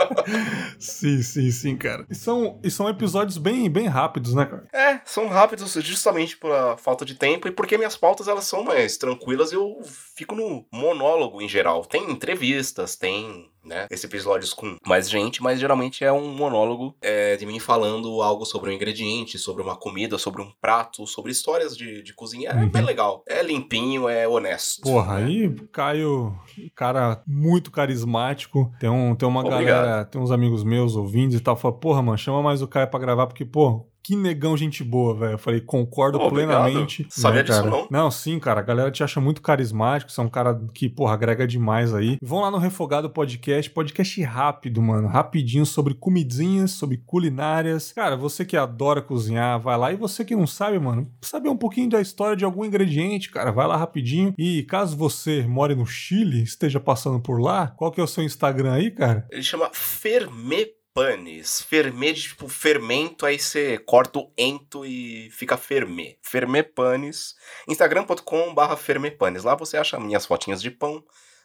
sim, 0.80 1.22
sim, 1.22 1.52
sim, 1.52 1.78
cara. 1.78 2.06
E 2.10 2.16
são, 2.16 2.60
e 2.64 2.72
são 2.72 2.90
episódios 2.90 3.38
bem, 3.38 3.70
bem 3.70 3.88
rápidos, 3.88 4.34
né, 4.34 4.46
cara? 4.46 4.68
É, 4.74 5.02
são 5.06 5.28
rápidos 5.28 5.74
justamente 5.74 6.38
pela 6.38 6.78
falta 6.78 7.06
de 7.06 7.16
tempo 7.16 7.48
e 7.48 7.52
porque 7.52 7.78
minhas 7.78 7.96
pautas 7.96 8.28
elas 8.28 8.46
são 8.46 8.64
mais 8.64 8.98
tranquilas 8.98 9.52
eu 9.52 9.82
fico 10.16 10.36
no 10.36 10.66
monólogo 10.72 11.42
em 11.42 11.50
geral. 11.50 11.86
Tem 11.86 12.10
entrevistas, 12.12 12.96
tem 12.96 13.50
né? 13.64 13.88
Esses 13.90 14.06
episódios 14.06 14.54
com 14.54 14.78
mais 14.86 15.10
gente, 15.10 15.42
mas 15.42 15.60
geralmente 15.60 16.04
é 16.04 16.12
um 16.12 16.34
monólogo 16.34 16.96
é, 17.02 17.36
de 17.38 17.46
mim 17.46 17.60
falando 17.60 18.22
algo 18.22 18.46
sobre 18.46 18.70
um 18.70 18.74
ingrediente, 18.74 19.38
sobre 19.38 19.62
uma 19.64 19.76
comida, 19.76 20.18
sobre 20.18 20.42
um 20.42 20.52
prato, 20.62 21.06
sobre 21.06 21.32
histórias 21.32 21.76
de, 21.76 22.02
de 22.02 22.14
cozinha. 22.14 22.50
É 22.50 22.56
uhum. 22.56 22.70
bem 22.70 22.84
legal. 22.84 23.24
É 23.28 23.42
limpinho, 23.42 24.10
é 24.10 24.28
honesto. 24.28 24.82
Porra, 24.82 25.20
né? 25.20 25.26
aí 25.26 25.56
Caio, 25.72 26.36
cara 26.76 27.22
muito 27.28 27.72
carismático. 27.72 28.72
Tem, 28.80 28.90
um, 28.90 29.16
tem 29.16 29.28
uma 29.28 29.42
Obrigado. 29.42 29.66
galera, 29.66 30.06
tem 30.06 30.22
uns 30.22 30.32
amigos 30.32 30.64
meus 30.64 30.96
ouvindo 30.96 31.36
e 31.36 31.40
tal, 31.40 31.56
fala, 31.56 31.74
porra, 31.74 32.02
mano, 32.02 32.18
chama 32.18 32.42
mais 32.42 32.62
o 32.62 32.68
Caio 32.68 32.88
pra 32.88 33.00
gravar, 33.00 33.28
porque, 33.28 33.46
pô, 33.46 33.86
que 34.04 34.16
negão 34.16 34.58
gente 34.58 34.84
boa, 34.84 35.16
velho. 35.16 35.32
Eu 35.34 35.38
falei, 35.38 35.62
concordo 35.62 36.20
oh, 36.20 36.30
plenamente. 36.30 37.02
Obrigado. 37.02 37.20
Sabia 37.20 37.44
né, 37.44 37.44
disso 37.44 37.66
não? 37.66 37.88
Não, 37.90 38.12
sim, 38.12 38.40
cara. 38.40 38.60
A 38.60 38.64
galera 38.64 38.92
te 38.92 39.04
acha 39.04 39.22
muito 39.22 39.42
carismático. 39.42 40.12
Você 40.12 40.20
é 40.20 40.24
um 40.24 40.30
cara 40.30 40.60
que, 40.74 40.90
porra, 40.90 41.14
agrega 41.14 41.48
demais 41.48 41.94
aí. 41.94 42.18
Vão 42.22 42.42
lá 42.42 42.50
no 42.50 42.58
Refogado 42.58 43.10
Podcast. 43.10 43.70
Podcast 43.70 44.22
rápido, 44.24 44.82
mano. 44.82 45.08
Rapidinho 45.08 45.66
sobre 45.66 45.94
comidinhas, 45.94 46.72
sobre 46.72 46.98
culinárias. 46.98 47.92
Cara, 47.92 48.16
você 48.16 48.44
que 48.44 48.58
adora 48.58 49.02
cozinhar, 49.02 49.60
vai 49.60 49.78
lá. 49.78 49.92
E 49.92 49.96
você 49.96 50.26
que 50.26 50.36
não 50.36 50.48
sabe, 50.48 50.80
mano, 50.80 51.12
saber 51.22 51.50
um 51.50 51.58
pouquinho 51.58 51.90
da 51.90 52.02
história 52.02 52.36
de 52.36 52.46
algum 52.46 52.66
ingrediente, 52.66 53.30
cara, 53.30 53.52
vai 53.52 53.68
lá 53.68 53.78
rapidinho. 53.78 54.34
E 54.38 54.64
caso 54.64 54.98
você 54.98 55.44
more 55.48 55.76
no 55.76 55.86
Chile, 55.86 56.44
esteja 56.44 56.80
passando 56.80 57.20
por 57.20 57.40
lá, 57.40 57.68
qual 57.68 57.92
que 57.92 58.02
é 58.02 58.04
o 58.04 58.08
seu 58.08 58.24
Instagram 58.24 58.74
aí, 58.74 58.92
cara? 58.92 59.28
Ele 59.32 59.44
chama 59.44 59.70
Ferme 59.74 60.81
panes. 60.94 61.62
Fermê 61.62 62.14
de 62.14 62.24
tipo 62.24 62.48
fermento, 62.48 63.26
aí 63.26 63.40
você 63.40 63.78
corta 63.78 64.20
o 64.20 64.32
ento 64.38 64.86
e 64.86 65.30
fica 65.32 65.58
fermê. 65.58 66.18
Fermê 66.22 66.64
panes. 66.64 67.36
Instagram.com 67.68 68.54
barra 68.54 68.78
fermepanes. 68.78 69.44
Lá 69.44 69.56
você 69.56 69.78
acha 69.78 70.00
minhas 70.00 70.26
fotinhas 70.26 70.62
de 70.62 70.72
pão, 70.72 71.04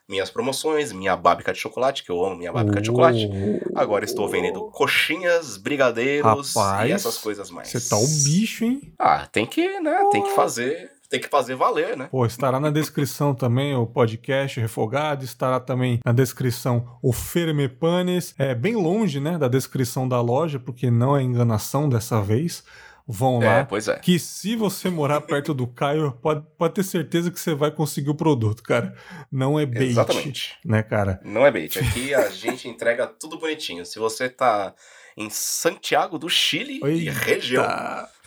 minhas 0.08 0.30
promoções, 0.30 0.92
minha 0.92 1.16
bábica 1.16 1.52
de 1.52 1.58
chocolate, 1.58 2.04
que 2.04 2.10
eu 2.10 2.24
amo 2.24 2.36
minha 2.36 2.52
bábica 2.52 2.80
de 2.80 2.86
chocolate. 2.86 3.28
Agora 3.74 4.04
estou 4.04 4.28
vendendo 4.28 4.70
coxinhas, 4.70 5.56
brigadeiros 5.56 6.54
Rapaz, 6.54 6.88
e 6.88 6.92
essas 6.92 7.18
coisas 7.18 7.50
mais. 7.50 7.68
Você 7.68 7.80
tá 7.88 7.96
o 7.96 8.06
bicho, 8.24 8.64
hein? 8.64 8.94
Ah, 8.98 9.26
tem 9.26 9.46
que, 9.46 9.80
né? 9.80 10.08
Tem 10.10 10.22
que 10.22 10.30
fazer 10.30 10.95
tem 11.08 11.20
que 11.20 11.28
fazer 11.28 11.54
valer, 11.54 11.96
né? 11.96 12.08
Pô, 12.10 12.26
estará 12.26 12.58
na 12.58 12.70
descrição 12.70 13.34
também 13.34 13.74
o 13.74 13.86
podcast 13.86 14.60
Refogado, 14.60 15.24
estará 15.24 15.60
também 15.60 16.00
na 16.04 16.12
descrição 16.12 16.98
o 17.02 17.12
Fermepanes, 17.12 18.34
é 18.38 18.54
bem 18.54 18.74
longe, 18.74 19.20
né, 19.20 19.38
da 19.38 19.48
descrição 19.48 20.08
da 20.08 20.20
loja, 20.20 20.58
porque 20.58 20.90
não 20.90 21.16
é 21.16 21.22
enganação 21.22 21.88
dessa 21.88 22.20
vez. 22.20 22.64
Vão 23.08 23.40
é, 23.40 23.46
lá. 23.46 23.64
Pois 23.64 23.86
é. 23.86 23.96
Que 24.00 24.18
se 24.18 24.56
você 24.56 24.90
morar 24.90 25.20
perto 25.20 25.54
do 25.54 25.64
Caio, 25.64 26.10
pode, 26.20 26.44
pode 26.58 26.74
ter 26.74 26.82
certeza 26.82 27.30
que 27.30 27.38
você 27.38 27.54
vai 27.54 27.70
conseguir 27.70 28.10
o 28.10 28.16
produto, 28.16 28.64
cara. 28.64 28.96
Não 29.30 29.60
é 29.60 29.64
bait. 29.64 29.90
Exatamente. 29.90 30.58
Né, 30.64 30.82
cara? 30.82 31.20
Não 31.24 31.46
é 31.46 31.52
bait. 31.52 31.78
Aqui 31.78 32.12
a 32.12 32.28
gente 32.30 32.68
entrega 32.68 33.06
tudo 33.06 33.38
bonitinho. 33.38 33.86
Se 33.86 34.00
você 34.00 34.28
tá 34.28 34.74
em 35.16 35.30
Santiago 35.30 36.18
do 36.18 36.28
Chile 36.28 36.80
Eita. 36.82 36.88
e 36.88 37.08
região 37.08 37.64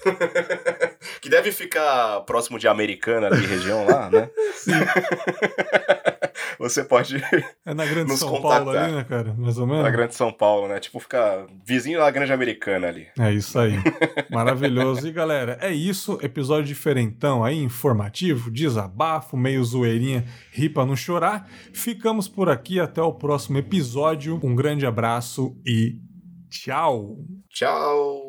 que 1.22 1.30
deve 1.30 1.52
ficar 1.52 2.22
próximo 2.22 2.58
de 2.58 2.68
Americana 2.68 3.28
ali, 3.28 3.45
região 3.45 3.86
lá, 3.86 4.10
né? 4.10 4.30
Sim. 4.56 4.72
Você 6.60 6.84
pode. 6.84 7.24
É 7.66 7.74
na 7.74 7.86
Grande 7.86 8.18
São 8.18 8.30
contactar. 8.30 8.64
Paulo 8.64 8.78
ali, 8.78 8.91
né, 8.93 9.06
cara? 9.06 9.34
Mais 9.38 9.58
ou 9.58 9.66
menos. 9.66 9.84
Na 9.84 9.89
Grande 9.89 10.14
São 10.14 10.32
Paulo, 10.32 10.68
né? 10.68 10.80
Tipo, 10.80 11.00
ficar 11.00 11.45
vizinho 11.66 12.00
da 12.00 12.12
Grande 12.12 12.34
Americana 12.34 12.88
ali. 12.88 13.08
É 13.18 13.32
isso 13.32 13.58
aí. 13.58 13.74
Maravilhoso. 14.30 15.08
E 15.08 15.12
galera, 15.12 15.58
é 15.62 15.72
isso. 15.72 16.20
Episódio 16.22 16.66
diferentão 16.66 17.43
aí, 17.43 17.58
informativo, 17.58 18.52
desabafo, 18.52 19.38
meio 19.38 19.64
zoeirinha, 19.64 20.26
ri 20.52 20.68
pra 20.68 20.86
não 20.86 20.95
chorar. 20.95 21.50
Ficamos 21.74 22.28
por 22.28 22.50
aqui. 22.50 22.80
Até 22.80 23.02
o 23.02 23.14
próximo 23.14 23.58
episódio. 23.58 24.39
Um 24.43 24.54
grande 24.54 24.86
abraço 24.86 25.56
e 25.66 25.97
tchau. 26.50 27.18
Tchau. 27.50 28.28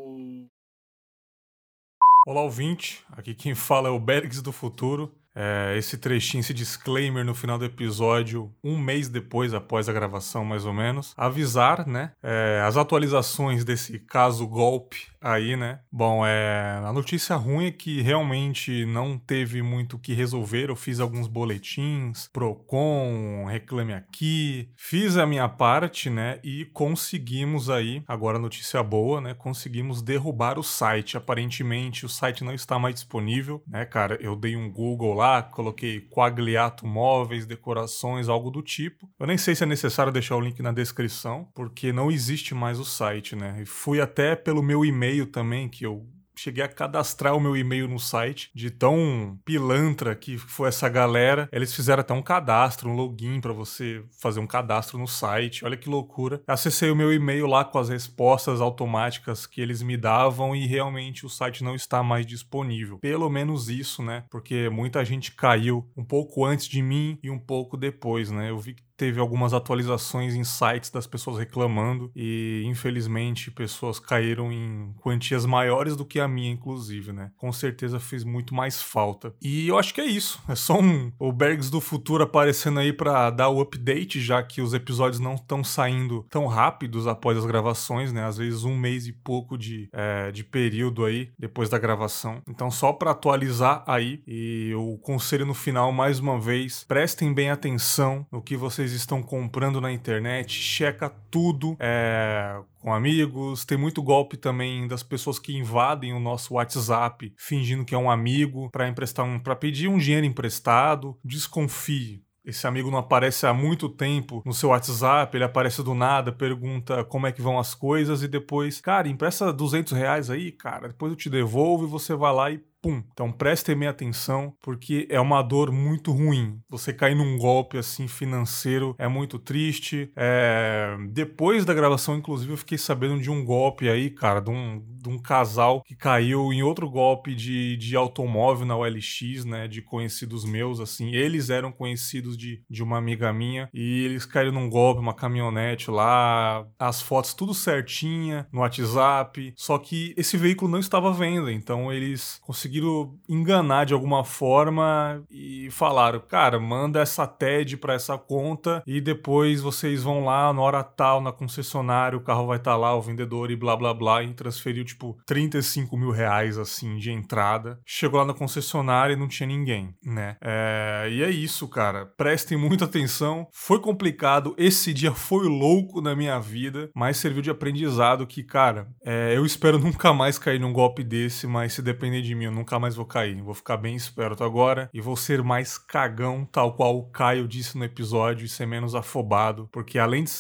Olá, 2.27 2.43
ouvinte. 2.43 3.03
Aqui 3.13 3.35
quem 3.35 3.55
fala 3.55 3.89
é 3.89 3.91
o 3.91 3.99
Bergs 3.99 4.43
do 4.43 4.53
Futuro. 4.53 5.11
É, 5.35 5.75
esse 5.79 5.97
trechinho, 5.97 6.41
esse 6.41 6.53
disclaimer 6.53 7.25
no 7.25 7.35
final 7.35 7.59
do 7.59 7.65
episódio, 7.65 8.55
um 8.63 8.77
mês 8.77 9.09
depois, 9.09 9.55
após 9.55 9.89
a 9.89 9.93
gravação, 9.93 10.45
mais 10.45 10.67
ou 10.67 10.73
menos, 10.73 11.15
avisar, 11.17 11.87
né, 11.87 12.13
é, 12.23 12.63
as 12.67 12.77
atualizações 12.77 13.65
desse 13.65 14.01
caso 14.01 14.47
golpe 14.47 15.10
aí, 15.21 15.57
né? 15.57 15.81
Bom, 15.93 16.25
é, 16.25 16.81
a 16.83 16.93
notícia 16.93 17.37
ruim 17.37 17.67
é 17.67 17.71
que 17.71 18.01
realmente 18.01 18.87
não 18.87 19.19
teve 19.19 19.63
muito 19.63 19.97
o 19.97 19.99
que 19.99 20.15
resolver. 20.15 20.71
Eu 20.71 20.77
fiz 20.77 20.99
alguns 20.99 21.27
boletins, 21.27 22.29
Procon, 22.33 23.45
reclame 23.47 23.93
aqui, 23.93 24.71
fiz 24.77 25.17
a 25.17 25.27
minha 25.27 25.49
parte, 25.49 26.09
né? 26.09 26.39
E 26.43 26.65
conseguimos 26.67 27.69
aí, 27.69 28.03
agora 28.09 28.39
notícia 28.39 28.83
boa, 28.83 29.21
né? 29.21 29.35
Conseguimos 29.35 30.01
derrubar 30.01 30.59
o 30.59 30.63
site. 30.63 31.17
Aparentemente 31.17 32.07
o 32.07 32.09
site 32.09 32.43
não 32.43 32.55
está 32.55 32.79
mais 32.79 32.95
disponível, 32.95 33.63
né, 33.67 33.85
cara? 33.85 34.17
Eu 34.21 34.35
dei 34.35 34.57
um 34.57 34.71
Google 34.71 35.15
lá, 35.15 35.43
coloquei 35.43 36.01
Quagliato 36.01 36.87
Móveis, 36.87 37.45
decorações, 37.45 38.29
algo 38.29 38.51
do 38.51 38.63
tipo. 38.63 39.09
Eu 39.19 39.27
nem 39.27 39.37
sei 39.37 39.55
se 39.55 39.65
é 39.65 39.67
necessário 39.67 40.13
deixar 40.13 40.37
o 40.37 40.41
link 40.41 40.63
na 40.63 40.73
descrição, 40.73 41.49
porque 41.55 41.93
não 41.93 42.11
existe 42.11 42.55
mais 42.55 42.79
o 42.79 42.85
site, 42.85 43.37
né? 43.37 43.59
E 43.61 43.67
fui 43.67 44.01
até 44.01 44.35
pelo 44.35 44.63
meu 44.63 44.85
e-mail 44.85 45.10
também, 45.27 45.69
que 45.69 45.85
eu 45.85 46.07
cheguei 46.41 46.65
a 46.65 46.69
cadastrar 46.69 47.37
o 47.37 47.41
meu 47.41 47.57
e-mail 47.57 47.87
no 47.87 47.99
site, 47.99 48.51
de 48.55 48.71
tão 48.71 49.39
pilantra 49.45 50.15
que 50.15 50.39
foi 50.39 50.69
essa 50.69 50.89
galera. 50.89 51.49
Eles 51.53 51.75
fizeram 51.75 52.01
até 52.01 52.15
um 52.15 52.23
cadastro, 52.23 52.89
um 52.89 52.95
login 52.95 53.41
para 53.41 53.53
você 53.53 54.03
fazer 54.21 54.41
um 54.41 54.47
cadastro 54.47 54.99
no 54.99 55.07
site. 55.07 55.65
Olha 55.65 55.77
que 55.77 55.89
loucura. 55.89 56.43
Acessei 56.47 56.91
o 56.91 56.97
meu 56.97 57.13
e-mail 57.13 57.47
lá 57.47 57.65
com 57.65 57.79
as 57.79 57.89
respostas 57.89 58.61
automáticas 58.61 59.47
que 59.47 59.61
eles 59.61 59.83
me 59.83 59.97
davam 59.97 60.57
e 60.57 60.67
realmente 60.67 61.27
o 61.27 61.29
site 61.29 61.63
não 61.63 61.75
está 61.75 62.03
mais 62.03 62.25
disponível. 62.25 62.99
Pelo 62.99 63.29
menos 63.29 63.69
isso, 63.69 64.03
né? 64.03 64.25
Porque 64.31 64.69
muita 64.71 65.05
gente 65.05 65.33
caiu 65.33 65.87
um 65.97 66.05
pouco 66.05 66.45
antes 66.45 66.67
de 66.67 66.81
mim 66.81 67.19
e 67.23 67.31
um 67.31 67.39
pouco 67.39 67.77
depois, 67.77 68.31
né? 68.31 68.51
Eu 68.51 68.59
vi 68.59 68.75
que 68.75 68.83
teve 69.01 69.19
algumas 69.19 69.55
atualizações 69.55 70.35
em 70.35 70.45
sites 70.45 70.91
das 70.91 71.07
pessoas 71.07 71.39
reclamando 71.39 72.13
e 72.15 72.63
infelizmente 72.67 73.51
pessoas 73.51 73.99
caíram 73.99 74.53
em 74.53 74.93
quantias 75.01 75.47
maiores 75.47 75.97
do 75.97 76.05
que 76.05 76.21
a 76.21 76.29
minha, 76.29 76.53
inclusive, 76.53 77.11
né? 77.11 77.31
Com 77.39 77.51
certeza 77.51 77.99
fez 77.99 78.25
muito 78.25 78.55
mais 78.55 78.83
falta. 78.83 79.35
E 79.41 79.67
eu 79.67 79.79
acho 79.79 79.95
que 79.95 80.03
é 80.03 80.05
isso. 80.05 80.39
É 80.47 80.55
só 80.55 80.79
um 80.79 81.11
o 81.19 81.33
Bergs 81.33 81.71
do 81.71 81.81
futuro 81.81 82.25
aparecendo 82.25 82.79
aí 82.79 82.93
para 82.93 83.31
dar 83.31 83.49
o 83.49 83.63
update, 83.63 84.21
já 84.21 84.43
que 84.43 84.61
os 84.61 84.75
episódios 84.75 85.19
não 85.19 85.35
estão 85.35 85.65
saindo 85.65 86.27
tão 86.29 86.47
rápidos 86.47 87.07
após 87.07 87.39
as 87.39 87.47
gravações, 87.47 88.13
né? 88.13 88.27
Às 88.27 88.37
vezes 88.37 88.65
um 88.65 88.77
mês 88.77 89.07
e 89.07 89.15
pouco 89.15 89.57
de, 89.57 89.89
é, 89.95 90.31
de 90.31 90.45
período 90.45 91.07
aí 91.07 91.31
depois 91.39 91.71
da 91.71 91.79
gravação. 91.79 92.43
Então 92.47 92.71
só 92.71 92.93
para 92.93 93.13
atualizar 93.13 93.83
aí 93.87 94.23
e 94.27 94.75
o 94.77 94.99
conselho 94.99 95.47
no 95.47 95.55
final 95.55 95.91
mais 95.91 96.19
uma 96.19 96.39
vez, 96.39 96.85
prestem 96.87 97.33
bem 97.33 97.49
atenção 97.49 98.27
no 98.31 98.43
que 98.43 98.59
vocês 98.59 98.90
estão 98.93 99.23
comprando 99.23 99.81
na 99.81 99.93
internet, 99.93 100.53
checa 100.53 101.11
tudo, 101.31 101.77
é, 101.79 102.61
com 102.79 102.93
amigos. 102.93 103.65
Tem 103.65 103.79
muito 103.79 104.03
golpe 104.03 104.37
também 104.37 104.87
das 104.89 105.03
pessoas 105.03 105.39
que 105.39 105.57
invadem 105.57 106.13
o 106.13 106.21
nosso 106.21 106.55
WhatsApp 106.55 107.33
fingindo 107.37 107.85
que 107.85 107.95
é 107.95 107.99
um 107.99 108.11
amigo 108.11 108.71
para 108.71 108.89
emprestar 108.89 109.25
um 109.25 109.39
para 109.39 109.57
pedir 109.57 109.89
um 109.89 109.99
dinheiro 109.99 110.27
emprestado. 110.27 111.19
Desconfie. 111.25 112.23
Esse 112.45 112.67
amigo 112.67 112.91
não 112.91 112.99
aparece 112.99 113.47
há 113.47 113.53
muito 113.53 113.89
tempo 113.89 114.43
no 114.47 114.55
seu 114.55 114.71
WhatsApp, 114.71 115.37
ele 115.37 115.45
aparece 115.45 115.83
do 115.83 115.95
nada, 115.95 116.33
pergunta 116.33 117.05
como 117.05 117.27
é 117.27 117.33
que 117.33 117.43
vão 117.43 117.59
as 117.59 117.75
coisas 117.75 118.23
e 118.23 118.29
depois, 118.29 118.81
cara, 118.81 119.09
empresta 119.09 119.53
200 119.53 119.93
reais 119.93 120.31
aí, 120.31 120.51
cara, 120.51 120.89
depois 120.89 121.13
eu 121.13 121.17
te 121.17 121.29
devolvo 121.29 121.85
e 121.85 121.89
você 121.89 122.15
vai 122.15 122.33
lá 122.33 122.51
e 122.51 122.59
pum. 122.81 123.03
Então 123.13 123.31
prestem 123.31 123.77
bem 123.77 123.89
atenção, 123.89 124.55
porque 124.63 125.07
é 125.11 125.21
uma 125.21 125.43
dor 125.43 125.71
muito 125.71 126.13
ruim. 126.13 126.61
Você 126.69 126.93
cair 126.93 127.15
num 127.15 127.37
golpe 127.39 127.79
assim 127.79 128.09
financeiro 128.09 128.95
é 128.99 129.09
muito 129.09 129.39
triste. 129.39 130.11
É... 130.17 130.97
Depois 131.11 131.65
da 131.65 131.75
gravação, 131.75 132.17
inclusive, 132.17 132.53
eu 132.53 132.57
fiquei 132.57 132.79
sabendo 132.79 133.21
de 133.21 133.31
um 133.31 133.45
golpe 133.45 133.89
aí, 133.89 134.11
cara, 134.11 134.41
de 134.41 134.51
um, 134.51 134.83
de 135.01 135.09
um 135.09 135.19
casal 135.19 135.83
que 135.83 135.95
caiu 135.95 136.53
em 136.53 136.63
outro 136.63 136.89
golpe 136.89 137.35
de, 137.35 137.77
de 137.77 137.97
automóvel 137.97 138.67
na 138.67 138.77
OLX, 138.77 139.45
né? 139.45 139.69
De 139.69 139.83
conhecidos 139.83 140.45
meus, 140.45 140.81
assim. 140.81 141.15
Eles 141.15 141.51
eram 141.51 141.73
conhecidos 141.73 142.37
de, 142.37 142.63
de 142.69 142.83
uma 142.83 142.99
amiga 142.99 143.33
minha 143.33 143.69
e 143.73 144.05
eles 144.05 144.25
caíram 144.25 144.53
num 144.53 144.69
golpe, 144.69 145.01
uma 145.01 145.15
caminhonete 145.15 145.91
lá, 145.91 146.67
as 146.79 147.01
fotos 147.01 147.35
tudo 147.35 147.55
certinha 147.55 148.47
no 148.53 148.61
WhatsApp. 148.61 149.53
Só 149.57 149.79
que 149.79 150.15
esse 150.17 150.37
veículo 150.37 150.71
não 150.71 150.79
estava 150.79 151.11
à 151.11 151.13
venda, 151.13 151.53
então 151.53 151.93
eles 151.93 152.39
conseguiram 152.43 152.70
conseguiram 152.71 153.19
enganar 153.29 153.85
de 153.85 153.93
alguma 153.93 154.25
forma 154.25 155.23
e 155.29 155.69
falaram, 155.71 156.21
cara, 156.21 156.61
manda 156.61 157.01
essa 157.01 157.27
TED 157.27 157.77
para 157.77 157.95
essa 157.95 158.17
conta 158.17 158.83
e 158.87 159.01
depois 159.01 159.61
vocês 159.61 160.05
vão 160.05 160.25
lá 160.25 160.53
na 160.53 160.61
hora 160.61 160.85
tal, 160.85 161.21
na 161.21 161.33
concessionária, 161.33 162.17
o 162.17 162.23
carro 162.23 162.47
vai 162.47 162.59
estar 162.59 162.73
tá 162.73 162.77
lá, 162.77 162.95
o 162.95 163.03
vendedor 163.03 163.51
e 163.51 163.57
blá 163.57 163.77
blá 163.77 163.93
blá, 163.93 164.23
e 164.23 164.33
transferiu 164.33 164.85
tipo 164.85 165.19
35 165.27 165.97
mil 165.97 166.11
reais 166.11 166.57
assim 166.57 166.97
de 166.97 167.11
entrada. 167.11 167.81
Chegou 167.85 168.21
lá 168.21 168.27
na 168.27 168.35
concessionária 168.35 169.15
e 169.15 169.17
não 169.17 169.27
tinha 169.27 169.49
ninguém, 169.49 169.95
né? 170.05 170.37
É, 170.41 171.09
e 171.11 171.23
é 171.23 171.31
isso, 171.31 171.67
cara. 171.67 172.07
Prestem 172.17 172.57
muita 172.57 172.85
atenção. 172.85 173.49
Foi 173.53 173.81
complicado, 173.81 174.55
esse 174.57 174.95
dia 174.95 175.13
foi 175.13 175.49
louco 175.49 176.01
na 176.01 176.15
minha 176.15 176.39
vida, 176.39 176.91
mas 176.95 177.17
serviu 177.17 177.43
de 177.43 177.51
aprendizado 177.51 178.27
que, 178.27 178.45
cara, 178.45 178.87
é, 179.05 179.37
eu 179.37 179.45
espero 179.45 179.79
nunca 179.79 180.13
mais 180.13 180.39
cair 180.39 180.61
num 180.61 180.73
golpe 180.73 181.03
desse, 181.03 181.47
mas 181.47 181.73
se 181.73 181.83
depender 181.83 182.23
de 182.23 182.35
mim, 182.35 182.45
eu 182.45 182.60
nunca 182.61 182.79
mais 182.79 182.95
vou 182.95 183.05
cair. 183.05 183.43
Vou 183.43 183.55
ficar 183.55 183.77
bem 183.77 183.97
esperto 183.97 184.45
agora 184.45 184.89
e 184.93 185.01
vou 185.01 185.17
ser 185.17 185.43
mais 185.43 185.79
cagão, 185.79 186.47
tal 186.51 186.75
qual 186.75 186.97
o 186.99 187.05
Caio 187.11 187.49
disse 187.49 187.77
no 187.77 187.85
episódio, 187.85 188.45
e 188.45 188.49
ser 188.49 188.67
menos 188.67 188.95
afobado. 188.95 189.69
Porque 189.73 189.99
além 189.99 190.25
de, 190.25 190.33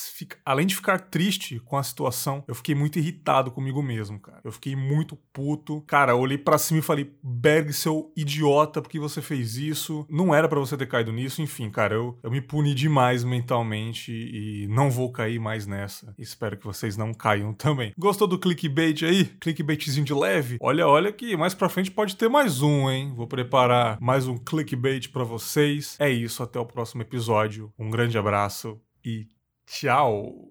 além 0.45 0.67
de 0.67 0.77
ficar 0.77 0.99
triste 0.99 1.59
com 1.61 1.77
a 1.77 1.83
situação, 1.83 2.45
eu 2.47 2.55
fiquei 2.55 2.75
muito 2.75 2.99
irritado 2.99 3.51
comigo 3.51 3.83
mesmo, 3.83 4.19
cara. 4.21 4.41
Eu 4.45 4.53
fiquei 4.53 4.77
muito 4.77 5.17
puto. 5.33 5.83
Cara, 5.87 6.15
olhei 6.15 6.39
para 6.39 6.59
cima 6.59 6.81
e 6.81 6.83
falei: 6.83 7.13
Berg, 7.23 7.73
seu 7.73 8.13
idiota, 8.17 8.83
porque 8.83 8.99
você 8.99 9.23
fez 9.23 9.57
isso? 9.57 10.07
Não 10.09 10.35
era 10.35 10.49
para 10.49 10.61
você 10.61 10.77
ter 10.77 10.87
caído 10.87 11.13
nisso. 11.13 11.43
Enfim, 11.43 11.71
cara, 11.71 11.95
eu, 11.95 12.19
eu 12.23 12.31
me 12.31 12.41
puni 12.41 12.75
demais 12.75 13.25
mentalmente 13.25 14.13
e 14.13 14.69
não 14.69 14.91
vou 14.91 15.11
cair 15.11 15.39
mais 15.39 15.67
nessa. 15.67 16.15
Espero 16.19 16.57
que 16.57 16.65
vocês 16.65 16.97
não 16.97 17.15
caiam 17.15 17.55
também. 17.55 17.93
Gostou 17.99 18.29
do 18.29 18.39
clickbait 18.39 19.03
aí? 19.03 19.25
Clickbaitzinho 19.41 20.05
de 20.05 20.13
leve? 20.15 20.59
Olha, 20.61 20.87
olha 20.87 21.13
que 21.13 21.37
mais 21.37 21.55
pra 21.55 21.69
frente 21.69 21.91
pode 21.91 22.10
pode 22.11 22.17
ter 22.17 22.29
mais 22.29 22.61
um, 22.61 22.91
hein? 22.91 23.13
Vou 23.15 23.27
preparar 23.27 24.01
mais 24.01 24.27
um 24.27 24.37
clickbait 24.37 25.09
para 25.13 25.23
vocês. 25.23 25.97
É 26.01 26.11
isso, 26.11 26.43
até 26.43 26.59
o 26.59 26.67
próximo 26.67 27.03
episódio. 27.03 27.73
Um 27.79 27.89
grande 27.89 28.19
abraço 28.19 28.81
e 29.05 29.29
tchau! 29.65 30.50